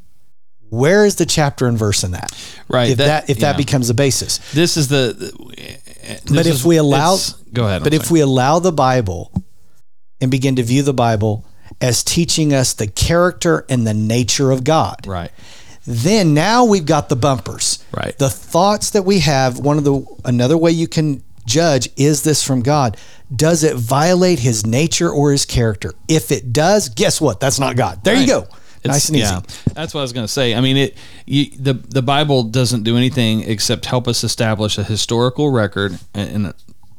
where 0.72 1.04
is 1.04 1.16
the 1.16 1.26
chapter 1.26 1.66
and 1.66 1.78
verse 1.78 2.02
in 2.02 2.12
that 2.12 2.32
right 2.68 2.90
if 2.90 2.98
that, 2.98 3.28
if 3.28 3.38
that 3.38 3.56
becomes 3.56 3.88
the 3.88 3.94
basis 3.94 4.38
this 4.52 4.76
is 4.76 4.88
the, 4.88 5.14
the 5.18 6.12
uh, 6.12 6.34
but 6.34 6.46
if 6.46 6.64
we 6.64 6.76
allow 6.76 7.16
go 7.52 7.66
ahead 7.66 7.84
but 7.84 7.92
if 7.92 8.10
we 8.10 8.20
allow 8.20 8.58
the 8.58 8.72
bible 8.72 9.32
and 10.20 10.30
begin 10.30 10.56
to 10.56 10.62
view 10.62 10.82
the 10.82 10.94
bible 10.94 11.44
as 11.80 12.02
teaching 12.02 12.52
us 12.54 12.72
the 12.72 12.86
character 12.86 13.66
and 13.68 13.86
the 13.86 13.94
nature 13.94 14.50
of 14.50 14.64
god 14.64 15.06
right 15.06 15.30
then 15.84 16.32
now 16.32 16.64
we've 16.64 16.86
got 16.86 17.08
the 17.08 17.16
bumpers. 17.16 17.84
Right. 17.92 18.16
The 18.16 18.30
thoughts 18.30 18.90
that 18.90 19.02
we 19.02 19.18
have, 19.18 19.58
one 19.58 19.78
of 19.78 19.84
the 19.84 20.06
another 20.24 20.56
way 20.56 20.70
you 20.70 20.86
can 20.86 21.24
judge 21.46 21.88
is 21.96 22.22
this 22.22 22.44
from 22.44 22.62
God? 22.62 22.96
Does 23.34 23.64
it 23.64 23.76
violate 23.76 24.38
his 24.38 24.66
nature 24.66 25.10
or 25.10 25.32
his 25.32 25.44
character? 25.44 25.92
If 26.08 26.30
it 26.30 26.52
does, 26.52 26.88
guess 26.88 27.20
what? 27.20 27.40
That's 27.40 27.58
not 27.58 27.76
God. 27.76 28.04
There 28.04 28.14
you 28.14 28.26
go. 28.26 28.46
Nice 28.90 29.08
and 29.08 29.16
easy. 29.18 29.24
Yeah, 29.26 29.40
that's 29.74 29.94
what 29.94 30.00
I 30.00 30.02
was 30.02 30.12
going 30.12 30.24
to 30.26 30.32
say. 30.32 30.54
I 30.54 30.60
mean, 30.60 30.76
it 30.76 30.96
you, 31.26 31.46
the 31.58 31.74
the 31.74 32.02
Bible 32.02 32.42
doesn't 32.42 32.82
do 32.82 32.96
anything 32.96 33.42
except 33.42 33.86
help 33.86 34.08
us 34.08 34.24
establish 34.24 34.78
a 34.78 34.82
historical 34.82 35.50
record 35.50 35.98
and, 36.14 36.30
and 36.30 36.46
uh, 36.46 36.52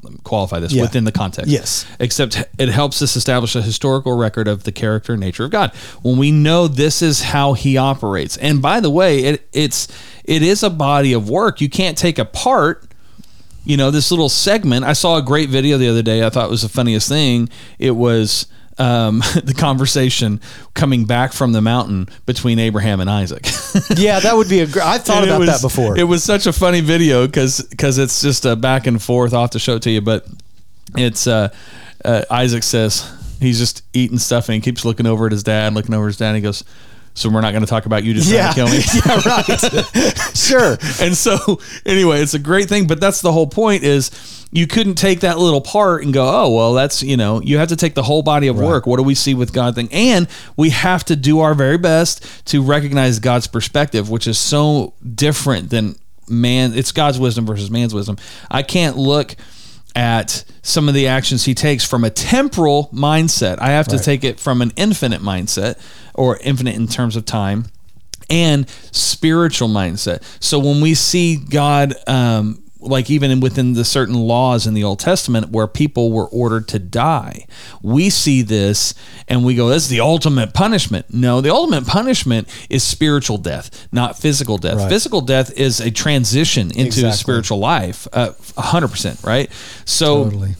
let 0.04 0.13
me 0.13 0.19
qualify 0.24 0.60
this 0.60 0.74
Yeah. 0.74 0.82
within 0.82 1.06
the 1.06 1.12
context. 1.13 1.50
Yes. 1.50 1.86
Except 2.00 2.43
it 2.58 2.69
helps 2.69 3.02
us 3.02 3.15
establish 3.15 3.56
a 3.56 3.62
historical 3.62 4.15
record 4.17 4.48
of 4.50 4.63
the 4.63 4.72
character 4.72 5.13
and 5.13 5.22
nature 5.22 5.46
of 5.46 5.52
God. 5.52 5.74
When 6.02 6.17
we 6.17 6.30
know 6.32 6.67
this 6.67 7.02
is 7.02 7.22
how 7.22 7.54
He 7.54 7.78
operates, 7.78 8.36
and 8.38 8.62
by 8.62 8.80
the 8.80 8.89
way, 8.89 9.19
it 9.24 9.48
it's 9.54 9.88
it 10.26 10.41
is 10.43 10.62
a 10.63 10.69
body 10.69 11.13
of 11.13 11.30
work. 11.30 11.62
You 11.62 11.69
can't 11.69 11.98
take 11.98 12.17
apart 12.19 12.86
you 13.65 13.78
know 13.78 13.91
this 13.91 14.12
little 14.12 14.28
segment 14.28 14.84
i 14.84 14.91
saw 14.91 15.15
a 15.15 15.22
great 15.22 15.48
video 15.48 15.78
the 15.78 15.88
other 15.88 16.02
day 16.02 16.26
i 16.26 16.30
thought 16.30 16.50
was 16.50 16.63
the 16.63 16.67
funniest 16.67 17.08
thing 17.08 17.48
it 17.80 17.91
was 17.91 18.46
um, 18.77 19.19
the 19.43 19.53
conversation 19.55 20.39
coming 20.73 21.05
back 21.05 21.33
from 21.33 21.51
the 21.51 21.62
mountain 21.62 22.07
between 22.25 22.57
abraham 22.59 22.99
and 22.99 23.09
isaac 23.09 23.45
Yeah, 23.97 24.19
that 24.19 24.36
would 24.36 24.49
be 24.49 24.59
a 24.61 24.67
great. 24.67 24.86
I 24.86 24.97
thought 24.97 25.17
And 25.24 25.30
about 25.32 25.39
was- 25.41 25.49
that 25.49 25.61
before. 25.61 25.97
it 25.97 26.03
was 26.03 26.24
such 26.24 26.45
a 26.47 26.53
funny 26.53 26.82
video 26.82 27.26
because 27.28 27.61
because 27.61 27.97
it's 27.97 28.21
just 28.21 28.45
a 28.45 28.55
back 28.55 28.88
and 28.88 29.01
forth 29.01 29.34
i'll 29.34 29.41
have 29.41 29.49
to 29.51 29.59
show 29.59 29.76
it 29.76 29.82
to 29.84 29.91
you 29.91 30.01
but 30.01 30.26
it's 30.97 31.28
uh, 31.28 31.49
uh, 32.05 32.24
isaac 32.32 32.63
says 32.63 33.11
he's 33.39 33.57
just 33.59 33.84
eating 33.93 34.17
stuff 34.17 34.47
and 34.49 34.55
he 34.55 34.61
keeps 34.61 34.86
looking 34.86 35.05
over 35.05 35.26
at 35.26 35.32
his 35.32 35.43
dad 35.43 35.74
looking 35.74 35.93
over 35.93 36.05
at 36.05 36.09
his 36.09 36.17
dad 36.17 36.28
and 36.30 36.36
he 36.38 36.41
goes 36.41 36.63
so 37.14 37.30
we're 37.30 37.41
not 37.41 37.51
going 37.51 37.64
to 37.64 37.70
talk 37.70 37.86
about 37.86 38.03
you 38.03 38.14
just 38.14 38.30
yeah. 38.30 38.51
trying 38.53 38.68
to 38.68 38.72
kill 38.72 38.78
me 38.78 38.84
yeah, 39.05 39.22
right. 39.26 40.36
sure. 40.36 40.78
and 41.05 41.16
so 41.16 41.59
anyway 41.86 42.22
it's 42.22 42.34
a 42.34 42.39
great 42.39 42.68
thing 42.68 42.88
but 42.88 42.99
that's 42.99 43.22
the 43.22 43.32
whole 43.32 43.47
point 43.47 43.84
is 43.84 44.47
you 44.51 44.68
couldn't 44.68 44.95
take 44.95 45.22
that 45.22 45.39
little 45.39 45.61
part 45.61 46.03
and 46.03 46.14
go 46.14 46.28
oh 46.28 46.53
well 46.53 46.74
that's 46.74 47.03
you 47.03 47.18
know 47.18 47.41
you 47.41 47.57
have 47.57 47.70
to 47.70 47.76
take 47.76 47.93
the 47.95 48.03
whole 48.03 48.22
body 48.22 48.47
of 48.47 48.57
work 48.57 48.86
what 48.86 48.97
do 48.97 49.03
we 49.03 49.16
see 49.16 49.34
with 49.34 49.53
god 49.53 49.76
thing 49.76 49.89
and 49.91 50.28
we 50.57 50.70
have 50.70 51.03
to 51.03 51.16
do 51.16 51.39
our 51.39 51.53
very 51.53 51.78
best 51.78 52.45
to 52.45 52.61
recognize 52.61 53.20
god's 53.20 53.47
perspective 53.47 54.09
which 54.09 54.28
is 54.28 54.38
so 54.38 54.93
different 55.16 55.70
than 55.70 55.95
man 56.30 56.74
it's 56.74 56.91
god's 56.91 57.20
wisdom 57.20 57.45
versus 57.45 57.70
man's 57.70 57.93
wisdom 57.93 58.18
i 58.49 58.64
can't 58.64 58.97
look 58.97 59.36
at 59.96 60.44
some 60.62 60.88
of 60.88 60.94
the 60.94 61.08
actions 61.08 61.46
he 61.46 61.54
takes 61.54 61.86
from 61.86 62.04
a 62.04 62.10
temporal 62.10 62.89
mindset. 62.94 63.60
I 63.60 63.72
have 63.72 63.88
to 63.89 64.00
take 64.00 64.24
it 64.24 64.39
from 64.39 64.62
an 64.62 64.72
infinite 64.76 65.22
mindset 65.22 65.80
or 66.14 66.38
infinite 66.38 66.76
in 66.76 66.88
terms 66.88 67.16
of 67.16 67.26
time 67.26 67.66
and 68.30 68.68
spiritual 68.91 69.68
mindset. 69.68 70.24
So 70.41 70.58
when 70.60 70.82
we 70.82 70.94
see 70.94 71.36
God, 71.36 71.94
um, 72.08 72.62
like 72.84 73.09
even 73.09 73.39
within 73.39 73.73
the 73.73 73.84
certain 73.86 74.15
laws 74.15 74.67
in 74.67 74.73
the 74.73 74.84
Old 74.84 74.99
Testament 74.99 75.49
where 75.49 75.67
people 75.67 76.11
were 76.11 76.27
ordered 76.27 76.67
to 76.69 76.79
die, 76.79 77.45
we 77.81 78.09
see 78.09 78.41
this 78.41 78.93
and 79.27 79.43
we 79.43 79.55
go, 79.55 79.69
"This 79.69 79.84
is 79.84 79.89
the 79.89 79.99
ultimate 80.01 80.53
punishment." 80.53 81.07
No, 81.13 81.41
the 81.41 81.51
ultimate 81.53 81.88
punishment 81.88 82.47
is 82.69 82.84
spiritual 82.84 83.38
death, 83.38 83.88
not 83.91 84.17
physical 84.17 84.57
death. 84.57 84.77
Right. 84.77 84.89
Physical 84.89 85.21
death 85.21 85.51
is 85.57 85.79
a 85.79 85.91
transition 85.91 86.67
into 86.71 86.84
Exactly. 86.88 87.17
spiritual 87.17 87.59
life, 87.59 88.07
uh, 88.13 88.31
a 88.57 88.61
hundred 88.61 88.89
percent, 88.89 89.19
right? 89.23 89.49
So 89.86 90.25
Totally. 90.25 90.55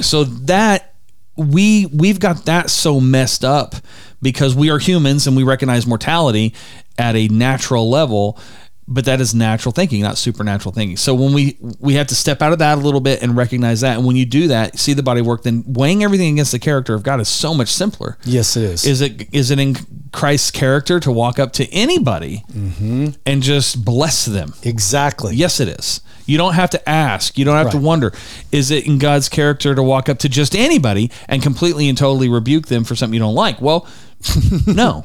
so 0.00 0.24
that 0.24 0.94
we 1.36 1.86
we've 1.86 2.20
got 2.20 2.44
that 2.46 2.70
so 2.70 3.00
messed 3.00 3.44
up 3.44 3.74
because 4.22 4.54
we 4.54 4.70
are 4.70 4.78
humans 4.78 5.26
and 5.26 5.36
we 5.36 5.42
recognize 5.42 5.86
mortality 5.86 6.54
at 6.96 7.16
a 7.16 7.26
natural 7.28 7.90
level 7.90 8.38
but 8.86 9.04
that 9.04 9.20
is 9.20 9.34
natural 9.34 9.72
thinking 9.72 10.02
not 10.02 10.18
supernatural 10.18 10.72
thinking 10.72 10.96
so 10.96 11.14
when 11.14 11.32
we 11.32 11.56
we 11.80 11.94
have 11.94 12.06
to 12.06 12.14
step 12.14 12.42
out 12.42 12.52
of 12.52 12.58
that 12.58 12.78
a 12.78 12.80
little 12.80 13.00
bit 13.00 13.22
and 13.22 13.36
recognize 13.36 13.80
that 13.80 13.96
and 13.96 14.06
when 14.06 14.16
you 14.16 14.26
do 14.26 14.48
that 14.48 14.78
see 14.78 14.92
the 14.92 15.02
body 15.02 15.22
work 15.22 15.42
then 15.42 15.64
weighing 15.66 16.04
everything 16.04 16.32
against 16.34 16.52
the 16.52 16.58
character 16.58 16.94
of 16.94 17.02
god 17.02 17.20
is 17.20 17.28
so 17.28 17.54
much 17.54 17.68
simpler 17.68 18.18
Yes, 18.24 18.56
it 18.56 18.64
is. 18.64 18.84
is 18.86 19.00
it 19.00 19.32
is 19.34 19.50
it 19.50 19.58
in 19.58 19.76
christ's 20.12 20.50
character 20.50 21.00
to 21.00 21.10
walk 21.10 21.38
up 21.38 21.52
to 21.52 21.66
anybody 21.72 22.44
mm-hmm. 22.52 23.08
and 23.26 23.42
just 23.42 23.84
bless 23.84 24.24
them 24.24 24.54
exactly. 24.62 25.34
Yes, 25.34 25.60
it 25.60 25.68
is. 25.68 26.00
You 26.26 26.38
don't 26.38 26.54
have 26.54 26.70
to 26.70 26.88
ask. 26.88 27.36
You 27.36 27.44
don't 27.44 27.56
have 27.56 27.70
to 27.70 27.78
wonder. 27.78 28.12
Is 28.50 28.70
it 28.70 28.86
in 28.86 28.98
God's 28.98 29.28
character 29.28 29.74
to 29.74 29.82
walk 29.82 30.08
up 30.08 30.18
to 30.20 30.28
just 30.28 30.54
anybody 30.56 31.10
and 31.28 31.42
completely 31.42 31.88
and 31.88 31.98
totally 31.98 32.28
rebuke 32.28 32.66
them 32.66 32.84
for 32.84 32.94
something 32.96 33.14
you 33.14 33.20
don't 33.20 33.34
like? 33.34 33.60
Well, 33.60 33.86
no. 34.66 35.04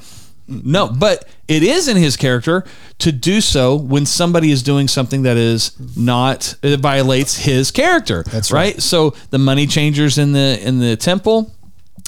No, 0.49 0.87
but 0.87 1.27
it 1.47 1.63
is 1.63 1.87
in 1.87 1.95
his 1.95 2.17
character 2.17 2.65
to 2.99 3.11
do 3.11 3.39
so 3.39 3.75
when 3.75 4.05
somebody 4.05 4.51
is 4.51 4.63
doing 4.63 4.87
something 4.87 5.21
that 5.23 5.37
is 5.37 5.71
not 5.95 6.55
it 6.61 6.79
violates 6.79 7.37
his 7.37 7.71
character. 7.71 8.23
That's 8.23 8.51
right. 8.51 8.73
right. 8.73 8.81
So 8.81 9.11
the 9.29 9.37
money 9.37 9.67
changers 9.67 10.17
in 10.17 10.31
the 10.33 10.59
in 10.61 10.79
the 10.79 10.95
temple, 10.95 11.53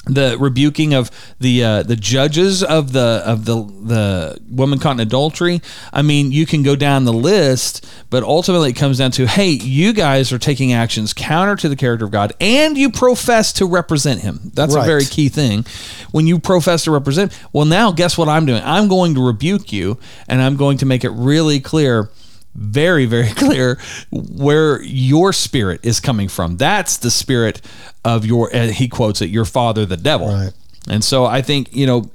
the 0.04 0.36
rebuking 0.38 0.94
of 0.94 1.10
the 1.38 1.62
uh, 1.62 1.82
the 1.84 1.94
judges 1.94 2.62
of 2.64 2.92
the 2.92 3.22
of 3.24 3.44
the 3.44 3.54
the 3.54 4.40
woman 4.48 4.78
caught 4.78 4.92
in 4.92 5.00
adultery. 5.00 5.60
I 5.92 6.02
mean, 6.02 6.32
you 6.32 6.44
can 6.44 6.62
go 6.62 6.74
down 6.74 7.04
the 7.04 7.12
list, 7.12 7.86
but 8.10 8.24
ultimately 8.24 8.70
it 8.70 8.74
comes 8.74 8.98
down 8.98 9.12
to, 9.12 9.26
hey, 9.26 9.50
you 9.50 9.92
guys 9.92 10.32
are 10.32 10.38
taking 10.38 10.72
actions 10.72 11.12
counter 11.12 11.54
to 11.56 11.68
the 11.68 11.76
character 11.76 12.04
of 12.04 12.10
God, 12.10 12.32
and 12.40 12.76
you 12.76 12.90
profess 12.90 13.52
to 13.54 13.66
represent 13.66 14.22
Him. 14.22 14.50
That's 14.54 14.74
a 14.82 14.86
very 14.86 15.04
key 15.04 15.28
thing. 15.28 15.64
When 16.10 16.26
you 16.26 16.38
profess 16.40 16.84
to 16.84 16.90
represent, 16.90 17.38
well, 17.52 17.64
now 17.64 17.92
guess 17.92 18.18
what 18.18 18.28
I'm 18.28 18.44
doing? 18.44 18.62
I'm 18.64 18.88
going 18.88 19.14
to 19.14 19.24
rebuke 19.24 19.72
you, 19.72 19.98
and 20.26 20.42
I'm 20.42 20.56
going 20.56 20.78
to 20.78 20.86
make 20.86 21.04
it 21.04 21.10
really 21.10 21.60
clear 21.60 22.10
very 22.54 23.06
very 23.06 23.28
clear 23.36 23.78
where 24.10 24.82
your 24.82 25.32
spirit 25.32 25.80
is 25.82 26.00
coming 26.00 26.28
from 26.28 26.56
that's 26.56 26.96
the 26.98 27.10
spirit 27.10 27.60
of 28.04 28.26
your 28.26 28.50
he 28.50 28.88
quotes 28.88 29.22
it 29.22 29.30
your 29.30 29.44
father 29.44 29.86
the 29.86 29.96
devil 29.96 30.28
Right. 30.28 30.52
and 30.88 31.02
so 31.02 31.24
i 31.24 31.40
think 31.42 31.74
you 31.74 31.86
know 31.86 32.10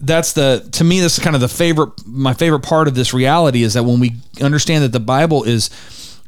that's 0.00 0.32
the 0.34 0.68
to 0.72 0.84
me 0.84 1.00
that's 1.00 1.18
kind 1.18 1.34
of 1.34 1.40
the 1.40 1.48
favorite 1.48 1.90
my 2.06 2.34
favorite 2.34 2.60
part 2.60 2.88
of 2.88 2.94
this 2.94 3.14
reality 3.14 3.62
is 3.62 3.74
that 3.74 3.84
when 3.84 4.00
we 4.00 4.16
understand 4.40 4.84
that 4.84 4.92
the 4.92 5.00
bible 5.00 5.44
is 5.44 5.70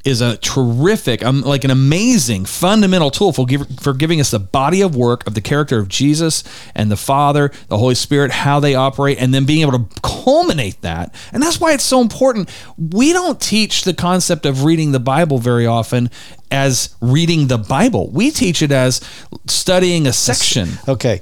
is 0.05 0.21
a 0.21 0.37
terrific 0.39 1.25
um, 1.25 1.43
like 1.43 1.65
an 1.65 1.71
amazing 1.71 2.45
fundamental 2.45 3.11
tool 3.11 3.33
for, 3.33 3.47
give, 3.47 3.67
for 3.81 3.93
giving 3.93 4.21
us 4.21 4.31
the 4.31 4.39
body 4.39 4.81
of 4.81 4.97
work 4.97 5.27
of 5.27 5.35
the 5.35 5.41
character 5.41 5.79
of 5.79 5.89
jesus 5.89 6.43
and 6.75 6.91
the 6.91 6.97
father 6.97 7.51
the 7.69 7.79
holy 7.79 7.95
spirit 7.95 8.31
how 8.31 8.59
they 8.61 8.75
operate 8.75 9.19
and 9.19 9.33
then 9.33 9.45
being 9.45 9.63
able 9.63 9.79
to 9.79 10.01
culminate 10.03 10.81
that 10.83 11.15
and 11.33 11.43
that's 11.43 11.61
why 11.61 11.73
it's 11.73 11.85
so 11.85 12.01
important 12.01 12.49
we 12.77 13.13
don't 13.13 13.41
teach 13.41 13.85
the 13.85 13.95
concept 13.95 14.47
of 14.47 14.65
reading 14.65 14.93
the 14.93 15.01
bible 15.01 15.39
very 15.39 15.67
often 15.67 16.11
as 16.51 16.95
reading 17.01 17.49
the 17.49 17.59
bible 17.59 18.11
we 18.11 18.31
teach 18.31 18.63
it 18.63 18.73
as 18.73 19.01
studying 19.47 20.07
a 20.07 20.13
section 20.13 20.69
Okay, 20.89 21.21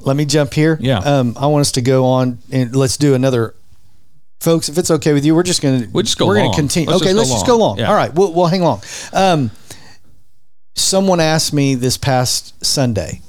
let 0.00 0.16
me 0.16 0.24
jump 0.24 0.52
here. 0.54 0.76
Yeah. 0.80 0.98
Um, 0.98 1.36
I 1.38 1.46
want 1.46 1.62
us 1.62 1.72
to 1.72 1.82
go 1.82 2.04
on 2.06 2.38
and 2.50 2.74
let's 2.74 2.96
do 2.96 3.14
another. 3.14 3.54
Folks, 4.40 4.68
if 4.68 4.76
it's 4.76 4.90
okay 4.90 5.12
with 5.14 5.24
you, 5.24 5.34
we're 5.34 5.42
just 5.42 5.62
gonna 5.62 5.86
We'll 5.92 6.02
just 6.02 6.18
go 6.18 6.26
We're 6.26 6.36
long. 6.38 6.46
gonna 6.48 6.56
continue. 6.56 6.90
Let's 6.90 7.02
okay, 7.02 7.12
just 7.12 7.14
go 7.14 7.18
let's 7.20 7.30
just 7.30 7.46
go 7.46 7.56
long. 7.56 7.68
long. 7.70 7.78
Yeah. 7.78 7.88
All 7.88 7.94
right, 7.94 8.12
we'll, 8.14 8.32
we'll 8.32 8.46
hang 8.46 8.62
long. 8.62 8.82
Um, 9.12 9.50
someone 10.74 11.20
asked 11.20 11.52
me 11.52 11.74
this 11.74 11.96
past 11.96 12.64
Sunday 12.64 13.20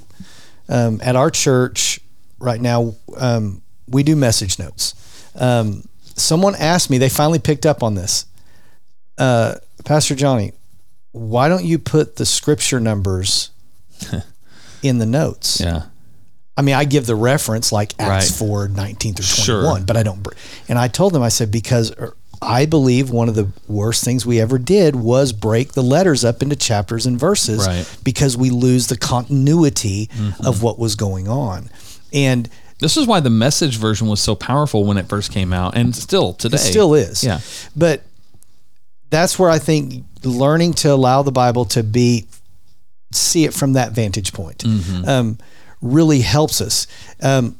um, 0.69 0.99
at 1.03 1.15
our 1.15 1.29
church. 1.31 1.99
Right 2.37 2.59
now, 2.59 2.95
um, 3.17 3.61
we 3.87 4.03
do 4.03 4.15
message 4.15 4.59
notes. 4.59 4.93
Um, 5.35 5.87
someone 6.15 6.53
asked 6.55 6.89
me. 6.89 6.97
They 6.97 7.09
finally 7.09 7.39
picked 7.39 7.65
up 7.65 7.81
on 7.81 7.95
this. 7.95 8.25
Uh, 9.17 9.55
Pastor 9.85 10.15
Johnny, 10.15 10.51
why 11.11 11.47
don't 11.47 11.63
you 11.63 11.79
put 11.79 12.17
the 12.17 12.25
scripture 12.25 12.79
numbers 12.81 13.51
in 14.83 14.97
the 14.97 15.05
notes? 15.05 15.61
yeah 15.61 15.83
I 16.57 16.61
mean, 16.61 16.75
I 16.75 16.85
give 16.85 17.05
the 17.05 17.15
reference 17.15 17.71
like 17.71 17.93
Acts 17.99 18.29
Right. 18.41 18.47
4, 18.47 18.67
19 18.69 19.13
through 19.15 19.23
Sure. 19.25 19.61
21, 19.63 19.83
but 19.85 19.97
I 19.97 20.03
don't. 20.03 20.25
And 20.69 20.79
I 20.79 20.87
told 20.87 21.13
them, 21.13 21.21
I 21.21 21.27
said, 21.29 21.51
because 21.51 21.91
er, 21.99 22.15
I 22.41 22.65
believe 22.65 23.09
one 23.09 23.27
of 23.27 23.35
the 23.35 23.49
worst 23.67 24.03
things 24.05 24.25
we 24.25 24.39
ever 24.39 24.57
did 24.57 24.95
was 24.95 25.33
break 25.33 25.73
the 25.73 25.81
letters 25.83 26.23
up 26.23 26.41
into 26.41 26.55
chapters 26.55 27.05
and 27.05 27.19
verses 27.19 27.65
Right. 27.67 27.79
Mm-hmm. 27.79 28.01
because 28.03 28.37
we 28.37 28.49
lose 28.51 28.87
the 28.87 28.97
continuity 28.97 30.09
of 30.45 30.61
what 30.63 30.77
was 30.79 30.95
going 30.95 31.27
on. 31.27 31.69
And 32.13 32.49
This 32.79 32.95
is 32.97 33.05
why 33.07 33.19
the 33.19 33.29
message 33.29 33.77
version 33.77 34.07
was 34.07 34.21
so 34.21 34.35
powerful 34.35 34.83
when 34.85 34.97
it 34.97 35.07
first 35.09 35.31
came 35.31 35.51
out, 35.53 35.75
and 35.75 35.95
still 35.95 36.33
today. 36.33 36.55
it 36.55 36.59
still 36.59 36.93
is. 36.93 37.23
Yeah. 37.23 37.39
But 37.75 38.03
that's 39.09 39.37
where 39.39 39.49
I 39.49 39.59
think 39.59 40.03
learning 40.23 40.73
to 40.73 40.89
allow 40.93 41.21
the 41.21 41.31
Bible 41.31 41.65
to 41.65 41.83
be, 41.83 42.27
see 43.13 43.45
it 43.45 43.53
from 43.53 43.73
that 43.73 43.91
vantage 43.93 44.33
point, 44.33 44.59
Mm-hmm. 44.59 45.07
um, 45.07 45.37
really 45.85 46.21
helps 46.21 46.59
us. 46.61 46.87
Um, 47.21 47.57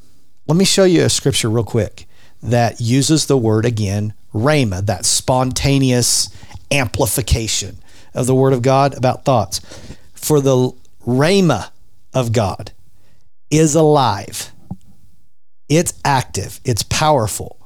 let 0.48 0.58
me 0.58 0.66
show 0.66 0.84
you 0.84 1.04
a 1.04 1.10
scripture 1.10 1.50
real 1.50 1.64
quick 1.64 2.08
that 2.42 2.82
uses 2.82 3.26
the 3.26 3.38
word 3.38 3.66
again, 3.66 4.14
rhema, 4.34 4.86
that 4.86 5.06
spontaneous 5.06 6.30
amplification 6.72 7.78
of 8.14 8.28
the 8.28 8.36
word 8.36 8.54
of 8.54 8.62
God 8.62 8.96
about 8.96 9.26
thoughts. 9.26 9.62
For 10.14 10.42
the 10.42 10.72
rhema 11.06 11.70
of 12.14 12.32
God 12.32 12.72
is 13.50 13.76
alive. 13.76 14.52
It's 15.70 15.94
active. 16.04 16.60
It's 16.64 16.84
powerful. 16.84 17.58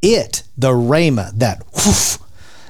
It, 0.00 0.42
the 0.56 0.70
rhema, 0.70 1.32
that 1.38 1.64
whoof, 1.74 2.18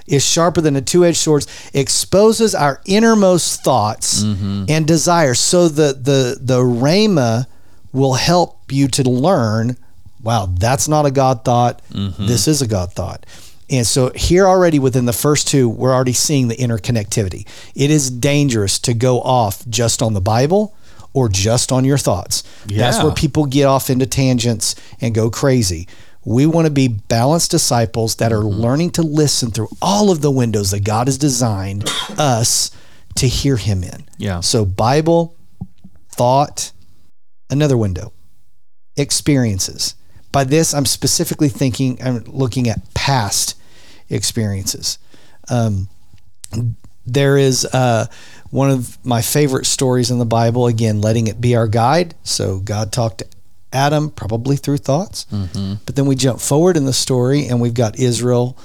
is 0.08 0.24
sharper 0.24 0.60
than 0.60 0.74
a 0.74 0.80
two-edged 0.80 1.18
sword, 1.18 1.46
exposes 1.72 2.54
our 2.54 2.80
innermost 2.86 3.62
thoughts 3.62 4.24
mm-hmm. 4.24 4.64
and 4.68 4.86
desires. 4.86 5.38
So 5.38 5.68
the 5.68 5.92
the 5.92 6.38
the 6.40 6.60
rhema 6.60 7.46
will 7.92 8.14
help 8.14 8.72
you 8.72 8.88
to 8.88 9.02
learn. 9.02 9.76
Wow, 10.22 10.48
that's 10.50 10.88
not 10.88 11.06
a 11.06 11.10
God 11.10 11.44
thought. 11.44 11.82
Mm-hmm. 11.90 12.26
This 12.26 12.48
is 12.48 12.60
a 12.62 12.66
God 12.66 12.92
thought. 12.92 13.24
And 13.70 13.86
so 13.86 14.10
here 14.14 14.46
already 14.46 14.78
within 14.78 15.04
the 15.04 15.12
first 15.12 15.46
two, 15.46 15.68
we're 15.68 15.94
already 15.94 16.14
seeing 16.14 16.48
the 16.48 16.56
interconnectivity. 16.56 17.46
It 17.74 17.90
is 17.90 18.10
dangerous 18.10 18.78
to 18.80 18.94
go 18.94 19.20
off 19.20 19.66
just 19.68 20.00
on 20.00 20.14
the 20.14 20.22
Bible 20.22 20.74
or 21.12 21.28
just 21.28 21.70
on 21.70 21.84
your 21.84 21.98
thoughts. 21.98 22.42
That's 22.66 23.02
where 23.02 23.12
people 23.12 23.44
get 23.44 23.64
off 23.64 23.90
into 23.90 24.06
tangents 24.06 24.74
and 25.00 25.14
go 25.14 25.30
crazy. 25.30 25.86
We 26.28 26.44
want 26.44 26.66
to 26.66 26.70
be 26.70 26.88
balanced 26.88 27.50
disciples 27.50 28.16
that 28.16 28.34
are 28.34 28.42
learning 28.42 28.90
to 28.90 29.02
listen 29.02 29.50
through 29.50 29.70
all 29.80 30.10
of 30.10 30.20
the 30.20 30.30
windows 30.30 30.72
that 30.72 30.84
God 30.84 31.06
has 31.06 31.16
designed 31.16 31.88
us 32.18 32.70
to 33.16 33.26
hear 33.26 33.56
Him 33.56 33.82
in. 33.82 34.06
Yeah. 34.18 34.40
So, 34.40 34.66
Bible, 34.66 35.38
thought, 36.10 36.72
another 37.48 37.78
window, 37.78 38.12
experiences. 38.94 39.94
By 40.30 40.44
this, 40.44 40.74
I'm 40.74 40.84
specifically 40.84 41.48
thinking, 41.48 41.98
I'm 42.02 42.22
looking 42.24 42.68
at 42.68 42.92
past 42.92 43.58
experiences. 44.10 44.98
Um, 45.48 45.88
there 47.06 47.38
is 47.38 47.64
uh, 47.64 48.04
one 48.50 48.70
of 48.70 49.02
my 49.02 49.22
favorite 49.22 49.64
stories 49.64 50.10
in 50.10 50.18
the 50.18 50.26
Bible, 50.26 50.66
again, 50.66 51.00
letting 51.00 51.26
it 51.26 51.40
be 51.40 51.56
our 51.56 51.68
guide. 51.68 52.14
So 52.22 52.58
God 52.58 52.92
talked 52.92 53.20
to 53.20 53.26
Adam 53.72 54.10
probably 54.10 54.56
through 54.56 54.78
thoughts. 54.78 55.26
But 55.86 55.96
then 55.96 56.06
we 56.06 56.14
jump 56.16 56.40
forward 56.40 56.76
in 56.76 56.84
the 56.86 56.92
story 56.92 57.46
and 57.46 57.60
we've 57.60 57.74
got 57.74 57.98
Israel. 57.98 58.56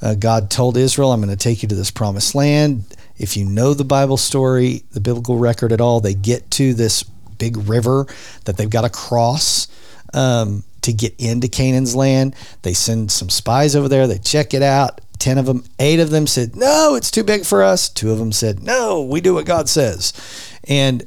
Uh, 0.00 0.14
God 0.14 0.50
told 0.50 0.76
Israel, 0.76 1.12
I'm 1.12 1.20
going 1.20 1.30
to 1.30 1.36
take 1.36 1.62
you 1.62 1.68
to 1.68 1.74
this 1.74 1.90
promised 1.90 2.34
land. 2.34 2.84
If 3.18 3.36
you 3.36 3.44
know 3.44 3.74
the 3.74 3.84
Bible 3.84 4.16
story, 4.16 4.82
the 4.92 5.00
biblical 5.00 5.38
record 5.38 5.72
at 5.72 5.80
all, 5.80 6.00
they 6.00 6.14
get 6.14 6.50
to 6.52 6.74
this 6.74 7.02
big 7.38 7.56
river 7.68 8.06
that 8.44 8.56
they've 8.56 8.70
got 8.70 8.82
to 8.82 8.90
cross 8.90 9.68
um, 10.14 10.64
to 10.82 10.92
get 10.92 11.14
into 11.18 11.48
Canaan's 11.48 11.94
land. 11.94 12.34
They 12.62 12.72
send 12.72 13.10
some 13.10 13.28
spies 13.30 13.76
over 13.76 13.88
there, 13.88 14.06
they 14.06 14.18
check 14.18 14.54
it 14.54 14.62
out. 14.62 15.00
10 15.18 15.38
of 15.38 15.46
them, 15.46 15.62
eight 15.78 16.00
of 16.00 16.10
them 16.10 16.26
said, 16.26 16.56
no, 16.56 16.96
it's 16.96 17.10
too 17.10 17.22
big 17.22 17.44
for 17.44 17.62
us. 17.62 17.88
Two 17.88 18.10
of 18.10 18.18
them 18.18 18.32
said, 18.32 18.60
no, 18.60 19.02
we 19.02 19.20
do 19.20 19.34
what 19.34 19.46
God 19.46 19.68
says. 19.68 20.12
And 20.64 21.06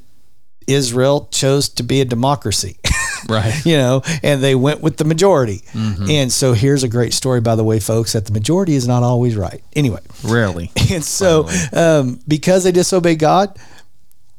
Israel 0.68 1.28
chose 1.32 1.68
to 1.70 1.84
be 1.84 2.00
a 2.00 2.06
democracy. 2.06 2.78
Right. 3.30 3.66
you 3.66 3.78
know, 3.78 4.02
and 4.24 4.42
they 4.44 4.56
went 4.56 4.82
with 4.82 4.98
the 4.98 5.04
majority. 5.06 5.64
And 5.74 6.32
so 6.32 6.54
here's 6.54 6.84
a 6.84 6.88
great 6.88 7.14
story, 7.14 7.42
by 7.42 7.56
the 7.56 7.64
way, 7.64 7.80
folks, 7.80 8.14
that 8.14 8.26
the 8.26 8.32
majority 8.34 8.76
is 8.76 8.88
not 8.88 9.02
always 9.04 9.36
right. 9.36 9.64
Anyway, 9.74 10.00
Rarely. 10.24 10.72
and 10.92 11.04
so 11.04 11.48
um, 11.74 12.20
because 12.28 12.64
they 12.64 12.72
disobey 12.72 13.16
God, 13.16 13.58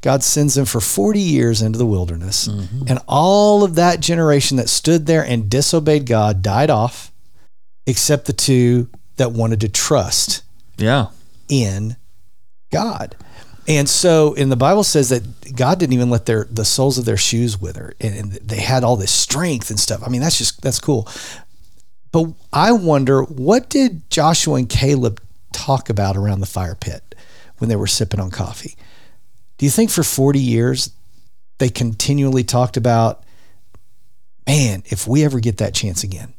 God 0.01 0.23
sends 0.23 0.53
them 0.55 0.65
for 0.65 0.79
40 0.79 1.19
years 1.19 1.61
into 1.61 1.77
the 1.77 1.85
wilderness. 1.85 2.47
And 2.47 2.99
all 3.07 3.63
of 3.63 3.75
that 3.75 3.99
generation 3.99 4.57
that 4.57 4.69
stood 4.69 5.05
there 5.05 5.23
and 5.25 5.49
disobeyed 5.49 6.05
God 6.05 6.41
died 6.41 6.69
off, 6.69 7.11
except 7.85 8.25
the 8.25 8.33
two 8.33 8.89
that 9.17 9.31
wanted 9.31 9.59
to 9.61 9.69
trust 9.69 10.43
Yeah. 10.77 11.07
in 11.49 11.95
God. 12.71 13.15
And 13.67 13.89
so, 13.89 14.33
and 14.35 14.49
the 14.49 14.55
Bible 14.55 14.83
says 14.83 15.09
that 15.09 15.55
God 15.55 15.77
didn't 15.77 15.93
even 15.93 16.09
let 16.09 16.25
their 16.25 16.47
the 16.49 16.63
soles 16.63 16.97
of 16.97 17.03
their 17.03 17.17
shoes 17.17 17.59
wither, 17.59 17.93
and, 17.99 18.15
and 18.15 18.31
they 18.31 18.61
had 18.61 18.85
all 18.85 18.95
this 18.95 19.11
strength 19.11 19.69
and 19.69 19.79
stuff. 19.79 20.01
I 20.05 20.09
mean, 20.09 20.21
that's 20.21 20.37
just 20.37 20.61
that's 20.61 20.79
cool. 20.79 21.07
But 22.13 22.33
I 22.53 22.71
wonder, 22.71 23.23
what 23.23 23.69
did 23.69 24.09
Joshua 24.09 24.55
and 24.55 24.69
Caleb 24.69 25.21
talk 25.51 25.89
about 25.89 26.15
around 26.15 26.39
the 26.39 26.45
fire 26.45 26.75
pit 26.75 27.13
when 27.57 27.69
they 27.69 27.75
were 27.75 27.87
sipping 27.87 28.21
on 28.21 28.31
coffee? 28.31 28.75
Do 29.57 29.65
you 29.65 29.71
think 29.71 29.89
for 29.89 30.03
forty 30.03 30.39
years 30.39 30.91
they 31.57 31.67
continually 31.67 32.45
talked 32.45 32.77
about, 32.77 33.23
man, 34.47 34.83
if 34.85 35.07
we 35.07 35.25
ever 35.25 35.41
get 35.41 35.57
that 35.57 35.73
chance 35.73 36.03
again? 36.03 36.33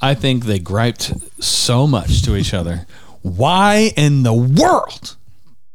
I 0.00 0.14
think 0.14 0.44
they 0.44 0.60
griped 0.60 1.12
so 1.42 1.88
much 1.88 2.22
to 2.22 2.36
each 2.36 2.54
other. 2.54 2.86
Why 3.22 3.92
in 3.96 4.22
the 4.22 4.34
world 4.34 5.16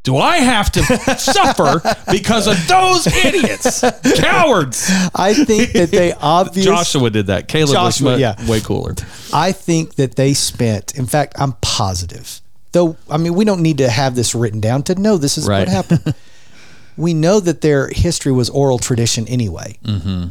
do 0.10 0.18
I 0.18 0.38
have 0.38 0.72
to 0.72 0.82
suffer 1.20 1.82
because 2.12 2.48
of 2.48 2.68
those 2.68 3.06
idiots? 3.06 3.82
Cowards. 4.20 4.90
I 5.14 5.36
think 5.36 5.74
that 5.74 5.92
they 5.92 6.14
obviously 6.20 6.64
Joshua 6.64 7.12
did 7.12 7.28
that. 7.28 7.48
Caleb 7.48 7.74
Joshua, 7.74 8.12
was 8.14 8.20
yeah. 8.20 8.50
way 8.50 8.60
cooler. 8.60 8.96
I 9.32 9.52
think 9.52 9.96
that 9.96 10.16
they 10.16 10.34
spent, 10.34 10.98
in 10.98 11.06
fact, 11.06 11.36
I'm 11.40 11.54
positive, 11.62 12.42
though, 12.72 12.98
I 13.08 13.18
mean, 13.18 13.36
we 13.36 13.46
don't 13.46 13.62
need 13.62 13.78
to 13.78 13.90
have 13.90 14.16
this 14.16 14.34
written 14.34 14.60
down 14.60 14.82
to 14.84 14.96
know 14.96 15.18
this 15.18 15.38
is 15.38 15.48
Right. 15.48 15.60
what 15.60 15.68
happened. 15.68 16.16
we 16.98 17.14
know 17.14 17.40
that 17.40 17.62
their 17.62 17.88
history 17.90 18.32
was 18.32 18.50
oral 18.50 18.80
tradition 18.80 19.28
anyway. 19.28 19.78
Mm-hmm. 19.86 20.30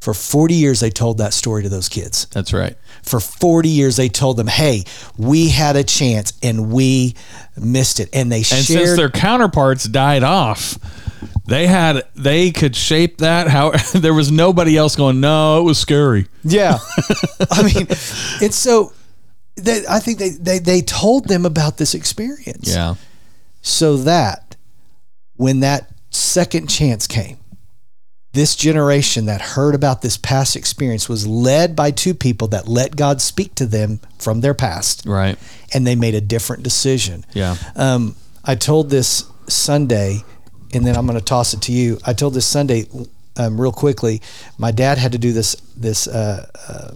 For 0.00 0.14
40 0.14 0.54
years, 0.54 0.80
they 0.80 0.88
told 0.90 1.18
that 1.18 1.34
story 1.34 1.62
to 1.62 1.68
those 1.68 1.88
kids. 1.90 2.26
That's 2.32 2.52
right. 2.54 2.74
For 3.02 3.20
40 3.20 3.68
years, 3.68 3.96
they 3.96 4.08
told 4.08 4.38
them, 4.38 4.46
hey, 4.46 4.84
we 5.18 5.48
had 5.50 5.76
a 5.76 5.84
chance 5.84 6.32
and 6.42 6.72
we 6.72 7.14
missed 7.60 8.00
it. 8.00 8.08
And 8.14 8.32
they 8.32 8.38
And 8.38 8.46
shared. 8.46 8.64
since 8.64 8.96
their 8.96 9.10
counterparts 9.10 9.84
died 9.84 10.22
off, 10.22 10.78
they 11.46 11.66
had 11.66 12.04
they 12.14 12.50
could 12.50 12.74
shape 12.74 13.18
that 13.18 13.48
how 13.48 13.72
there 13.94 14.14
was 14.14 14.30
nobody 14.32 14.76
else 14.76 14.96
going, 14.96 15.20
No, 15.20 15.60
it 15.60 15.64
was 15.64 15.78
scary. 15.78 16.28
Yeah. 16.44 16.78
I 17.50 17.62
mean, 17.62 17.86
and 18.40 18.54
so 18.54 18.92
they, 19.56 19.82
I 19.86 19.98
think 19.98 20.18
they, 20.18 20.30
they, 20.30 20.58
they 20.60 20.80
told 20.80 21.28
them 21.28 21.44
about 21.44 21.76
this 21.76 21.92
experience. 21.94 22.74
Yeah. 22.74 22.94
so 23.60 23.98
that 23.98 24.56
when 25.36 25.60
that 25.60 25.90
second 26.08 26.68
chance 26.68 27.06
came, 27.06 27.36
this 28.32 28.54
generation 28.54 29.26
that 29.26 29.40
heard 29.40 29.74
about 29.74 30.02
this 30.02 30.16
past 30.16 30.54
experience 30.54 31.08
was 31.08 31.26
led 31.26 31.74
by 31.74 31.90
two 31.90 32.14
people 32.14 32.46
that 32.48 32.68
let 32.68 32.94
God 32.94 33.20
speak 33.20 33.54
to 33.56 33.66
them 33.66 33.98
from 34.18 34.40
their 34.40 34.54
past, 34.54 35.02
Right. 35.04 35.36
and 35.74 35.86
they 35.86 35.96
made 35.96 36.14
a 36.14 36.20
different 36.20 36.62
decision. 36.62 37.24
Yeah. 37.34 37.56
Um, 37.74 38.14
I 38.44 38.54
told 38.54 38.88
this 38.90 39.24
Sunday, 39.48 40.22
and 40.72 40.86
then 40.86 40.96
I'm 40.96 41.06
going 41.06 41.18
to 41.18 41.24
toss 41.24 41.54
it 41.54 41.62
to 41.62 41.72
you. 41.72 41.98
I 42.06 42.12
told 42.12 42.34
this 42.34 42.46
Sunday, 42.46 42.86
um, 43.36 43.60
real 43.60 43.72
quickly. 43.72 44.22
My 44.58 44.70
dad 44.70 44.98
had 44.98 45.12
to 45.12 45.18
do 45.18 45.32
this 45.32 45.56
this 45.76 46.06
uh, 46.06 46.46
uh, 46.68 46.90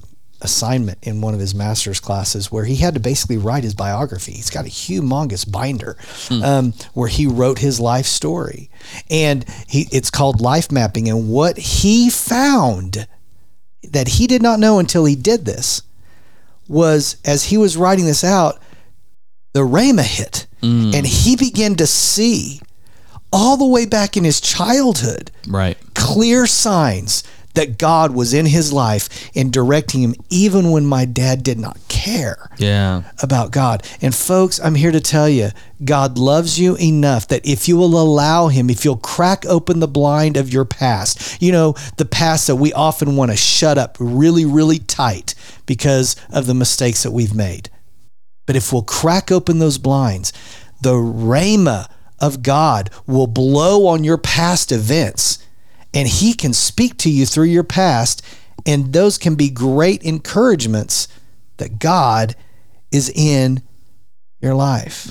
assignment 0.44 0.98
in 1.02 1.20
one 1.20 1.34
of 1.34 1.40
his 1.40 1.54
master's 1.54 1.98
classes 1.98 2.52
where 2.52 2.64
he 2.64 2.76
had 2.76 2.94
to 2.94 3.00
basically 3.00 3.38
write 3.38 3.64
his 3.64 3.74
biography. 3.74 4.32
He's 4.32 4.50
got 4.50 4.66
a 4.66 4.68
humongous 4.68 5.50
binder 5.50 5.96
um, 6.30 6.72
where 6.92 7.08
he 7.08 7.26
wrote 7.26 7.58
his 7.58 7.80
life 7.80 8.06
story, 8.06 8.70
and 9.10 9.44
he 9.66 9.88
it's 9.90 10.10
called 10.10 10.40
life 10.40 10.70
mapping. 10.70 11.08
And 11.08 11.28
what 11.28 11.56
he 11.56 12.10
found 12.10 13.06
that 13.82 14.08
he 14.08 14.26
did 14.26 14.42
not 14.42 14.60
know 14.60 14.78
until 14.78 15.04
he 15.04 15.16
did 15.16 15.44
this 15.44 15.82
was 16.68 17.16
as 17.24 17.44
he 17.44 17.56
was 17.56 17.76
writing 17.76 18.06
this 18.06 18.22
out, 18.24 18.60
the 19.52 19.60
Rhema 19.60 20.02
hit, 20.04 20.46
and 20.62 21.06
he 21.06 21.36
began 21.36 21.74
to 21.76 21.86
see 21.86 22.60
all 23.32 23.56
the 23.56 23.66
way 23.66 23.84
back 23.84 24.16
in 24.16 24.24
his 24.24 24.40
childhood 24.40 25.30
Right. 25.48 25.76
clear 25.94 26.46
signs 26.46 27.22
that 27.54 27.78
God 27.78 28.14
was 28.14 28.34
in 28.34 28.46
his 28.46 28.72
life 28.72 29.30
and 29.34 29.52
directing 29.52 30.02
him, 30.02 30.14
even 30.28 30.70
when 30.70 30.84
my 30.84 31.04
dad 31.04 31.42
did 31.42 31.58
not 31.58 31.78
care 31.88 32.50
Yeah. 32.58 33.02
about 33.22 33.50
God. 33.52 33.82
And 34.02 34.14
folks, 34.14 34.60
I'm 34.62 34.74
here 34.74 34.92
to 34.92 35.00
tell 35.00 35.28
you, 35.28 35.50
God 35.84 36.18
loves 36.18 36.58
you 36.58 36.76
enough 36.76 37.28
that 37.28 37.44
if 37.44 37.68
you 37.68 37.76
will 37.76 38.00
allow 38.00 38.48
Him, 38.48 38.70
if 38.70 38.84
you'll 38.84 38.96
crack 38.96 39.44
open 39.46 39.80
the 39.80 39.88
blind 39.88 40.36
of 40.36 40.52
your 40.52 40.64
past, 40.64 41.40
you 41.42 41.52
know, 41.52 41.74
the 41.96 42.04
past 42.04 42.46
that 42.46 42.56
we 42.56 42.72
often 42.72 43.16
want 43.16 43.30
to 43.30 43.36
shut 43.36 43.76
up 43.78 43.96
really, 43.98 44.44
really 44.44 44.78
tight 44.78 45.34
because 45.66 46.16
of 46.30 46.46
the 46.46 46.54
mistakes 46.54 47.02
that 47.02 47.10
we've 47.12 47.34
made. 47.34 47.70
But 48.46 48.56
if 48.56 48.72
we'll 48.72 48.82
crack 48.82 49.30
open 49.32 49.58
those 49.58 49.78
blinds, 49.78 50.32
the 50.80 50.94
rhema 50.94 51.88
of 52.20 52.42
God 52.42 52.90
will 53.06 53.26
blow 53.26 53.86
on 53.86 54.04
your 54.04 54.18
past 54.18 54.70
events 54.72 55.38
and 55.94 56.08
He 56.08 56.34
can 56.34 56.52
speak 56.52 56.98
to 56.98 57.10
you 57.10 57.24
through 57.24 57.46
your 57.46 57.64
past. 57.64 58.22
And 58.66 58.92
those 58.92 59.18
can 59.18 59.34
be 59.34 59.50
great 59.50 60.02
encouragements 60.02 61.08
that 61.58 61.78
God 61.78 62.34
is 62.90 63.10
in 63.14 63.62
your 64.40 64.54
life. 64.54 65.08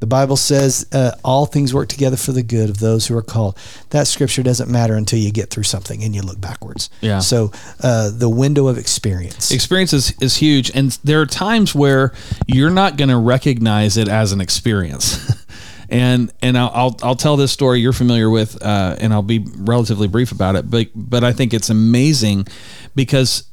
The 0.00 0.06
Bible 0.06 0.36
says 0.36 0.86
uh, 0.92 1.12
all 1.22 1.44
things 1.44 1.74
work 1.74 1.90
together 1.90 2.16
for 2.16 2.32
the 2.32 2.42
good 2.42 2.70
of 2.70 2.78
those 2.78 3.06
who 3.06 3.14
are 3.16 3.22
called. 3.22 3.58
That 3.90 4.06
scripture 4.06 4.42
doesn't 4.42 4.70
matter 4.70 4.94
until 4.94 5.18
you 5.18 5.30
get 5.30 5.50
through 5.50 5.64
something 5.64 6.02
and 6.02 6.14
you 6.14 6.22
look 6.22 6.40
backwards. 6.40 6.88
Yeah. 7.02 7.18
So 7.18 7.52
uh, 7.82 8.10
the 8.10 8.28
window 8.28 8.66
of 8.66 8.78
experience. 8.78 9.50
experience 9.50 9.92
is, 9.92 10.14
is 10.22 10.36
huge 10.36 10.70
and 10.74 10.98
there 11.04 11.20
are 11.20 11.26
times 11.26 11.74
where 11.74 12.14
you're 12.46 12.70
not 12.70 12.96
going 12.96 13.10
to 13.10 13.18
recognize 13.18 13.98
it 13.98 14.08
as 14.08 14.32
an 14.32 14.40
experience 14.40 15.44
and 15.90 16.32
and 16.42 16.56
I'll, 16.56 16.70
I'll 16.74 16.96
I'll 17.02 17.14
tell 17.16 17.36
this 17.36 17.52
story 17.52 17.80
you're 17.80 17.92
familiar 17.92 18.30
with 18.30 18.62
uh, 18.62 18.96
and 18.98 19.12
I'll 19.12 19.22
be 19.22 19.44
relatively 19.56 20.08
brief 20.08 20.32
about 20.32 20.56
it 20.56 20.70
but 20.70 20.88
but 20.94 21.24
I 21.24 21.32
think 21.32 21.52
it's 21.54 21.70
amazing 21.70 22.46
because 22.94 23.44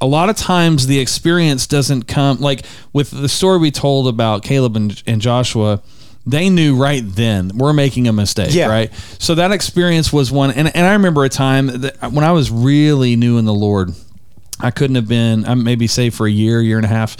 a 0.00 0.06
lot 0.06 0.28
of 0.28 0.36
times 0.36 0.86
the 0.86 0.98
experience 0.98 1.66
doesn't 1.66 2.04
come 2.08 2.40
like 2.40 2.64
with 2.92 3.10
the 3.10 3.28
story 3.28 3.58
we 3.58 3.70
told 3.70 4.08
about 4.08 4.42
Caleb 4.42 4.76
and, 4.76 5.02
and 5.06 5.20
Joshua 5.20 5.82
they 6.26 6.48
knew 6.48 6.74
right 6.76 7.02
then 7.04 7.50
we're 7.56 7.72
making 7.74 8.08
a 8.08 8.12
mistake 8.12 8.52
Yeah. 8.54 8.68
right 8.68 8.92
so 9.18 9.34
that 9.36 9.52
experience 9.52 10.12
was 10.12 10.32
one 10.32 10.50
and, 10.50 10.74
and 10.74 10.86
I 10.86 10.92
remember 10.94 11.24
a 11.24 11.28
time 11.28 11.66
that 11.82 12.12
when 12.12 12.24
I 12.24 12.32
was 12.32 12.50
really 12.50 13.14
new 13.16 13.38
in 13.38 13.44
the 13.44 13.54
Lord 13.54 13.90
I 14.60 14.70
couldn't 14.70 14.94
have 14.96 15.08
been. 15.08 15.44
I'm 15.44 15.64
maybe 15.64 15.88
say 15.88 16.10
for 16.10 16.26
a 16.28 16.30
year, 16.30 16.62
year 16.62 16.76
and 16.76 16.84
a 16.86 16.88
half. 16.88 17.16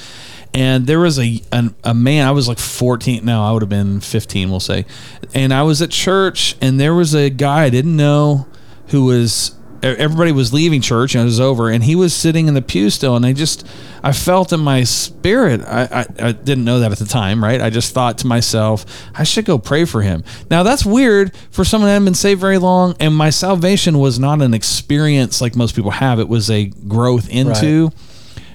And 0.54 0.86
there 0.86 1.00
was 1.00 1.18
a 1.18 1.42
a 1.82 1.92
man. 1.92 2.26
I 2.28 2.30
was 2.30 2.46
like 2.46 2.60
14. 2.60 3.24
No, 3.24 3.42
I 3.42 3.50
would 3.50 3.62
have 3.62 3.68
been 3.68 4.00
15. 4.00 4.50
We'll 4.50 4.60
say. 4.60 4.86
And 5.34 5.52
I 5.52 5.62
was 5.62 5.82
at 5.82 5.90
church, 5.90 6.56
and 6.60 6.78
there 6.78 6.94
was 6.94 7.12
a 7.12 7.28
guy 7.28 7.64
I 7.64 7.70
didn't 7.70 7.96
know 7.96 8.46
who 8.88 9.06
was. 9.06 9.56
Everybody 9.82 10.32
was 10.32 10.50
leaving 10.50 10.80
church, 10.80 11.14
and 11.14 11.20
it 11.20 11.24
was 11.26 11.40
over, 11.40 11.68
and 11.68 11.84
he 11.84 11.94
was 11.94 12.14
sitting 12.14 12.48
in 12.48 12.54
the 12.54 12.62
pew 12.62 12.88
still. 12.88 13.16
And 13.16 13.26
I 13.26 13.34
just, 13.34 13.66
I 14.02 14.12
felt 14.12 14.50
in 14.50 14.60
my 14.60 14.82
spirit. 14.84 15.60
I, 15.60 16.06
I, 16.18 16.28
I 16.28 16.32
didn't 16.32 16.64
know 16.64 16.80
that 16.80 16.90
at 16.90 16.98
the 16.98 17.04
time, 17.04 17.44
right? 17.44 17.60
I 17.60 17.68
just 17.68 17.92
thought 17.92 18.16
to 18.18 18.26
myself, 18.26 18.86
I 19.14 19.24
should 19.24 19.44
go 19.44 19.58
pray 19.58 19.84
for 19.84 20.00
him. 20.00 20.24
Now 20.50 20.62
that's 20.62 20.86
weird 20.86 21.36
for 21.50 21.66
someone 21.66 21.88
that 21.88 21.92
hadn't 21.94 22.06
been 22.06 22.14
saved 22.14 22.40
very 22.40 22.56
long, 22.56 22.96
and 22.98 23.14
my 23.14 23.28
salvation 23.28 23.98
was 23.98 24.18
not 24.18 24.40
an 24.40 24.54
experience 24.54 25.42
like 25.42 25.54
most 25.54 25.76
people 25.76 25.90
have. 25.90 26.18
It 26.18 26.30
was 26.30 26.48
a 26.48 26.64
growth 26.64 27.28
into 27.28 27.90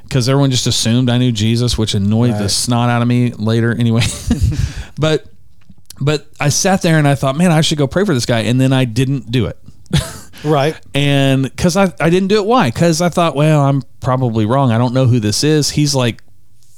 because 0.09 0.27
everyone 0.27 0.49
just 0.49 0.67
assumed 0.67 1.09
I 1.09 1.19
knew 1.19 1.31
Jesus, 1.31 1.77
which 1.77 1.93
annoyed 1.93 2.31
the 2.31 2.49
snot 2.49 2.89
out 2.89 3.01
of 3.01 3.07
me 3.07 3.31
later. 3.33 3.71
Anyway, 3.71 4.01
but 4.99 5.27
but 6.01 6.27
I 6.39 6.49
sat 6.49 6.81
there 6.81 6.97
and 6.97 7.07
I 7.07 7.15
thought, 7.15 7.37
man, 7.37 7.51
I 7.51 7.61
should 7.61 7.77
go 7.77 7.87
pray 7.87 8.05
for 8.05 8.13
this 8.13 8.25
guy, 8.25 8.39
and 8.39 8.59
then 8.59 8.73
I 8.73 8.85
didn't 8.85 9.31
do 9.31 9.45
it. 9.45 9.57
right. 10.43 10.79
And 10.93 11.43
because 11.43 11.77
I, 11.77 11.93
I 11.99 12.09
didn't 12.09 12.29
do 12.29 12.37
it. 12.39 12.45
Why? 12.45 12.69
Because 12.69 13.01
I 13.01 13.09
thought, 13.09 13.35
well, 13.35 13.61
I'm 13.61 13.83
probably 13.99 14.45
wrong. 14.45 14.71
I 14.71 14.77
don't 14.77 14.93
know 14.93 15.05
who 15.05 15.19
this 15.19 15.43
is. 15.43 15.71
He's 15.71 15.93
like 15.93 16.21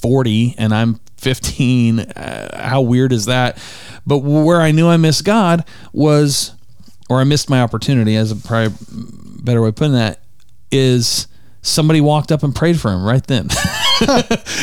40 0.01 0.55
and 0.57 0.73
I'm 0.73 0.99
15. 1.17 1.99
Uh, 1.99 2.67
how 2.67 2.81
weird 2.81 3.11
is 3.11 3.25
that? 3.25 3.61
But 4.05 4.19
where 4.19 4.61
I 4.61 4.71
knew 4.71 4.87
I 4.87 4.97
missed 4.97 5.23
God 5.23 5.65
was, 5.93 6.53
or 7.09 7.19
I 7.19 7.23
missed 7.23 7.49
my 7.49 7.61
opportunity, 7.61 8.15
as 8.15 8.31
a 8.31 8.35
probably 8.35 8.75
better 9.43 9.61
way 9.61 9.69
of 9.69 9.75
putting 9.75 9.93
that, 9.93 10.21
is 10.71 11.27
somebody 11.61 12.01
walked 12.01 12.31
up 12.31 12.43
and 12.43 12.55
prayed 12.55 12.79
for 12.79 12.91
him 12.91 13.03
right 13.03 13.25
then. 13.27 13.47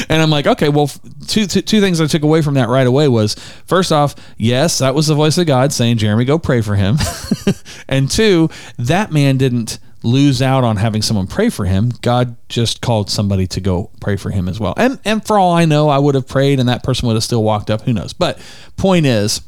and 0.09 0.23
I'm 0.23 0.31
like, 0.31 0.47
okay, 0.47 0.69
well, 0.69 0.91
two, 1.27 1.47
two, 1.47 1.63
two 1.63 1.81
things 1.81 2.01
I 2.01 2.07
took 2.07 2.23
away 2.23 2.43
from 2.43 2.55
that 2.55 2.69
right 2.69 2.87
away 2.87 3.09
was 3.09 3.35
first 3.67 3.93
off, 3.93 4.15
yes, 4.37 4.79
that 4.79 4.95
was 4.95 5.07
the 5.07 5.15
voice 5.15 5.39
of 5.39 5.47
God 5.47 5.73
saying, 5.73 5.99
Jeremy, 5.99 6.25
go 6.25 6.39
pray 6.39 6.61
for 6.61 6.75
him. 6.75 6.97
and 7.89 8.11
two, 8.11 8.51
that 8.79 9.13
man 9.13 9.37
didn't 9.37 9.79
lose 10.03 10.41
out 10.41 10.65
on 10.65 10.77
having 10.77 11.03
someone 11.03 11.27
pray 11.27 11.51
for 11.51 11.65
him. 11.65 11.93
God 12.03 12.37
just 12.49 12.81
called 12.81 13.11
somebody 13.11 13.47
to 13.49 13.61
go 13.61 13.91
pray 14.01 14.17
for 14.17 14.31
him 14.31 14.49
as 14.49 14.61
well. 14.61 14.75
And 14.77 14.99
and 15.05 15.25
for 15.25 15.39
all 15.39 15.53
I 15.53 15.65
know, 15.65 15.89
I 15.89 15.99
would 15.99 16.15
have 16.15 16.29
prayed 16.29 16.61
and 16.61 16.69
that 16.69 16.83
person 16.83 17.07
would 17.09 17.15
have 17.15 17.25
still 17.25 17.43
walked 17.43 17.71
up. 17.71 17.83
Who 17.83 17.93
knows? 17.93 18.13
But 18.13 18.39
point 18.77 19.07
is, 19.07 19.41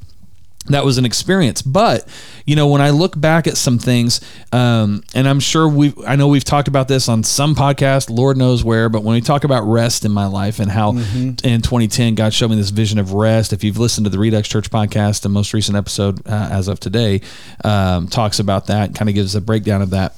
that 0.66 0.84
was 0.84 0.98
an 0.98 1.04
experience. 1.04 1.62
But 1.62 2.06
you 2.44 2.54
know, 2.56 2.68
when 2.68 2.80
I 2.80 2.90
look 2.90 3.18
back 3.18 3.46
at 3.46 3.56
some 3.56 3.78
things, 3.78 4.20
um, 4.52 5.02
and 5.14 5.26
I'm 5.28 5.40
sure 5.40 5.68
we, 5.68 5.92
I 6.06 6.16
know 6.16 6.28
we've 6.28 6.44
talked 6.44 6.68
about 6.68 6.86
this 6.88 7.08
on 7.08 7.22
some 7.22 7.54
podcast, 7.54 8.10
Lord 8.10 8.36
knows 8.36 8.62
where. 8.62 8.88
But 8.88 9.02
when 9.02 9.14
we 9.14 9.20
talk 9.20 9.44
about 9.44 9.62
rest 9.62 10.04
in 10.04 10.12
my 10.12 10.26
life 10.26 10.58
and 10.60 10.70
how 10.70 10.92
Mm-hmm. 10.92 11.46
in 11.46 11.62
2010 11.62 12.14
God 12.14 12.34
showed 12.34 12.50
me 12.50 12.56
this 12.56 12.70
vision 12.70 12.98
of 12.98 13.12
rest. 13.12 13.52
If 13.52 13.62
you've 13.64 13.78
listened 13.78 14.04
to 14.06 14.10
the 14.10 14.18
Redux 14.18 14.48
Church 14.48 14.70
podcast, 14.70 15.22
the 15.22 15.28
most 15.28 15.54
recent 15.54 15.76
episode 15.76 16.26
uh, 16.26 16.48
as 16.50 16.68
of 16.68 16.78
today 16.80 17.20
um, 17.64 18.08
talks 18.08 18.38
about 18.38 18.66
that, 18.66 18.94
kind 18.94 19.08
of 19.08 19.14
gives 19.14 19.34
a 19.34 19.40
breakdown 19.40 19.82
of 19.82 19.90
that. 19.90 20.14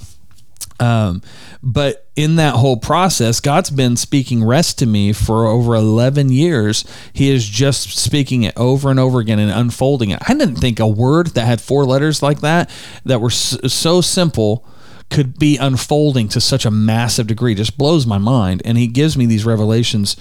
Um, 0.82 1.22
but 1.62 2.08
in 2.16 2.34
that 2.36 2.56
whole 2.56 2.76
process, 2.76 3.38
God's 3.38 3.70
been 3.70 3.96
speaking 3.96 4.42
rest 4.42 4.80
to 4.80 4.86
me 4.86 5.12
for 5.12 5.46
over 5.46 5.76
11 5.76 6.32
years. 6.32 6.84
He 7.12 7.30
is 7.30 7.46
just 7.46 7.96
speaking 7.96 8.42
it 8.42 8.54
over 8.56 8.90
and 8.90 8.98
over 8.98 9.20
again 9.20 9.38
and 9.38 9.52
unfolding 9.52 10.10
it. 10.10 10.18
I 10.28 10.34
didn't 10.34 10.56
think 10.56 10.80
a 10.80 10.88
word 10.88 11.28
that 11.28 11.46
had 11.46 11.60
four 11.60 11.84
letters 11.84 12.20
like 12.20 12.40
that, 12.40 12.68
that 13.04 13.20
were 13.20 13.30
so 13.30 14.00
simple, 14.00 14.66
could 15.08 15.38
be 15.38 15.56
unfolding 15.56 16.26
to 16.30 16.40
such 16.40 16.64
a 16.64 16.70
massive 16.70 17.28
degree. 17.28 17.54
Just 17.54 17.78
blows 17.78 18.04
my 18.04 18.18
mind. 18.18 18.60
And 18.64 18.76
He 18.76 18.88
gives 18.88 19.16
me 19.16 19.24
these 19.24 19.44
revelations 19.44 20.16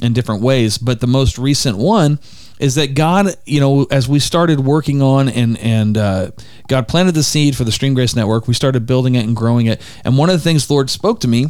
in 0.00 0.12
different 0.12 0.42
ways. 0.42 0.76
But 0.76 1.00
the 1.00 1.06
most 1.06 1.38
recent 1.38 1.78
one 1.78 2.18
is 2.60 2.74
that 2.74 2.94
God, 2.94 3.34
you 3.46 3.58
know, 3.58 3.84
as 3.90 4.06
we 4.06 4.20
started 4.20 4.60
working 4.60 5.00
on 5.00 5.28
and 5.28 5.58
and 5.58 5.96
uh, 5.96 6.30
God 6.68 6.86
planted 6.86 7.12
the 7.12 7.22
seed 7.22 7.56
for 7.56 7.64
the 7.64 7.72
Stream 7.72 7.94
Grace 7.94 8.14
Network, 8.14 8.46
we 8.46 8.54
started 8.54 8.86
building 8.86 9.14
it 9.14 9.24
and 9.24 9.34
growing 9.34 9.66
it. 9.66 9.80
And 10.04 10.16
one 10.18 10.28
of 10.28 10.36
the 10.36 10.42
things 10.42 10.66
the 10.66 10.74
Lord 10.74 10.90
spoke 10.90 11.20
to 11.20 11.28
me 11.28 11.46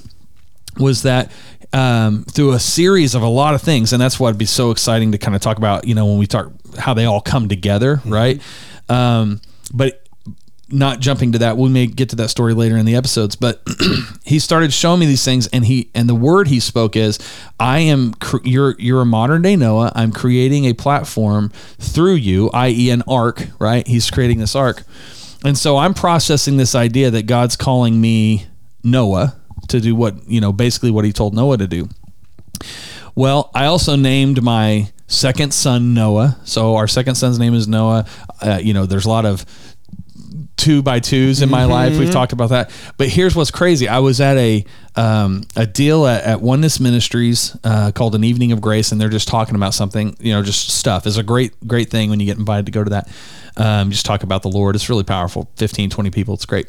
was 0.78 1.02
that 1.02 1.32
um, 1.72 2.24
through 2.24 2.52
a 2.52 2.60
series 2.60 3.16
of 3.16 3.22
a 3.22 3.28
lot 3.28 3.54
of 3.54 3.60
things, 3.60 3.92
and 3.92 4.00
that's 4.00 4.20
why 4.20 4.28
it'd 4.28 4.38
be 4.38 4.46
so 4.46 4.70
exciting 4.70 5.10
to 5.12 5.18
kind 5.18 5.34
of 5.34 5.42
talk 5.42 5.58
about, 5.58 5.84
you 5.84 5.96
know, 5.96 6.06
when 6.06 6.16
we 6.18 6.28
talk 6.28 6.52
how 6.78 6.94
they 6.94 7.04
all 7.04 7.20
come 7.20 7.48
together, 7.48 8.00
right? 8.06 8.40
Um, 8.88 9.40
but 9.74 9.99
not 10.72 11.00
jumping 11.00 11.32
to 11.32 11.38
that. 11.38 11.56
We 11.56 11.68
may 11.68 11.86
get 11.86 12.10
to 12.10 12.16
that 12.16 12.30
story 12.30 12.54
later 12.54 12.76
in 12.76 12.86
the 12.86 12.94
episodes 12.94 13.36
but 13.36 13.62
he 14.24 14.38
started 14.38 14.72
showing 14.72 15.00
me 15.00 15.06
these 15.06 15.24
things 15.24 15.46
and 15.48 15.64
he 15.64 15.90
and 15.94 16.08
the 16.08 16.14
word 16.14 16.48
he 16.48 16.60
spoke 16.60 16.96
is 16.96 17.18
i 17.58 17.78
am 17.78 18.14
cr- 18.14 18.44
you're 18.44 18.76
you're 18.78 19.00
a 19.00 19.06
modern 19.06 19.42
day 19.42 19.56
noah. 19.56 19.92
I'm 19.94 20.12
creating 20.12 20.66
a 20.66 20.72
platform 20.72 21.50
through 21.78 22.14
you 22.14 22.50
i.e 22.50 22.90
an 22.90 23.02
ark 23.08 23.48
right? 23.58 23.86
He's 23.86 24.10
creating 24.10 24.38
this 24.38 24.54
ark. 24.54 24.82
And 25.44 25.56
so 25.56 25.76
i'm 25.76 25.94
processing 25.94 26.56
this 26.56 26.74
idea 26.74 27.10
that 27.10 27.26
god's 27.26 27.56
calling 27.56 28.00
me 28.00 28.46
noah 28.82 29.36
to 29.68 29.80
do 29.80 29.94
what 29.94 30.28
you 30.28 30.40
know 30.40 30.52
basically 30.52 30.90
what 30.90 31.04
he 31.04 31.12
told 31.12 31.34
noah 31.34 31.56
to 31.58 31.66
do. 31.66 31.88
Well, 33.14 33.50
I 33.54 33.66
also 33.66 33.96
named 33.96 34.42
my 34.42 34.92
second 35.06 35.52
son 35.52 35.92
Noah. 35.92 36.38
So 36.44 36.76
our 36.76 36.86
second 36.86 37.16
son's 37.16 37.38
name 37.38 37.54
is 37.54 37.66
Noah. 37.66 38.06
Uh, 38.40 38.60
you 38.62 38.72
know, 38.72 38.86
there's 38.86 39.04
a 39.04 39.08
lot 39.08 39.26
of 39.26 39.44
two 40.60 40.82
by 40.82 41.00
twos 41.00 41.42
in 41.42 41.50
my 41.50 41.64
life. 41.64 41.98
We've 41.98 42.12
talked 42.12 42.32
about 42.32 42.50
that. 42.50 42.70
But 42.96 43.08
here's 43.08 43.34
what's 43.34 43.50
crazy. 43.50 43.88
I 43.88 43.98
was 43.98 44.20
at 44.20 44.36
a 44.36 44.64
um, 44.96 45.42
a 45.56 45.66
deal 45.66 46.06
at, 46.06 46.24
at 46.24 46.40
Oneness 46.40 46.78
Ministries 46.80 47.56
uh, 47.64 47.90
called 47.92 48.14
an 48.14 48.22
Evening 48.24 48.52
of 48.52 48.60
Grace, 48.60 48.92
and 48.92 49.00
they're 49.00 49.08
just 49.08 49.26
talking 49.28 49.54
about 49.54 49.74
something. 49.74 50.16
You 50.20 50.34
know, 50.34 50.42
just 50.42 50.68
stuff. 50.68 51.06
It's 51.06 51.16
a 51.16 51.22
great 51.22 51.52
great 51.66 51.90
thing 51.90 52.10
when 52.10 52.20
you 52.20 52.26
get 52.26 52.38
invited 52.38 52.66
to 52.66 52.72
go 52.72 52.84
to 52.84 52.90
that. 52.90 53.08
Um, 53.56 53.90
just 53.90 54.06
talk 54.06 54.22
about 54.22 54.42
the 54.42 54.48
Lord. 54.48 54.76
It's 54.76 54.88
really 54.88 55.02
powerful. 55.02 55.50
15, 55.56 55.90
20 55.90 56.10
people. 56.10 56.34
It's 56.34 56.46
great. 56.46 56.68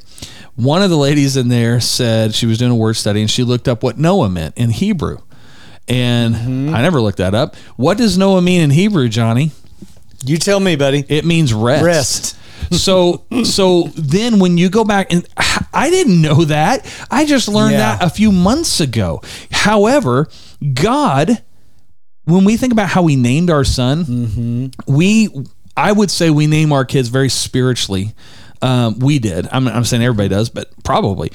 One 0.56 0.82
of 0.82 0.90
the 0.90 0.98
ladies 0.98 1.38
in 1.38 1.48
there 1.48 1.80
said 1.80 2.34
she 2.34 2.48
was 2.48 2.58
doing 2.58 2.72
a 2.72 2.76
word 2.76 2.96
study, 2.96 3.22
and 3.22 3.30
she 3.30 3.44
looked 3.44 3.68
up 3.68 3.84
what 3.84 3.98
Noah 3.98 4.30
meant 4.30 4.58
in 4.58 4.72
Hebrew. 4.72 5.20
And 5.88 6.36
I 6.74 6.82
never 6.82 7.02
looked 7.02 7.18
that 7.18 7.36
up. 7.36 7.56
What 7.76 7.98
does 7.98 8.18
Noah 8.18 8.42
mean 8.42 8.62
in 8.62 8.70
Hebrew, 8.70 9.10
Johnny? 9.10 9.52
You 10.26 10.38
tell 10.38 10.60
me, 10.60 10.76
buddy. 10.76 11.04
It 11.10 11.26
means 11.26 11.54
rest. 11.54 11.84
Rest. 11.84 12.38
So 12.72 13.26
so 13.44 13.84
then 13.96 14.40
when 14.40 14.58
you 14.58 14.70
go 14.70 14.84
back 14.84 15.12
and 15.12 15.26
I 15.74 15.90
didn't 15.90 16.22
know 16.22 16.46
that. 16.46 16.86
I 17.10 17.26
just 17.26 17.48
learned 17.48 17.74
Yeah. 17.74 17.98
that 17.98 18.04
a 18.04 18.10
few 18.10 18.32
months 18.32 18.80
ago. 18.80 19.22
However, 19.52 20.30
God 20.74 21.44
when 22.26 22.46
we 22.46 22.56
think 22.56 22.72
about 22.72 22.88
how 22.90 23.02
we 23.02 23.16
named 23.16 23.50
our 23.50 23.64
son, 23.64 24.72
we 24.88 25.30
I 25.76 25.92
would 25.92 26.12
say 26.12 26.30
we 26.30 26.48
name 26.48 26.72
our 26.72 26.86
kids 26.86 27.10
very 27.10 27.30
spiritually. 27.30 28.14
Um, 28.62 29.00
we 29.00 29.18
did. 29.18 29.48
I'm, 29.52 29.68
I'm 29.68 29.84
saying 29.86 30.04
everybody 30.04 30.30
does, 30.30 30.50
but 30.50 30.70
probably 30.84 31.32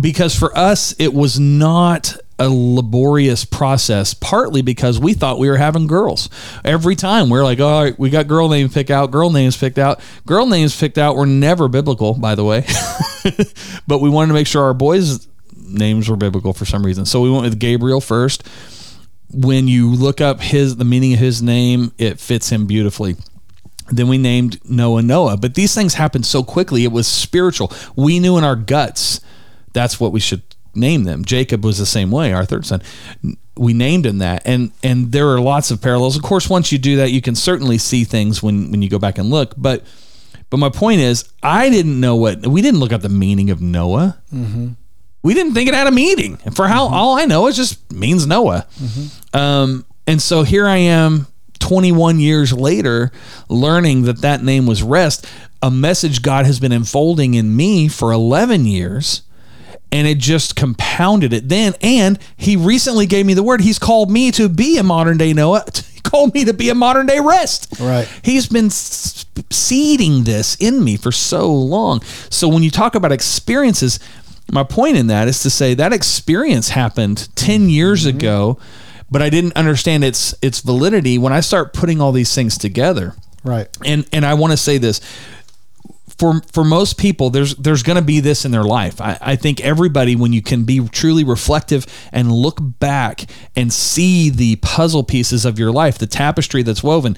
because 0.00 0.34
for 0.36 0.56
us 0.56 0.92
it 0.98 1.12
was 1.12 1.40
not 1.40 2.16
a 2.40 2.48
laborious 2.48 3.44
process 3.44 4.14
partly 4.14 4.62
because 4.62 4.98
we 4.98 5.12
thought 5.12 5.38
we 5.38 5.48
were 5.48 5.58
having 5.58 5.86
girls 5.86 6.30
every 6.64 6.96
time 6.96 7.28
we're 7.28 7.44
like 7.44 7.60
all 7.60 7.84
right 7.84 7.98
we 7.98 8.08
got 8.08 8.26
girl 8.26 8.48
names 8.48 8.72
picked 8.72 8.90
out 8.90 9.10
girl 9.10 9.30
names 9.30 9.56
picked 9.56 9.78
out 9.78 10.00
girl 10.26 10.46
names 10.46 10.78
picked 10.78 10.96
out 10.96 11.16
were 11.16 11.26
never 11.26 11.68
biblical 11.68 12.14
by 12.14 12.34
the 12.34 12.42
way 12.42 12.64
but 13.86 13.98
we 13.98 14.08
wanted 14.08 14.28
to 14.28 14.34
make 14.34 14.46
sure 14.46 14.64
our 14.64 14.74
boys 14.74 15.28
names 15.54 16.08
were 16.08 16.16
biblical 16.16 16.54
for 16.54 16.64
some 16.64 16.84
reason 16.84 17.04
so 17.04 17.20
we 17.20 17.30
went 17.30 17.44
with 17.44 17.60
gabriel 17.60 18.00
first 18.00 18.48
when 19.32 19.68
you 19.68 19.90
look 19.90 20.22
up 20.22 20.40
his 20.40 20.76
the 20.76 20.84
meaning 20.84 21.12
of 21.12 21.18
his 21.18 21.42
name 21.42 21.92
it 21.98 22.18
fits 22.18 22.48
him 22.48 22.66
beautifully 22.66 23.16
then 23.92 24.06
we 24.06 24.18
named 24.18 24.60
Noah 24.68 25.02
Noah. 25.02 25.36
But 25.36 25.56
these 25.56 25.74
things 25.74 25.94
happened 25.94 26.24
so 26.24 26.44
quickly. 26.44 26.84
It 26.84 26.92
was 26.92 27.08
spiritual. 27.08 27.72
We 27.96 28.20
knew 28.20 28.38
in 28.38 28.44
our 28.44 28.54
guts 28.54 29.20
that's 29.72 30.00
what 30.00 30.12
we 30.12 30.20
should 30.20 30.42
name 30.74 31.04
them. 31.04 31.24
Jacob 31.24 31.64
was 31.64 31.78
the 31.78 31.86
same 31.86 32.10
way, 32.10 32.32
our 32.32 32.44
third 32.44 32.66
son. 32.66 32.82
We 33.56 33.72
named 33.72 34.06
him 34.06 34.18
that. 34.18 34.42
And 34.44 34.72
and 34.82 35.12
there 35.12 35.28
are 35.28 35.40
lots 35.40 35.70
of 35.70 35.80
parallels. 35.82 36.16
Of 36.16 36.22
course, 36.22 36.48
once 36.48 36.72
you 36.72 36.78
do 36.78 36.96
that, 36.96 37.10
you 37.10 37.20
can 37.20 37.34
certainly 37.34 37.78
see 37.78 38.04
things 38.04 38.42
when 38.42 38.70
when 38.70 38.82
you 38.82 38.88
go 38.88 38.98
back 38.98 39.18
and 39.18 39.30
look. 39.30 39.54
But 39.56 39.84
but 40.50 40.58
my 40.58 40.68
point 40.68 41.00
is, 41.00 41.24
I 41.42 41.70
didn't 41.70 42.00
know 42.00 42.16
what 42.16 42.46
we 42.46 42.62
didn't 42.62 42.80
look 42.80 42.92
up 42.92 43.02
the 43.02 43.08
meaning 43.08 43.50
of 43.50 43.60
Noah. 43.60 44.18
Mm-hmm. 44.32 44.70
We 45.22 45.34
didn't 45.34 45.54
think 45.54 45.68
it 45.68 45.74
had 45.74 45.86
a 45.86 45.92
meaning. 45.92 46.38
And 46.44 46.56
for 46.56 46.66
how 46.66 46.86
mm-hmm. 46.86 46.94
all 46.94 47.18
I 47.18 47.26
know, 47.26 47.46
it 47.46 47.52
just 47.52 47.92
means 47.92 48.26
Noah. 48.26 48.66
Mm-hmm. 48.80 49.36
Um, 49.36 49.86
and 50.06 50.20
so 50.20 50.42
here 50.42 50.66
I 50.66 50.78
am 50.78 51.26
21 51.60 52.18
years 52.18 52.52
later 52.52 53.12
learning 53.48 54.02
that 54.02 54.22
that 54.22 54.42
name 54.42 54.66
was 54.66 54.82
rest 54.82 55.26
a 55.62 55.70
message 55.70 56.22
god 56.22 56.46
has 56.46 56.58
been 56.58 56.72
unfolding 56.72 57.34
in 57.34 57.54
me 57.54 57.86
for 57.86 58.10
11 58.10 58.64
years 58.64 59.22
and 59.92 60.06
it 60.06 60.18
just 60.18 60.56
compounded 60.56 61.32
it 61.32 61.48
then. 61.48 61.74
And 61.82 62.18
he 62.36 62.56
recently 62.56 63.06
gave 63.06 63.26
me 63.26 63.34
the 63.34 63.42
word. 63.42 63.60
He's 63.60 63.78
called 63.78 64.10
me 64.10 64.30
to 64.32 64.48
be 64.48 64.78
a 64.78 64.82
modern 64.82 65.18
day 65.18 65.32
noah. 65.32 65.64
He 66.00 66.02
called 66.02 66.32
me 66.32 66.46
to 66.46 66.54
be 66.54 66.70
a 66.70 66.74
modern 66.74 67.04
day 67.04 67.20
rest. 67.20 67.78
Right. 67.78 68.08
he's 68.22 68.46
been 68.46 68.70
seeding 68.70 70.24
this 70.24 70.56
in 70.56 70.82
me 70.82 70.96
for 70.96 71.12
so 71.12 71.52
long. 71.52 72.00
So 72.30 72.48
when 72.48 72.62
you 72.62 72.70
talk 72.70 72.94
about 72.94 73.12
experiences 73.12 74.00
my 74.50 74.64
point 74.64 74.96
in 74.96 75.06
that 75.08 75.28
is 75.28 75.42
to 75.42 75.50
say 75.50 75.74
that 75.74 75.92
experience 75.92 76.70
happened 76.70 77.28
10 77.36 77.60
mm-hmm. 77.60 77.68
years 77.68 78.06
ago 78.06 78.58
but 79.10 79.22
i 79.22 79.30
didn't 79.30 79.54
understand 79.56 80.04
its 80.04 80.34
its 80.42 80.60
validity 80.60 81.18
when 81.18 81.32
i 81.32 81.40
start 81.40 81.72
putting 81.72 82.00
all 82.00 82.12
these 82.12 82.34
things 82.34 82.56
together. 82.58 83.14
Right. 83.42 83.68
and 83.84 84.06
and 84.12 84.26
I 84.26 84.34
want 84.34 84.50
to 84.52 84.56
say 84.58 84.76
this 84.76 85.00
for 86.20 86.40
for 86.52 86.62
most 86.64 86.98
people 86.98 87.30
there's 87.30 87.54
there's 87.56 87.82
going 87.82 87.96
to 87.96 88.02
be 88.04 88.20
this 88.20 88.44
in 88.44 88.50
their 88.52 88.62
life 88.64 89.00
I, 89.00 89.18
I 89.20 89.36
think 89.36 89.60
everybody 89.62 90.14
when 90.16 90.32
you 90.32 90.42
can 90.42 90.64
be 90.64 90.86
truly 90.88 91.24
reflective 91.24 91.86
and 92.12 92.30
look 92.30 92.58
back 92.60 93.24
and 93.56 93.72
see 93.72 94.28
the 94.30 94.56
puzzle 94.56 95.02
pieces 95.02 95.44
of 95.44 95.58
your 95.58 95.72
life 95.72 95.96
the 95.98 96.06
tapestry 96.06 96.62
that's 96.62 96.82
woven 96.82 97.16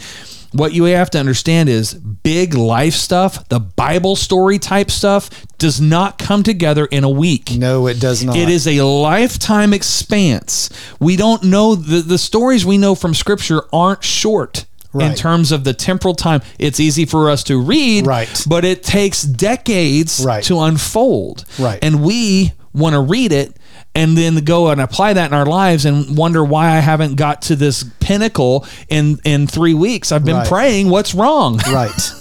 what 0.52 0.74
you 0.74 0.84
have 0.84 1.08
to 1.10 1.18
understand 1.18 1.70
is 1.70 1.94
big 1.94 2.54
life 2.54 2.92
stuff 2.94 3.48
the 3.48 3.58
bible 3.58 4.14
story 4.14 4.58
type 4.58 4.90
stuff 4.90 5.30
does 5.58 5.80
not 5.80 6.18
come 6.18 6.42
together 6.42 6.84
in 6.86 7.04
a 7.04 7.08
week 7.10 7.50
No, 7.56 7.86
it 7.86 7.98
does 8.00 8.22
not. 8.24 8.36
it 8.36 8.48
is 8.48 8.66
a 8.66 8.82
lifetime 8.82 9.72
expanse. 9.72 10.68
We 11.00 11.16
don't 11.16 11.44
know 11.44 11.74
the, 11.76 12.00
the 12.02 12.18
stories 12.18 12.66
we 12.66 12.78
know 12.78 12.94
from 12.94 13.14
scripture 13.14 13.62
aren't 13.72 14.02
short 14.04 14.66
in 14.94 15.14
terms 15.14 15.52
of 15.52 15.64
the 15.64 15.72
temporal 15.72 16.14
time. 16.14 16.42
It's 16.58 16.78
easy 16.80 17.04
for 17.04 17.30
us 17.30 17.42
to 17.44 17.60
read, 17.60 18.06
Right. 18.06 18.28
but 18.46 18.64
it 18.64 18.82
takes 18.82 19.22
decades 19.22 20.20
Right. 20.24 20.44
to 20.44 20.60
unfold. 20.60 21.44
Right. 21.58 21.78
And 21.82 22.02
we 22.02 22.52
want 22.74 22.94
to 22.94 23.00
read 23.00 23.32
it 23.32 23.56
and 23.94 24.16
then 24.16 24.36
go 24.36 24.68
and 24.68 24.80
apply 24.80 25.12
that 25.12 25.26
in 25.30 25.34
our 25.34 25.44
lives 25.46 25.84
and 25.84 26.16
wonder 26.16 26.42
why 26.42 26.68
I 26.76 26.80
haven't 26.80 27.16
got 27.16 27.42
to 27.42 27.56
this 27.56 27.84
pinnacle 28.00 28.64
in 28.88 29.18
in 29.24 29.46
3 29.46 29.74
weeks. 29.74 30.12
I've 30.12 30.24
been 30.24 30.36
Right. 30.36 30.48
praying, 30.48 30.88
what's 30.88 31.14
wrong? 31.14 31.60
Right. 31.70 32.12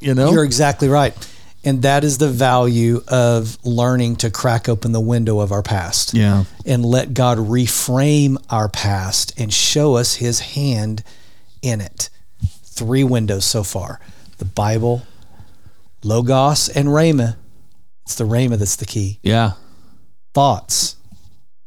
you 0.00 0.14
know? 0.14 0.30
You're 0.32 0.44
exactly 0.44 0.88
right. 0.88 1.14
And 1.64 1.82
that 1.82 2.02
is 2.02 2.18
the 2.18 2.28
value 2.28 3.02
of 3.08 3.56
learning 3.62 4.16
to 4.16 4.30
crack 4.30 4.68
open 4.68 4.90
the 4.92 5.00
window 5.00 5.38
of 5.40 5.52
our 5.52 5.62
past 5.62 6.12
Yeah. 6.14 6.44
and 6.66 6.84
let 6.84 7.14
God 7.14 7.38
reframe 7.38 8.36
our 8.50 8.68
past 8.68 9.32
and 9.38 9.52
show 9.52 9.94
us 9.96 10.14
his 10.14 10.40
hand 10.40 11.04
in 11.62 11.80
it. 11.80 12.10
Three 12.64 13.04
windows 13.04 13.44
so 13.44 13.62
far 13.62 14.00
the 14.38 14.44
Bible, 14.44 15.02
Logos, 16.02 16.68
and 16.68 16.88
Rhema. 16.88 17.36
It's 18.04 18.16
the 18.16 18.24
Rhema 18.24 18.58
that's 18.58 18.76
the 18.76 18.86
key. 18.86 19.20
Yeah. 19.22 19.52
Thoughts. 20.34 20.96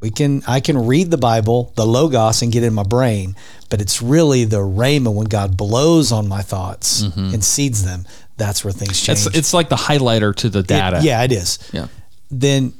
We 0.02 0.12
can 0.12 0.44
I 0.48 0.60
can 0.60 0.86
read 0.86 1.10
the 1.10 1.18
Bible, 1.18 1.72
the 1.76 1.86
Logos, 1.86 2.42
and 2.42 2.52
get 2.52 2.64
in 2.64 2.74
my 2.74 2.84
brain, 2.84 3.36
but 3.70 3.82
it's 3.82 4.02
really 4.02 4.44
the 4.44 4.58
Rhema 4.60 5.14
when 5.14 5.26
God 5.28 5.58
blows 5.58 6.12
on 6.12 6.28
my 6.28 6.42
thoughts 6.42 7.04
mm-hmm. 7.04 7.34
and 7.34 7.44
seeds 7.44 7.84
them. 7.84 8.06
That's 8.38 8.64
where 8.64 8.74
things 8.74 9.02
change. 9.02 9.26
It's 9.26 9.36
it's 9.38 9.54
like 9.54 9.70
the 9.70 9.78
highlighter 9.78 10.36
to 10.36 10.50
the 10.50 10.60
It- 10.60 10.68
data. 10.68 11.00
yeah, 11.02 11.24
it 11.24 11.32
is 11.32 11.60
Yeah. 11.72 11.88
then 12.30 12.74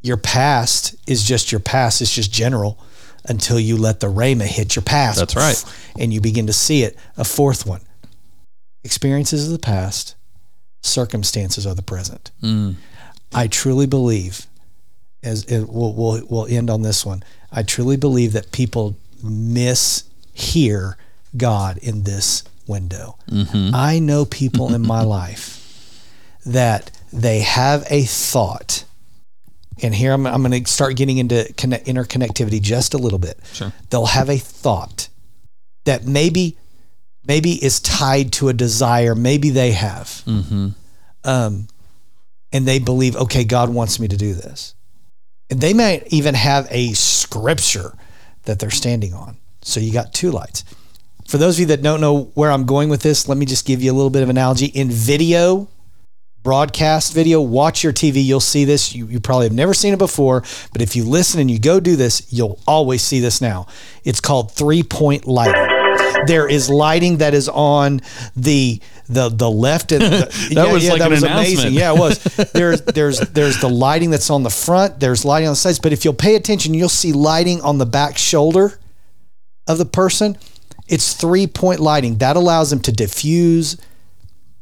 your 0.00 0.16
past 0.16 0.96
is 1.06 1.22
just 1.22 1.52
your 1.52 1.60
past. 1.60 2.00
It's 2.00 2.12
just 2.12 2.32
general 2.32 2.78
until 3.26 3.58
you 3.58 3.76
let 3.76 4.00
the 4.00 4.06
Rhema 4.06 4.44
hit 4.44 4.76
your 4.76 4.82
past. 4.82 5.18
That's 5.18 5.36
right. 5.36 5.64
And 5.98 6.12
you 6.12 6.20
begin 6.20 6.46
to 6.46 6.52
see 6.52 6.82
it. 6.82 6.96
A 7.16 7.24
fourth 7.24 7.66
one 7.66 7.80
experiences 8.84 9.46
of 9.46 9.52
the 9.52 9.58
past, 9.58 10.14
circumstances 10.82 11.66
of 11.66 11.76
the 11.76 11.82
present. 11.82 12.30
Mm. 12.42 12.76
I 13.32 13.48
truly 13.48 13.86
believe, 13.86 14.46
as 15.22 15.44
it, 15.44 15.68
we'll, 15.68 15.94
we'll, 15.94 16.22
we'll 16.28 16.46
end 16.46 16.70
on 16.70 16.82
this 16.82 17.04
one, 17.04 17.24
I 17.50 17.62
truly 17.62 17.96
believe 17.96 18.32
that 18.34 18.52
people 18.52 18.96
mishear 19.24 20.94
God 21.36 21.78
in 21.78 22.04
this 22.04 22.44
window. 22.66 23.16
Mm-hmm. 23.30 23.74
I 23.74 23.98
know 23.98 24.24
people 24.24 24.74
in 24.74 24.82
my 24.82 25.02
life 25.02 25.60
that 26.44 26.90
they 27.12 27.40
have 27.40 27.84
a 27.88 28.02
thought. 28.02 28.84
And 29.82 29.94
here 29.94 30.12
I'm, 30.12 30.26
I'm 30.26 30.42
going 30.42 30.64
to 30.64 30.70
start 30.70 30.96
getting 30.96 31.18
into 31.18 31.52
connect, 31.56 31.86
interconnectivity 31.86 32.60
just 32.62 32.94
a 32.94 32.98
little 32.98 33.18
bit. 33.18 33.38
Sure. 33.52 33.72
They'll 33.90 34.06
have 34.06 34.28
a 34.28 34.38
thought 34.38 35.08
that 35.84 36.06
maybe 36.06 36.56
maybe 37.26 37.52
is 37.64 37.80
tied 37.80 38.32
to 38.34 38.48
a 38.48 38.52
desire. 38.52 39.14
Maybe 39.14 39.50
they 39.50 39.72
have, 39.72 40.06
Mm-hmm. 40.26 40.68
um, 41.24 41.68
and 42.52 42.68
they 42.68 42.78
believe, 42.78 43.16
okay, 43.16 43.44
God 43.44 43.70
wants 43.70 43.98
me 43.98 44.06
to 44.08 44.16
do 44.16 44.34
this. 44.34 44.74
And 45.50 45.60
they 45.60 45.72
might 45.74 46.06
even 46.12 46.34
have 46.34 46.68
a 46.70 46.92
scripture 46.92 47.94
that 48.44 48.58
they're 48.58 48.70
standing 48.70 49.12
on. 49.14 49.38
So 49.62 49.80
you 49.80 49.92
got 49.92 50.12
two 50.12 50.30
lights. 50.30 50.64
For 51.26 51.38
those 51.38 51.56
of 51.56 51.60
you 51.60 51.66
that 51.66 51.82
don't 51.82 52.00
know 52.02 52.24
where 52.34 52.52
I'm 52.52 52.66
going 52.66 52.90
with 52.90 53.00
this, 53.02 53.26
let 53.28 53.38
me 53.38 53.46
just 53.46 53.66
give 53.66 53.82
you 53.82 53.90
a 53.90 53.94
little 53.94 54.10
bit 54.10 54.22
of 54.22 54.28
analogy. 54.28 54.66
In 54.66 54.90
video, 54.90 55.66
broadcast 56.44 57.12
video, 57.12 57.40
watch 57.40 57.82
your 57.82 57.92
TV, 57.92 58.22
you'll 58.22 58.38
see 58.38 58.64
this. 58.64 58.94
You, 58.94 59.06
you 59.06 59.18
probably 59.18 59.46
have 59.46 59.54
never 59.54 59.74
seen 59.74 59.92
it 59.92 59.98
before, 59.98 60.44
but 60.72 60.82
if 60.82 60.94
you 60.94 61.02
listen 61.02 61.40
and 61.40 61.50
you 61.50 61.58
go 61.58 61.80
do 61.80 61.96
this, 61.96 62.30
you'll 62.32 62.60
always 62.68 63.02
see 63.02 63.18
this 63.18 63.40
now. 63.40 63.66
It's 64.04 64.20
called 64.20 64.52
three 64.52 64.84
point 64.84 65.26
lighting. 65.26 66.26
There 66.26 66.48
is 66.48 66.70
lighting 66.70 67.16
that 67.16 67.34
is 67.34 67.48
on 67.48 68.00
the 68.36 68.80
the 69.08 69.28
the 69.28 69.50
left 69.50 69.92
and 69.92 70.02
the, 70.02 70.50
That 70.54 70.72
was 70.72 70.88
like 70.88 71.00
an 71.00 71.12
announcement. 71.14 71.72
Yeah, 71.72 71.94
it 71.94 71.98
was. 71.98 72.22
There's 72.52 72.80
there's 72.82 73.20
there's 73.20 73.60
the 73.60 73.68
lighting 73.68 74.10
that's 74.10 74.30
on 74.30 74.42
the 74.42 74.50
front. 74.50 75.00
There's 75.00 75.24
lighting 75.24 75.48
on 75.48 75.52
the 75.52 75.56
sides. 75.56 75.78
But 75.78 75.92
if 75.92 76.04
you'll 76.04 76.14
pay 76.14 76.36
attention, 76.36 76.74
you'll 76.74 76.88
see 76.88 77.12
lighting 77.12 77.60
on 77.62 77.78
the 77.78 77.86
back 77.86 78.16
shoulder 78.16 78.78
of 79.66 79.78
the 79.78 79.84
person. 79.84 80.36
It's 80.88 81.14
three 81.14 81.46
point 81.46 81.80
lighting 81.80 82.18
that 82.18 82.36
allows 82.36 82.70
them 82.70 82.80
to 82.80 82.92
diffuse 82.92 83.76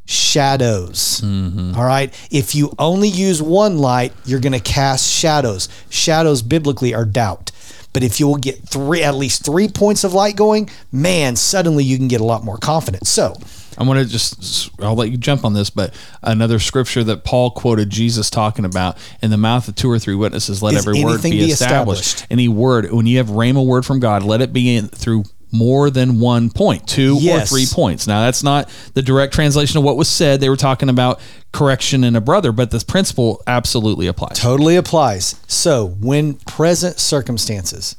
shadows. 0.04 1.20
Mm-hmm. 1.20 1.74
All 1.76 1.84
right. 1.84 2.12
If 2.30 2.54
you 2.54 2.72
only 2.78 3.08
use 3.08 3.40
one 3.40 3.78
light, 3.78 4.12
you're 4.24 4.40
going 4.40 4.52
to 4.52 4.60
cast 4.60 5.10
shadows. 5.10 5.68
Shadows 5.90 6.42
biblically 6.42 6.94
are 6.94 7.04
doubt. 7.04 7.50
But 7.92 8.02
if 8.02 8.18
you 8.18 8.26
will 8.26 8.36
get 8.36 8.66
three, 8.66 9.02
at 9.02 9.14
least 9.14 9.44
three 9.44 9.68
points 9.68 10.02
of 10.02 10.14
light 10.14 10.34
going, 10.34 10.70
man, 10.90 11.36
suddenly 11.36 11.84
you 11.84 11.98
can 11.98 12.08
get 12.08 12.20
a 12.20 12.24
lot 12.24 12.42
more 12.42 12.56
confidence. 12.56 13.10
So, 13.10 13.34
I'm 13.76 13.86
going 13.86 14.02
to 14.02 14.10
just, 14.10 14.70
I'll 14.80 14.94
let 14.94 15.10
you 15.10 15.16
jump 15.16 15.44
on 15.44 15.52
this, 15.52 15.70
but 15.70 15.94
another 16.22 16.58
scripture 16.58 17.04
that 17.04 17.24
Paul 17.24 17.50
quoted 17.50 17.90
Jesus 17.90 18.30
talking 18.30 18.64
about 18.64 18.96
in 19.22 19.30
the 19.30 19.36
mouth 19.36 19.68
of 19.68 19.74
two 19.74 19.90
or 19.90 19.98
three 19.98 20.14
witnesses, 20.14 20.62
let 20.62 20.74
every 20.74 21.02
word 21.04 21.22
be, 21.22 21.30
be 21.30 21.50
established. 21.50 22.02
established? 22.02 22.26
Any 22.30 22.48
word, 22.48 22.90
when 22.90 23.06
you 23.06 23.18
have 23.18 23.28
rhema 23.28 23.64
word 23.64 23.84
from 23.84 24.00
God, 24.00 24.22
let 24.22 24.40
it 24.40 24.52
be 24.52 24.74
in 24.74 24.88
through 24.88 25.24
more 25.52 25.90
than 25.90 26.18
one 26.18 26.48
point, 26.50 26.86
two 26.88 27.18
Yes. 27.20 27.44
or 27.44 27.54
three 27.54 27.66
points. 27.66 28.06
Now, 28.06 28.22
that's 28.22 28.42
not 28.42 28.68
the 28.94 29.02
direct 29.02 29.34
translation 29.34 29.78
of 29.78 29.84
what 29.84 29.96
was 29.96 30.08
said. 30.08 30.40
They 30.40 30.48
were 30.48 30.56
talking 30.56 30.88
about 30.88 31.20
correction 31.52 32.02
in 32.04 32.16
a 32.16 32.20
brother, 32.20 32.50
but 32.52 32.70
this 32.70 32.82
principle 32.82 33.42
absolutely 33.46 34.06
applies. 34.06 34.38
Totally 34.38 34.76
applies. 34.76 35.36
So, 35.46 35.88
when 36.00 36.34
present 36.34 36.98
circumstances, 36.98 37.94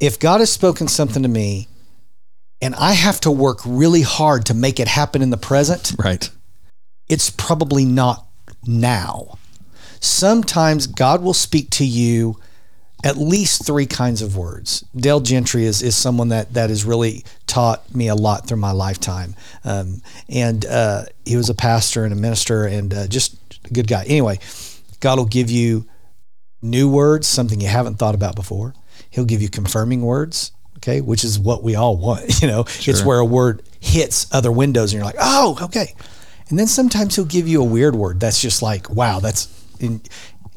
if 0.00 0.18
God 0.18 0.40
has 0.40 0.50
spoken 0.50 0.88
something 0.88 1.22
to 1.22 1.28
me 1.28 1.68
and 2.62 2.74
I 2.76 2.92
have 2.92 3.20
to 3.20 3.30
work 3.30 3.58
really 3.66 4.02
hard 4.02 4.46
to 4.46 4.54
make 4.54 4.80
it 4.80 4.88
happen 4.88 5.20
in 5.20 5.28
the 5.30 5.36
present, 5.36 5.92
Right. 5.98 6.30
it's 7.08 7.28
probably 7.28 7.84
not 7.84 8.26
now. 8.66 9.36
Sometimes 10.00 10.86
God 10.86 11.22
will 11.22 11.34
speak 11.34 11.68
to 11.72 11.84
you 11.84 12.38
at 13.04 13.16
least 13.16 13.64
three 13.64 13.86
kinds 13.86 14.22
of 14.22 14.36
words. 14.36 14.84
Dale 14.94 15.20
Gentry 15.20 15.64
is, 15.64 15.82
is 15.82 15.96
someone 15.96 16.28
that, 16.28 16.52
that 16.54 16.70
has 16.70 16.84
really 16.84 17.24
taught 17.46 17.94
me 17.94 18.08
a 18.08 18.14
lot 18.14 18.46
through 18.46 18.58
my 18.58 18.72
lifetime. 18.72 19.34
Um, 19.64 20.02
and 20.28 20.64
uh, 20.66 21.04
he 21.24 21.36
was 21.36 21.48
a 21.48 21.54
pastor 21.54 22.04
and 22.04 22.12
a 22.12 22.16
minister 22.16 22.64
and 22.64 22.92
uh, 22.92 23.06
just 23.06 23.36
a 23.64 23.72
good 23.72 23.88
guy. 23.88 24.04
Anyway, 24.04 24.38
God 25.00 25.18
will 25.18 25.26
give 25.26 25.50
you 25.50 25.86
new 26.62 26.90
words, 26.90 27.26
something 27.26 27.60
you 27.60 27.68
haven't 27.68 27.96
thought 27.96 28.14
about 28.14 28.36
before. 28.36 28.74
He'll 29.08 29.24
give 29.24 29.40
you 29.42 29.48
confirming 29.48 30.02
words, 30.02 30.52
okay, 30.76 31.00
which 31.00 31.24
is 31.24 31.38
what 31.38 31.62
we 31.62 31.74
all 31.74 31.96
want. 31.96 32.20
You 32.42 32.48
know, 32.48 32.60
it's 32.60 33.04
where 33.04 33.18
a 33.18 33.24
word 33.24 33.62
hits 33.80 34.32
other 34.32 34.52
windows 34.52 34.92
and 34.92 34.98
you're 34.98 35.06
like, 35.06 35.16
oh, 35.20 35.58
okay. 35.62 35.94
And 36.48 36.58
then 36.58 36.66
sometimes 36.66 37.16
he'll 37.16 37.24
give 37.24 37.48
you 37.48 37.60
a 37.60 37.64
weird 37.64 37.94
word 37.94 38.20
that's 38.20 38.40
just 38.40 38.60
like, 38.62 38.90
wow, 38.90 39.20
that's 39.20 39.48
in. 39.78 40.00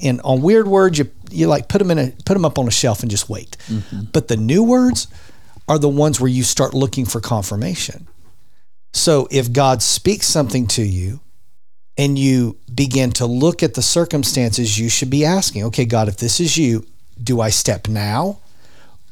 And 0.02 0.22
on 0.22 0.42
weird 0.42 0.68
words, 0.68 0.98
you 0.98 1.12
you 1.30 1.48
like 1.48 1.68
put 1.68 1.80
them 1.80 1.92
in 1.92 2.00
a 2.00 2.12
put 2.26 2.34
them 2.34 2.46
up 2.46 2.58
on 2.58 2.68
a 2.68 2.72
shelf 2.72 3.02
and 3.02 3.12
just 3.12 3.30
wait. 3.30 3.58
Mm-hmm. 3.68 4.06
But 4.12 4.28
the 4.28 4.38
new 4.38 4.64
words 4.64 5.08
are 5.68 5.80
the 5.80 5.90
ones 5.90 6.20
where 6.20 6.30
you 6.30 6.44
start 6.44 6.74
looking 6.74 7.06
for 7.06 7.20
confirmation. 7.20 8.08
So 8.94 9.28
if 9.32 9.52
God 9.52 9.82
speaks 9.82 10.28
something 10.28 10.68
to 10.68 10.84
you 10.84 11.20
and 11.98 12.18
you 12.18 12.58
begin 12.74 13.12
to 13.14 13.26
look 13.26 13.64
at 13.64 13.74
the 13.74 13.82
circumstances, 13.82 14.78
you 14.78 14.90
should 14.90 15.10
be 15.10 15.26
asking, 15.26 15.64
okay, 15.66 15.86
God, 15.86 16.08
if 16.08 16.18
this 16.18 16.40
is 16.40 16.58
you, 16.58 16.86
do 17.22 17.42
I 17.42 17.50
step 17.50 17.88
now 17.88 18.40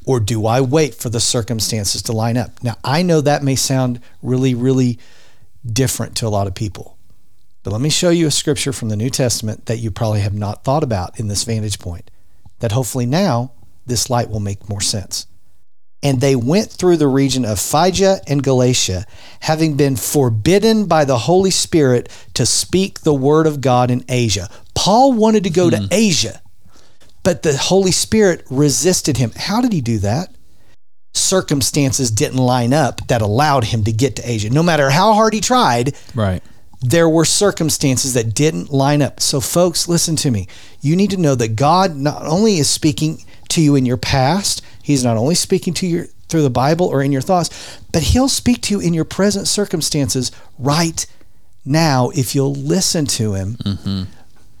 or 0.04 0.20
do 0.20 0.46
I 0.46 0.60
wait 0.60 0.94
for 0.94 1.08
the 1.08 1.20
circumstances 1.20 2.02
to 2.02 2.12
line 2.12 2.36
up? 2.36 2.62
Now, 2.62 2.76
I 2.84 3.02
know 3.02 3.20
that 3.20 3.42
may 3.42 3.56
sound 3.56 4.00
really, 4.22 4.54
really 4.54 4.98
different 5.64 6.16
to 6.16 6.26
a 6.26 6.28
lot 6.30 6.46
of 6.46 6.54
people, 6.54 6.96
but 7.62 7.72
let 7.72 7.80
me 7.80 7.90
show 7.90 8.10
you 8.10 8.26
a 8.26 8.30
scripture 8.30 8.72
from 8.72 8.88
the 8.88 8.96
New 8.96 9.10
Testament 9.10 9.66
that 9.66 9.78
you 9.78 9.90
probably 9.90 10.20
have 10.20 10.34
not 10.34 10.64
thought 10.64 10.82
about 10.82 11.18
in 11.18 11.28
this 11.28 11.44
vantage 11.44 11.78
point, 11.78 12.10
that 12.58 12.72
hopefully 12.72 13.06
now 13.06 13.52
this 13.86 14.10
light 14.10 14.30
will 14.30 14.40
make 14.40 14.68
more 14.68 14.80
sense. 14.80 15.26
And 16.02 16.20
they 16.20 16.34
went 16.34 16.68
through 16.68 16.96
the 16.96 17.06
region 17.06 17.44
of 17.44 17.60
Phrygia 17.60 18.20
and 18.26 18.42
Galatia, 18.42 19.06
having 19.40 19.76
been 19.76 19.94
forbidden 19.94 20.86
by 20.86 21.04
the 21.04 21.18
Holy 21.18 21.52
Spirit 21.52 22.08
to 22.34 22.44
speak 22.44 23.00
the 23.00 23.14
word 23.14 23.46
of 23.46 23.60
God 23.60 23.88
in 23.88 24.04
Asia. 24.08 24.48
Paul 24.74 25.12
wanted 25.12 25.44
to 25.44 25.50
go 25.50 25.70
to 25.70 25.78
hmm. 25.78 25.86
Asia, 25.92 26.42
but 27.22 27.42
the 27.42 27.56
Holy 27.56 27.92
Spirit 27.92 28.44
resisted 28.50 29.16
him. 29.16 29.30
How 29.36 29.60
did 29.60 29.72
he 29.72 29.80
do 29.80 29.98
that? 29.98 30.34
Circumstances 31.14 32.10
didn't 32.10 32.38
line 32.38 32.72
up 32.72 33.06
that 33.06 33.22
allowed 33.22 33.64
him 33.64 33.84
to 33.84 33.92
get 33.92 34.16
to 34.16 34.28
Asia. 34.28 34.50
No 34.50 34.62
matter 34.62 34.90
how 34.90 35.12
hard 35.12 35.34
he 35.34 35.40
tried, 35.40 35.94
Right. 36.16 36.42
There 36.82 37.08
were 37.08 37.24
circumstances 37.24 38.14
that 38.14 38.34
didn't 38.34 38.72
line 38.72 39.02
up. 39.02 39.20
So, 39.20 39.40
folks, 39.40 39.88
listen 39.88 40.16
to 40.16 40.30
me. 40.30 40.48
You 40.80 40.96
need 40.96 41.10
to 41.10 41.16
know 41.16 41.34
that 41.36 41.56
God 41.56 41.96
not 41.96 42.26
only 42.26 42.58
is 42.58 42.68
speaking 42.68 43.24
to 43.50 43.62
you 43.62 43.76
in 43.76 43.86
your 43.86 43.96
past, 43.96 44.62
He's 44.82 45.04
not 45.04 45.16
only 45.16 45.36
speaking 45.36 45.74
to 45.74 45.86
you 45.86 46.04
through 46.28 46.42
the 46.42 46.50
Bible 46.50 46.86
or 46.86 47.02
in 47.02 47.12
your 47.12 47.22
thoughts, 47.22 47.80
but 47.92 48.02
He'll 48.02 48.28
speak 48.28 48.62
to 48.62 48.74
you 48.74 48.80
in 48.80 48.94
your 48.94 49.04
present 49.04 49.46
circumstances 49.46 50.32
right 50.58 51.06
now 51.64 52.10
if 52.10 52.34
you'll 52.34 52.54
listen 52.54 53.06
to 53.06 53.34
Him. 53.34 53.54
Mm-hmm. 53.56 54.02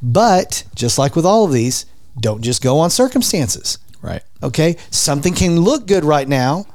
But 0.00 0.64
just 0.74 0.98
like 0.98 1.16
with 1.16 1.26
all 1.26 1.44
of 1.44 1.52
these, 1.52 1.86
don't 2.20 2.42
just 2.42 2.62
go 2.62 2.78
on 2.78 2.90
circumstances. 2.90 3.78
Right. 4.00 4.22
Okay. 4.42 4.76
Something 4.90 5.34
can 5.34 5.60
look 5.60 5.86
good 5.86 6.04
right 6.04 6.28
now, 6.28 6.66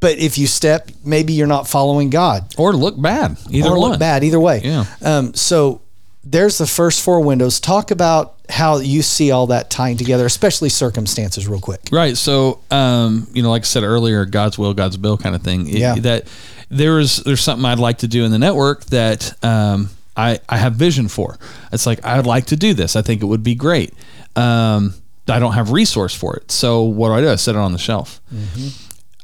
but 0.00 0.18
if 0.18 0.36
you 0.38 0.46
step, 0.46 0.90
maybe 1.04 1.32
you're 1.32 1.46
not 1.46 1.66
following 1.68 2.10
God 2.10 2.54
Or 2.58 2.72
look 2.74 3.00
bad. 3.00 3.36
Either 3.50 3.70
or 3.70 3.78
one. 3.78 3.90
look 3.92 3.98
bad 4.00 4.24
either 4.24 4.38
way. 4.40 4.60
Yeah. 4.62 4.84
Um, 5.02 5.34
so 5.34 5.80
there's 6.24 6.58
the 6.58 6.66
first 6.66 7.02
four 7.02 7.20
windows. 7.20 7.60
Talk 7.60 7.90
about 7.90 8.34
how 8.48 8.78
you 8.78 9.02
see 9.02 9.30
all 9.30 9.46
that 9.48 9.70
tying 9.70 9.96
together, 9.96 10.26
especially 10.26 10.68
circumstances, 10.68 11.46
real 11.48 11.60
quick. 11.60 11.80
Right. 11.92 12.16
So, 12.16 12.60
um, 12.70 13.26
you 13.32 13.42
know, 13.42 13.50
like 13.50 13.62
I 13.62 13.64
said 13.64 13.82
earlier, 13.84 14.24
God's 14.24 14.58
will, 14.58 14.74
God's 14.74 14.96
bill 14.96 15.16
kind 15.16 15.34
of 15.34 15.42
thing. 15.42 15.68
It- 15.68 15.76
Yeah. 15.78 15.94
That 15.96 16.26
there's 16.68 17.18
there's 17.18 17.40
something 17.40 17.64
I'd 17.64 17.78
like 17.78 17.98
to 17.98 18.08
do 18.08 18.24
in 18.24 18.32
the 18.32 18.38
network 18.40 18.84
that 18.86 19.32
um, 19.44 19.88
I, 20.16 20.40
I 20.48 20.56
have 20.56 20.74
vision 20.74 21.06
for. 21.08 21.38
It's 21.72 21.86
like 21.86 22.04
I'd 22.04 22.26
like 22.26 22.46
to 22.46 22.56
do 22.56 22.74
this. 22.74 22.96
I 22.96 23.02
think 23.02 23.22
it 23.22 23.26
would 23.26 23.44
be 23.44 23.54
great. 23.54 23.94
Um, 24.34 24.94
I 25.28 25.38
don't 25.38 25.52
have 25.54 25.70
resource 25.70 26.14
for 26.14 26.36
it. 26.36 26.50
So 26.50 26.82
what 26.82 27.08
do 27.08 27.14
I 27.14 27.20
do? 27.20 27.30
I 27.30 27.36
set 27.36 27.54
it 27.54 27.58
on 27.58 27.72
the 27.72 27.78
shelf. 27.78 28.20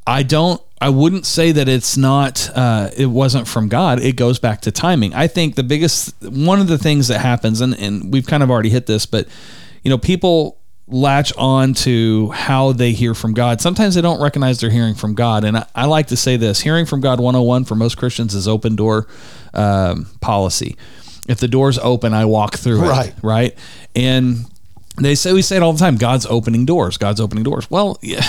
I 0.06 0.22
don't. 0.22 0.60
I 0.80 0.88
wouldn't 0.88 1.26
say 1.26 1.52
that 1.52 1.68
it's 1.68 1.96
not. 1.96 2.50
Uh, 2.54 2.90
it 2.96 3.06
wasn't 3.06 3.46
from 3.46 3.68
God. 3.68 4.00
It 4.00 4.16
goes 4.16 4.38
back 4.40 4.62
to 4.62 4.72
timing. 4.72 5.14
I 5.14 5.28
think 5.28 5.54
the 5.54 5.62
biggest 5.62 6.14
one 6.22 6.60
of 6.60 6.66
the 6.66 6.78
things 6.78 7.08
that 7.08 7.20
happens, 7.20 7.60
and 7.60 7.74
and 7.78 8.12
we've 8.12 8.26
kind 8.26 8.42
of 8.42 8.50
already 8.50 8.70
hit 8.70 8.86
this, 8.86 9.06
but 9.06 9.28
you 9.84 9.90
know, 9.90 9.98
people 9.98 10.58
latch 10.88 11.32
on 11.38 11.72
to 11.72 12.30
how 12.32 12.72
they 12.72 12.92
hear 12.92 13.14
from 13.14 13.32
God. 13.32 13.60
Sometimes 13.60 13.94
they 13.94 14.00
don't 14.00 14.20
recognize 14.20 14.60
they're 14.60 14.70
hearing 14.70 14.94
from 14.94 15.14
God. 15.14 15.44
And 15.44 15.56
I, 15.56 15.66
I 15.74 15.84
like 15.86 16.08
to 16.08 16.16
say 16.16 16.36
this: 16.36 16.60
hearing 16.60 16.84
from 16.86 17.00
God 17.00 17.20
101 17.20 17.64
for 17.64 17.76
most 17.76 17.96
Christians 17.96 18.34
is 18.34 18.48
open 18.48 18.74
door 18.74 19.06
um, 19.54 20.06
policy. 20.20 20.76
If 21.28 21.38
the 21.38 21.46
door's 21.48 21.78
open, 21.78 22.12
I 22.12 22.24
walk 22.24 22.56
through 22.56 22.80
Right. 22.80 23.10
it. 23.10 23.14
Right. 23.22 23.56
And 23.94 24.46
they 25.00 25.14
say 25.14 25.32
we 25.32 25.42
say 25.42 25.56
it 25.56 25.62
all 25.62 25.72
the 25.72 25.78
time. 25.78 25.96
God's 25.96 26.26
opening 26.26 26.66
doors. 26.66 26.96
God's 26.96 27.20
opening 27.20 27.44
doors. 27.44 27.70
Well, 27.70 27.98
yeah, 28.02 28.26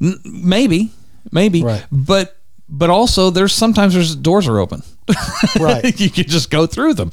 n- 0.00 0.18
maybe, 0.24 0.90
maybe, 1.32 1.62
Right. 1.62 1.84
but 1.90 2.36
but 2.68 2.88
also 2.90 3.28
there's 3.30 3.52
sometimes 3.52 3.92
there's 3.94 4.16
doors 4.16 4.48
are 4.48 4.58
open. 4.58 4.82
Right. 5.60 6.00
you 6.00 6.08
can 6.10 6.24
just 6.24 6.50
go 6.50 6.66
through 6.66 6.94
them. 6.94 7.10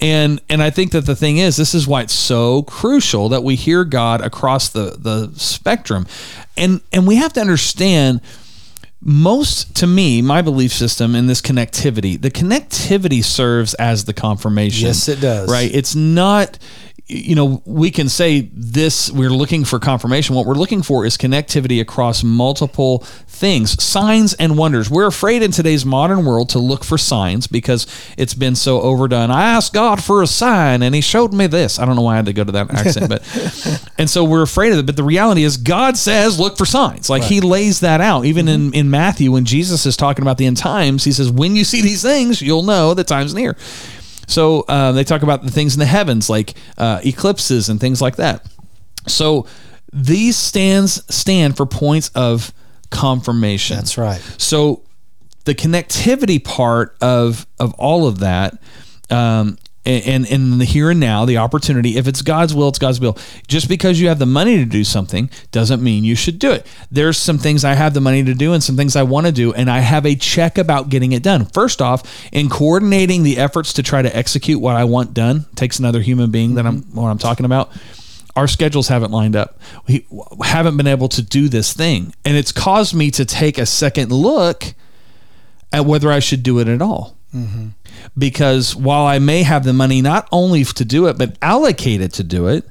And 0.00 0.40
and 0.48 0.62
I 0.62 0.70
think 0.70 0.92
that 0.92 1.02
the 1.06 1.14
thing 1.14 1.36
is 1.36 1.56
this 1.56 1.74
is 1.74 1.86
why 1.86 2.02
it's 2.02 2.12
so 2.14 2.62
crucial 2.62 3.28
that 3.28 3.44
we 3.44 3.54
hear 3.54 3.84
God 3.84 4.20
across 4.22 4.70
the 4.70 4.96
the 4.98 5.30
spectrum. 5.38 6.06
And 6.56 6.80
and 6.92 7.06
we 7.06 7.16
have 7.16 7.32
to 7.34 7.40
understand 7.40 8.20
most 9.06 9.74
to 9.76 9.86
me 9.86 10.22
my 10.22 10.40
belief 10.40 10.72
system 10.72 11.14
in 11.14 11.26
this 11.26 11.42
connectivity 11.42 12.18
the 12.20 12.30
connectivity 12.30 13.22
serves 13.22 13.74
as 13.74 14.06
the 14.06 14.14
confirmation 14.14 14.86
Yes, 14.86 15.08
it 15.08 15.20
does. 15.20 15.50
right 15.50 15.70
it's 15.74 15.94
not 15.94 16.58
you 17.06 17.34
know 17.34 17.62
we 17.66 17.90
can 17.90 18.08
say 18.08 18.48
this 18.54 19.10
we're 19.10 19.30
looking 19.30 19.64
for 19.64 19.78
confirmation. 19.78 20.34
What 20.34 20.46
we're 20.46 20.54
looking 20.54 20.82
for 20.82 21.04
is 21.04 21.18
connectivity 21.18 21.80
across 21.80 22.24
multiple 22.24 23.00
things 23.26 23.82
signs 23.82 24.32
and 24.34 24.56
wonders. 24.56 24.88
We're 24.88 25.06
afraid 25.06 25.42
in 25.42 25.50
today's 25.50 25.84
modern 25.84 26.24
world 26.24 26.48
to 26.50 26.58
look 26.58 26.82
for 26.82 26.96
signs 26.96 27.46
because 27.46 27.86
it's 28.16 28.32
been 28.32 28.54
so 28.54 28.80
overdone. 28.80 29.30
I 29.30 29.50
asked 29.50 29.74
god 29.74 30.02
for 30.02 30.22
a 30.22 30.26
sign 30.26 30.82
and 30.82 30.94
he 30.94 31.02
showed 31.02 31.34
me 31.34 31.46
this. 31.46 31.78
I 31.78 31.84
don't 31.84 31.96
know 31.96 32.02
why 32.02 32.14
i 32.14 32.16
had 32.16 32.26
to 32.26 32.32
go 32.32 32.44
to 32.44 32.52
that 32.52 32.70
accent 32.70 33.10
but 33.10 33.90
and 33.98 34.08
so 34.08 34.24
we're 34.24 34.42
afraid 34.42 34.72
of 34.72 34.78
it. 34.78 34.86
But 34.86 34.96
the 34.96 35.04
reality 35.04 35.44
is 35.44 35.58
god 35.58 35.98
says 35.98 36.40
look 36.40 36.56
for 36.56 36.64
signs. 36.64 37.10
Like 37.10 37.22
he 37.22 37.42
lays 37.42 37.80
that 37.80 38.00
out. 38.00 38.24
Even 38.24 38.48
in, 38.48 38.60
mm-hmm. 38.60 38.74
in 38.74 38.90
matthew 38.90 39.30
when 39.32 39.44
jesus 39.44 39.84
is 39.84 39.96
talking 39.96 40.22
about 40.22 40.38
the 40.38 40.46
end 40.46 40.56
times 40.56 41.04
he 41.04 41.12
says 41.12 41.30
when 41.30 41.54
you 41.54 41.64
see 41.64 41.82
these 41.82 42.02
things 42.02 42.40
you'll 42.40 42.62
know 42.62 42.94
the 42.94 43.04
time's 43.04 43.34
near 43.34 43.56
so 44.26 44.60
uh, 44.62 44.92
they 44.92 45.04
talk 45.04 45.22
about 45.22 45.42
the 45.42 45.50
things 45.50 45.74
in 45.74 45.80
the 45.80 45.86
heavens, 45.86 46.28
like 46.30 46.54
uh, 46.78 47.00
eclipses 47.04 47.68
and 47.68 47.80
things 47.80 48.00
like 48.00 48.16
that. 48.16 48.46
So 49.06 49.46
these 49.92 50.36
stands 50.36 51.02
stand 51.14 51.56
for 51.56 51.66
points 51.66 52.10
of 52.14 52.52
confirmation. 52.90 53.76
That's 53.76 53.98
right. 53.98 54.20
So 54.38 54.82
the 55.44 55.54
connectivity 55.54 56.42
part 56.42 56.96
of 57.00 57.46
of 57.60 57.74
all 57.74 58.06
of 58.06 58.20
that, 58.20 58.58
um, 59.10 59.58
and 59.86 60.26
in 60.26 60.58
the 60.58 60.64
here 60.64 60.90
and 60.90 61.00
now, 61.00 61.24
the 61.24 61.38
opportunity. 61.38 61.96
If 61.96 62.08
it's 62.08 62.22
God's 62.22 62.54
will, 62.54 62.68
it's 62.68 62.78
God's 62.78 63.00
will. 63.00 63.18
Just 63.46 63.68
because 63.68 64.00
you 64.00 64.08
have 64.08 64.18
the 64.18 64.26
money 64.26 64.56
to 64.56 64.64
do 64.64 64.84
something 64.84 65.30
doesn't 65.52 65.82
mean 65.82 66.04
you 66.04 66.14
should 66.14 66.38
do 66.38 66.52
it. 66.52 66.66
There's 66.90 67.18
some 67.18 67.38
things 67.38 67.64
I 67.64 67.74
have 67.74 67.94
the 67.94 68.00
money 68.00 68.24
to 68.24 68.34
do, 68.34 68.52
and 68.52 68.62
some 68.62 68.76
things 68.76 68.96
I 68.96 69.02
want 69.02 69.26
to 69.26 69.32
do, 69.32 69.52
and 69.52 69.70
I 69.70 69.80
have 69.80 70.06
a 70.06 70.14
check 70.14 70.58
about 70.58 70.88
getting 70.88 71.12
it 71.12 71.22
done. 71.22 71.44
First 71.46 71.82
off, 71.82 72.02
in 72.32 72.48
coordinating 72.48 73.22
the 73.22 73.38
efforts 73.38 73.72
to 73.74 73.82
try 73.82 74.02
to 74.02 74.16
execute 74.16 74.60
what 74.60 74.76
I 74.76 74.84
want 74.84 75.14
done 75.14 75.46
takes 75.54 75.78
another 75.78 76.00
human 76.00 76.30
being 76.30 76.54
that 76.54 76.66
I'm 76.66 76.82
what 76.94 77.08
I'm 77.08 77.18
talking 77.18 77.46
about 77.46 77.70
our 78.36 78.48
schedules 78.48 78.88
haven't 78.88 79.12
lined 79.12 79.36
up. 79.36 79.60
We 79.86 80.06
haven't 80.42 80.76
been 80.76 80.86
able 80.86 81.08
to 81.10 81.22
do 81.22 81.48
this 81.48 81.72
thing. 81.72 82.14
And 82.24 82.36
it's 82.36 82.52
caused 82.52 82.94
me 82.94 83.10
to 83.12 83.24
take 83.24 83.58
a 83.58 83.66
second 83.66 84.10
look 84.10 84.74
at 85.72 85.84
whether 85.86 86.10
I 86.10 86.18
should 86.18 86.42
do 86.42 86.58
it 86.58 86.68
at 86.68 86.82
all. 86.82 87.16
Mm-hmm. 87.34 87.68
Because 88.16 88.74
while 88.76 89.06
I 89.06 89.18
may 89.18 89.42
have 89.42 89.64
the 89.64 89.72
money 89.72 90.02
not 90.02 90.28
only 90.32 90.64
to 90.64 90.84
do 90.84 91.06
it, 91.06 91.18
but 91.18 91.36
allocate 91.42 92.00
it 92.00 92.12
to 92.14 92.24
do 92.24 92.48
it, 92.48 92.68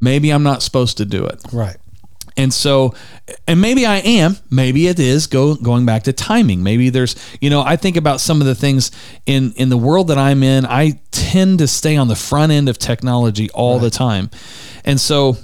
maybe 0.00 0.30
I'm 0.30 0.42
not 0.42 0.62
supposed 0.62 0.96
to 0.98 1.04
do 1.04 1.24
it. 1.26 1.40
Right. 1.52 1.76
And 2.36 2.52
so, 2.52 2.94
and 3.46 3.60
maybe 3.60 3.86
I 3.86 3.98
am, 3.98 4.36
maybe 4.50 4.88
it 4.88 4.98
is 4.98 5.28
go 5.28 5.54
going 5.54 5.86
back 5.86 6.02
to 6.04 6.12
timing. 6.12 6.64
Maybe 6.64 6.90
there's, 6.90 7.14
you 7.40 7.48
know, 7.48 7.60
I 7.60 7.76
think 7.76 7.96
about 7.96 8.20
some 8.20 8.40
of 8.40 8.46
the 8.46 8.56
things 8.56 8.90
in 9.24 9.52
in 9.52 9.68
the 9.68 9.76
world 9.76 10.08
that 10.08 10.18
I'm 10.18 10.42
in. 10.42 10.66
I 10.66 11.00
tend 11.12 11.60
to 11.60 11.68
stay 11.68 11.96
on 11.96 12.08
the 12.08 12.16
front 12.16 12.50
end 12.50 12.68
of 12.68 12.76
technology 12.76 13.50
all 13.50 13.78
the 13.78 13.90
time, 13.90 14.30
and 14.84 15.00
so 15.00 15.36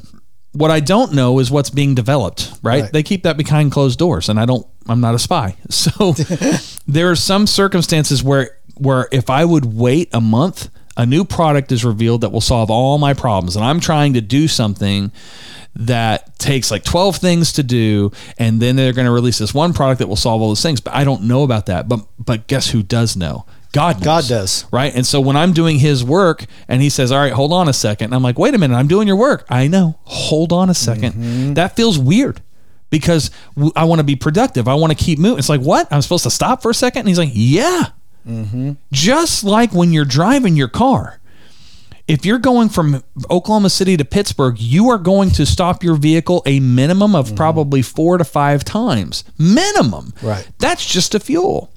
what 0.53 0.73
I 0.73 0.81
don't 0.81 1.13
know 1.13 1.39
is 1.39 1.49
what's 1.49 1.71
being 1.71 1.95
developed. 1.95 2.53
Right? 2.63 2.83
Right. 2.83 2.93
They 2.93 3.03
keep 3.05 3.23
that 3.23 3.37
behind 3.37 3.71
closed 3.71 3.99
doors, 3.99 4.29
and 4.29 4.41
I 4.41 4.47
don't. 4.47 4.67
I'm 4.89 5.01
not 5.01 5.15
a 5.15 5.19
spy. 5.19 5.57
So 5.71 6.15
there 6.89 7.11
are 7.11 7.17
some 7.17 7.47
circumstances 7.47 8.25
where 8.25 8.59
where 8.81 9.09
if 9.12 9.31
I 9.31 9.45
would 9.45 9.74
wait 9.74 10.09
a 10.12 10.20
month. 10.20 10.70
A 10.97 11.07
new 11.07 11.24
product 11.24 11.72
is 11.72 11.83
revealed 11.83 12.20
that 12.22 12.31
will 12.31 12.43
solve 12.43 12.70
all 12.70 12.99
my 12.99 13.14
problems, 13.14 13.57
and 13.57 13.64
I'm 13.64 13.81
trying 13.81 14.12
to 14.14 14.20
do 14.20 14.47
something 14.49 15.12
that 15.76 16.39
takes 16.39 16.70
like 16.70 16.85
12 16.85 17.16
things 17.16 17.53
to 17.55 17.62
do 17.62 18.11
and 18.39 18.61
then 18.61 18.76
they're 18.76 18.93
going 18.93 19.07
to 19.07 19.12
release 19.12 19.39
this 19.39 19.55
one 19.55 19.72
product 19.72 20.01
that 20.01 20.09
will 20.09 20.16
solve 20.16 20.43
all 20.43 20.49
those 20.49 20.62
things. 20.62 20.81
But 20.81 20.95
i 20.95 21.05
don't 21.05 21.22
know 21.22 21.43
about 21.43 21.66
that. 21.66 21.89
But 21.89 22.07
but 22.18 22.47
guess 22.47 22.70
who 22.70 22.83
does 22.83 23.16
know? 23.16 23.47
God 23.72 23.97
knows, 23.97 24.05
God 24.05 24.24
does. 24.28 24.64
right? 24.72 24.93
And 24.95 25.07
so 25.07 25.20
when 25.20 25.37
i'm 25.37 25.53
doing 25.53 25.78
his 25.78 26.03
work 26.03 26.45
and 26.68 26.83
he 26.83 26.91
says 26.91 27.12
all 27.12 27.20
right 27.20 27.33
hold 27.33 27.53
on 27.53 27.68
a 27.68 27.72
second 27.72 28.12
i'm 28.12 28.22
like 28.22 28.39
wait 28.39 28.55
a 28.55 28.59
minute 28.59 28.76
i'm 28.76 28.89
doing 28.89 29.07
your 29.07 29.16
work. 29.16 29.47
I 29.49 29.68
know. 29.68 29.99
Hold 30.05 30.53
on 30.53 30.68
a 30.68 30.74
2nd 30.74 31.12
mm-hmm. 31.12 31.55
that 31.55 31.76
feels 31.76 31.99
weird 31.99 32.43
because 32.91 33.31
I 33.76 33.85
want 33.85 34.01
to 34.01 34.05
be 34.05 34.16
productive. 34.16 34.66
I 34.66 34.74
want 34.74 34.97
to 34.97 35.03
keep 35.03 35.18
moving 35.18 35.39
it's 35.39 35.49
like 35.49 35.61
what? 35.61 35.91
I'm 35.93 36.03
supposed 36.03 36.24
to 36.24 36.31
stop 36.31 36.62
for 36.62 36.70
a 36.70 36.74
second? 36.74 37.01
And 37.01 37.09
he's 37.09 37.18
like 37.18 37.31
yeah 37.33 37.91
just 38.93 39.45
like 39.45 39.73
when 39.73 39.93
you're 39.93 40.05
driving 40.05 40.57
your 40.57 40.68
car 40.68 41.21
if 42.11 42.27
you're 42.27 42.41
going 42.41 42.68
from 42.68 43.05
Oklahoma 43.31 43.71
City 43.71 43.97
to 43.97 44.05
Pittsburgh, 44.05 44.59
you 44.59 44.91
are 44.91 44.99
going 44.99 45.31
to 45.31 45.47
stop 45.47 45.85
your 45.85 45.95
vehicle 45.95 46.43
a 46.45 46.59
minimum 46.59 47.14
of 47.14 47.37
probably 47.37 47.83
four 47.83 48.18
to 48.18 48.25
five 48.25 48.64
times. 48.64 49.23
Minimum. 49.39 50.12
Right. 50.21 50.49
That's 50.59 50.85
just 50.85 51.14
a 51.14 51.21
fuel. 51.21 51.71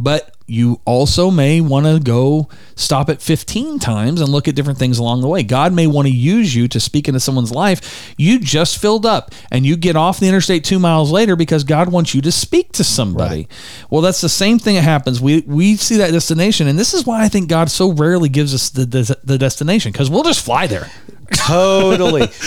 But 0.00 0.34
you 0.46 0.80
also 0.84 1.30
may 1.30 1.60
want 1.60 1.86
to 1.86 1.98
go 1.98 2.48
stop 2.76 3.10
it 3.10 3.20
15 3.20 3.80
times 3.80 4.20
and 4.20 4.30
look 4.30 4.46
at 4.46 4.54
different 4.54 4.78
things 4.78 4.98
along 4.98 5.20
the 5.20 5.28
way. 5.28 5.42
God 5.42 5.74
may 5.74 5.86
want 5.86 6.06
to 6.06 6.14
use 6.14 6.54
you 6.54 6.68
to 6.68 6.78
speak 6.78 7.08
into 7.08 7.20
someone's 7.20 7.50
life. 7.50 8.14
You 8.16 8.38
just 8.38 8.78
filled 8.78 9.04
up 9.04 9.34
and 9.50 9.66
you 9.66 9.76
get 9.76 9.96
off 9.96 10.20
the 10.20 10.28
interstate 10.28 10.64
two 10.64 10.78
miles 10.78 11.10
later 11.10 11.36
because 11.36 11.64
God 11.64 11.90
wants 11.90 12.14
you 12.14 12.22
to 12.22 12.32
speak 12.32 12.72
to 12.72 12.84
somebody. 12.84 13.48
Well, 13.90 14.00
that's 14.00 14.20
the 14.20 14.28
same 14.28 14.58
thing 14.58 14.76
that 14.76 14.82
happens. 14.82 15.20
We 15.20 15.40
we 15.40 15.76
see 15.76 15.96
that 15.96 16.12
destination, 16.12 16.68
and 16.68 16.78
this 16.78 16.94
is 16.94 17.04
why 17.04 17.24
I 17.24 17.28
think 17.28 17.48
God 17.48 17.70
so 17.70 17.92
rarely 17.92 18.28
gives 18.28 18.54
us 18.54 18.70
the 18.70 18.86
the, 18.86 19.18
the 19.24 19.36
destination 19.36 19.92
because 19.92 20.08
we'll 20.08 20.22
just 20.22 20.44
fly 20.44 20.66
there. 20.66 20.90
Totally. 21.34 22.28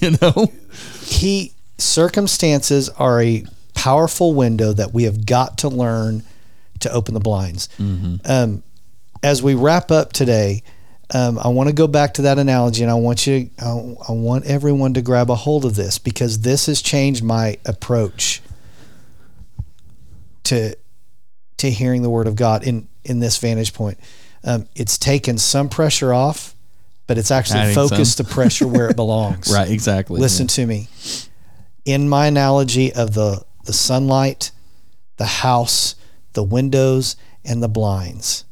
You 0.00 0.16
know. 0.22 0.50
he 1.02 1.52
circumstances 1.76 2.88
are 2.90 3.20
a 3.20 3.44
powerful 3.74 4.32
window 4.34 4.72
that 4.72 4.94
we 4.94 5.02
have 5.02 5.26
got 5.26 5.58
to 5.58 5.68
learn 5.68 6.22
to 6.80 6.92
open 6.92 7.14
the 7.14 7.20
blinds. 7.20 7.68
Um, 7.78 8.62
as 9.22 9.42
we 9.42 9.54
wrap 9.54 9.90
up 9.90 10.12
today, 10.12 10.62
um, 11.12 11.38
I 11.38 11.48
want 11.48 11.68
to 11.68 11.74
go 11.74 11.86
back 11.88 12.14
to 12.14 12.22
that 12.22 12.38
analogy, 12.38 12.82
and 12.82 12.90
I 12.90 12.94
want 12.94 13.26
you, 13.26 13.50
I, 13.60 13.70
I 14.08 14.12
want 14.12 14.46
everyone 14.46 14.94
to 14.94 15.02
grab 15.02 15.30
a 15.30 15.34
hold 15.34 15.64
of 15.64 15.74
this 15.74 15.98
because 15.98 16.40
this 16.40 16.66
has 16.66 16.80
changed 16.80 17.22
my 17.22 17.58
approach 17.64 18.40
to 20.44 20.76
to 21.58 21.70
hearing 21.70 22.02
the 22.02 22.10
word 22.10 22.26
of 22.26 22.36
God 22.36 22.64
in 22.66 22.88
in 23.04 23.20
this 23.20 23.36
vantage 23.38 23.74
point. 23.74 23.98
Um, 24.44 24.66
it's 24.74 24.96
taken 24.96 25.36
some 25.36 25.68
pressure 25.68 26.14
off, 26.14 26.54
but 27.06 27.18
it's 27.18 27.30
actually 27.30 27.60
Adding 27.60 27.74
some. 27.74 27.88
focused 27.88 28.18
the 28.18 28.24
pressure 28.24 28.66
where 28.66 28.88
it 28.88 28.96
belongs. 28.96 29.52
Right. 29.52 29.70
Exactly. 29.70 30.20
Listen 30.20 30.46
to 30.48 30.66
me. 30.66 30.88
In 31.84 32.08
my 32.08 32.26
analogy 32.26 32.92
of 32.92 33.14
the 33.14 33.44
the 33.64 33.72
sunlight, 33.72 34.52
the 35.18 35.26
house, 35.26 35.94
the 36.32 36.42
windows, 36.42 37.16
and 37.44 37.62
the 37.62 37.68
blinds, 37.68 38.44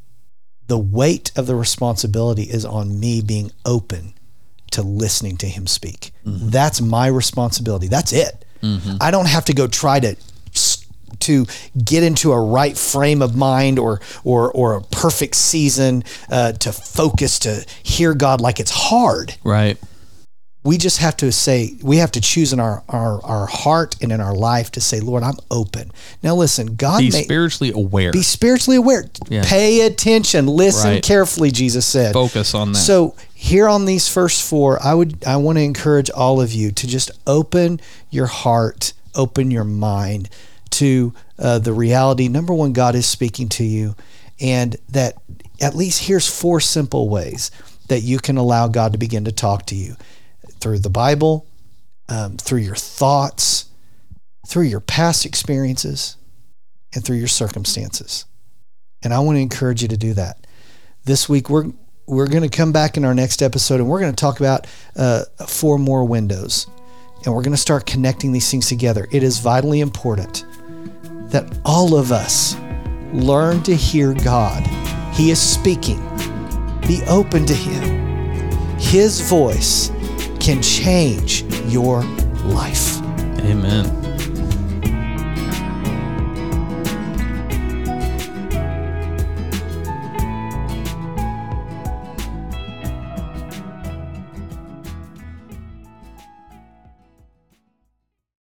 the 0.67 0.79
weight 0.79 1.31
of 1.37 1.47
the 1.47 1.55
responsibility 1.55 2.45
is 2.45 2.65
on 2.65 2.99
me 3.01 3.21
being 3.23 3.51
open 3.65 4.15
to 4.71 4.83
listening 4.83 5.37
to 5.39 5.47
him 5.47 5.67
speak. 5.67 6.13
That's 6.25 6.81
my 6.81 7.07
responsibility. 7.07 7.89
That's 7.89 8.13
it. 8.13 8.45
I 9.01 9.11
don't 9.11 9.29
have 9.29 9.45
to 9.47 9.55
go 9.55 9.67
try 9.67 10.01
to 10.01 10.17
to 11.21 11.47
get 11.85 12.03
into 12.03 12.33
a 12.33 12.41
right 12.41 12.77
frame 12.77 13.23
of 13.23 13.37
mind 13.37 13.79
or 13.79 14.01
or 14.25 14.51
or 14.53 14.75
a 14.77 14.83
perfect 14.83 15.35
season 15.37 16.05
uh, 16.31 16.53
to 16.53 16.73
focus 16.73 17.39
to 17.41 17.65
hear 17.83 18.15
God 18.15 18.41
like 18.41 18.61
it's 18.61 18.71
hard. 18.71 19.35
Right. 19.45 19.79
We 20.65 20.77
just 20.77 20.99
have 20.99 21.17
to 21.17 21.31
say 21.33 21.75
we 21.83 21.99
have 21.99 22.11
to 22.13 22.21
choose 22.21 22.53
in 22.53 22.61
our, 22.61 22.83
our 22.89 23.25
our 23.25 23.47
heart 23.47 23.97
and 24.03 24.11
in 24.13 24.21
our 24.21 24.35
life 24.35 24.71
to 24.73 24.81
say 24.81 25.01
lord 25.01 25.23
i'm 25.23 25.37
open 25.51 25.91
now 26.23 26.35
listen 26.35 26.75
god 26.75 26.99
Be 26.99 27.11
may 27.11 27.23
spiritually 27.23 27.73
aware. 27.73 28.11
be 28.13 28.23
spiritually 28.23 28.77
aware 28.77 29.05
Yeah. 29.29 29.45
pay 29.45 29.83
attention 29.87 30.47
listen 30.47 30.91
Right. 30.95 31.03
carefully 31.03 31.51
jesus 31.51 31.87
said 31.87 32.13
Focus 32.13 32.55
on 32.55 32.73
that. 32.73 32.79
so 32.79 33.15
here 33.35 33.69
on 33.69 33.85
these 33.85 34.09
first 34.09 34.43
four 34.49 34.83
i 34.83 34.93
would 34.93 35.25
i 35.25 35.37
want 35.37 35.59
to 35.59 35.63
encourage 35.63 36.11
all 36.11 36.41
of 36.41 36.53
you 36.53 36.71
to 36.73 36.87
just 36.87 37.11
open 37.27 37.81
your 38.11 38.27
heart 38.27 38.93
open 39.15 39.51
your 39.51 39.65
mind 39.65 40.29
to 40.71 41.15
uh, 41.39 41.59
the 41.59 41.73
reality 41.73 42.29
number 42.29 42.53
one 42.53 42.73
god 42.73 42.95
is 42.95 43.07
speaking 43.07 43.49
to 43.49 43.65
you 43.65 43.95
and 44.41 44.77
that 44.91 45.15
at 45.61 45.75
least 45.75 46.05
here's 46.05 46.27
four 46.29 46.61
simple 46.61 47.09
ways 47.09 47.51
that 47.89 48.01
you 48.03 48.19
can 48.19 48.37
allow 48.37 48.69
god 48.69 48.93
to 48.93 48.99
begin 48.99 49.25
to 49.25 49.33
talk 49.33 49.65
to 49.67 49.75
you 49.75 49.95
through 50.61 50.79
the 50.79 50.91
bible 50.91 51.47
um, 52.09 52.37
through 52.37 52.61
your 52.61 52.77
thoughts 52.77 53.69
through 54.49 54.65
your 54.65 54.81
past 54.81 55.27
experiences 55.27 56.17
and 56.95 57.05
through 57.05 57.17
your 57.17 57.29
circumstances. 57.29 58.25
And 59.03 59.15
i 59.15 59.21
want 59.21 59.37
to 59.37 59.43
encourage 59.43 59.83
you 59.83 59.89
to 59.89 59.97
do 59.97 60.15
that. 60.15 60.47
This 61.05 61.29
week 61.29 61.49
we're 61.49 61.71
we're 62.07 62.27
going 62.27 62.43
to 62.43 62.49
come 62.49 62.73
back 62.73 62.97
in 62.97 63.05
our 63.05 63.15
next 63.15 63.43
episode 63.43 63.81
and 63.81 63.89
we're 63.89 64.01
going 64.01 64.13
to 64.13 64.21
talk 64.21 64.41
about 64.41 64.67
uh, 64.97 65.25
four 65.47 65.79
more 65.79 66.05
windows. 66.05 66.67
And 67.25 67.35
we're 67.35 67.43
going 67.43 67.55
to 67.55 67.61
start 67.61 67.85
connecting 67.85 68.33
these 68.33 68.51
things 68.51 68.69
together. 68.69 69.07
It 69.13 69.23
is 69.23 69.41
vitally 69.41 69.81
important 69.81 70.47
that 71.31 71.61
all 71.67 71.95
of 71.95 72.11
us 72.11 72.57
learn 73.13 73.63
to 73.65 73.75
hear 73.75 74.15
god. 74.15 74.67
He 75.15 75.31
is 75.31 75.41
speaking. 75.41 75.99
Be 76.87 77.03
open 77.09 77.45
to 77.45 77.55
him. 77.55 78.79
His 78.79 79.21
voice 79.21 79.91
can 80.41 80.63
change 80.63 81.43
your 81.67 82.03
life 82.45 82.99
Amen. 83.41 84.08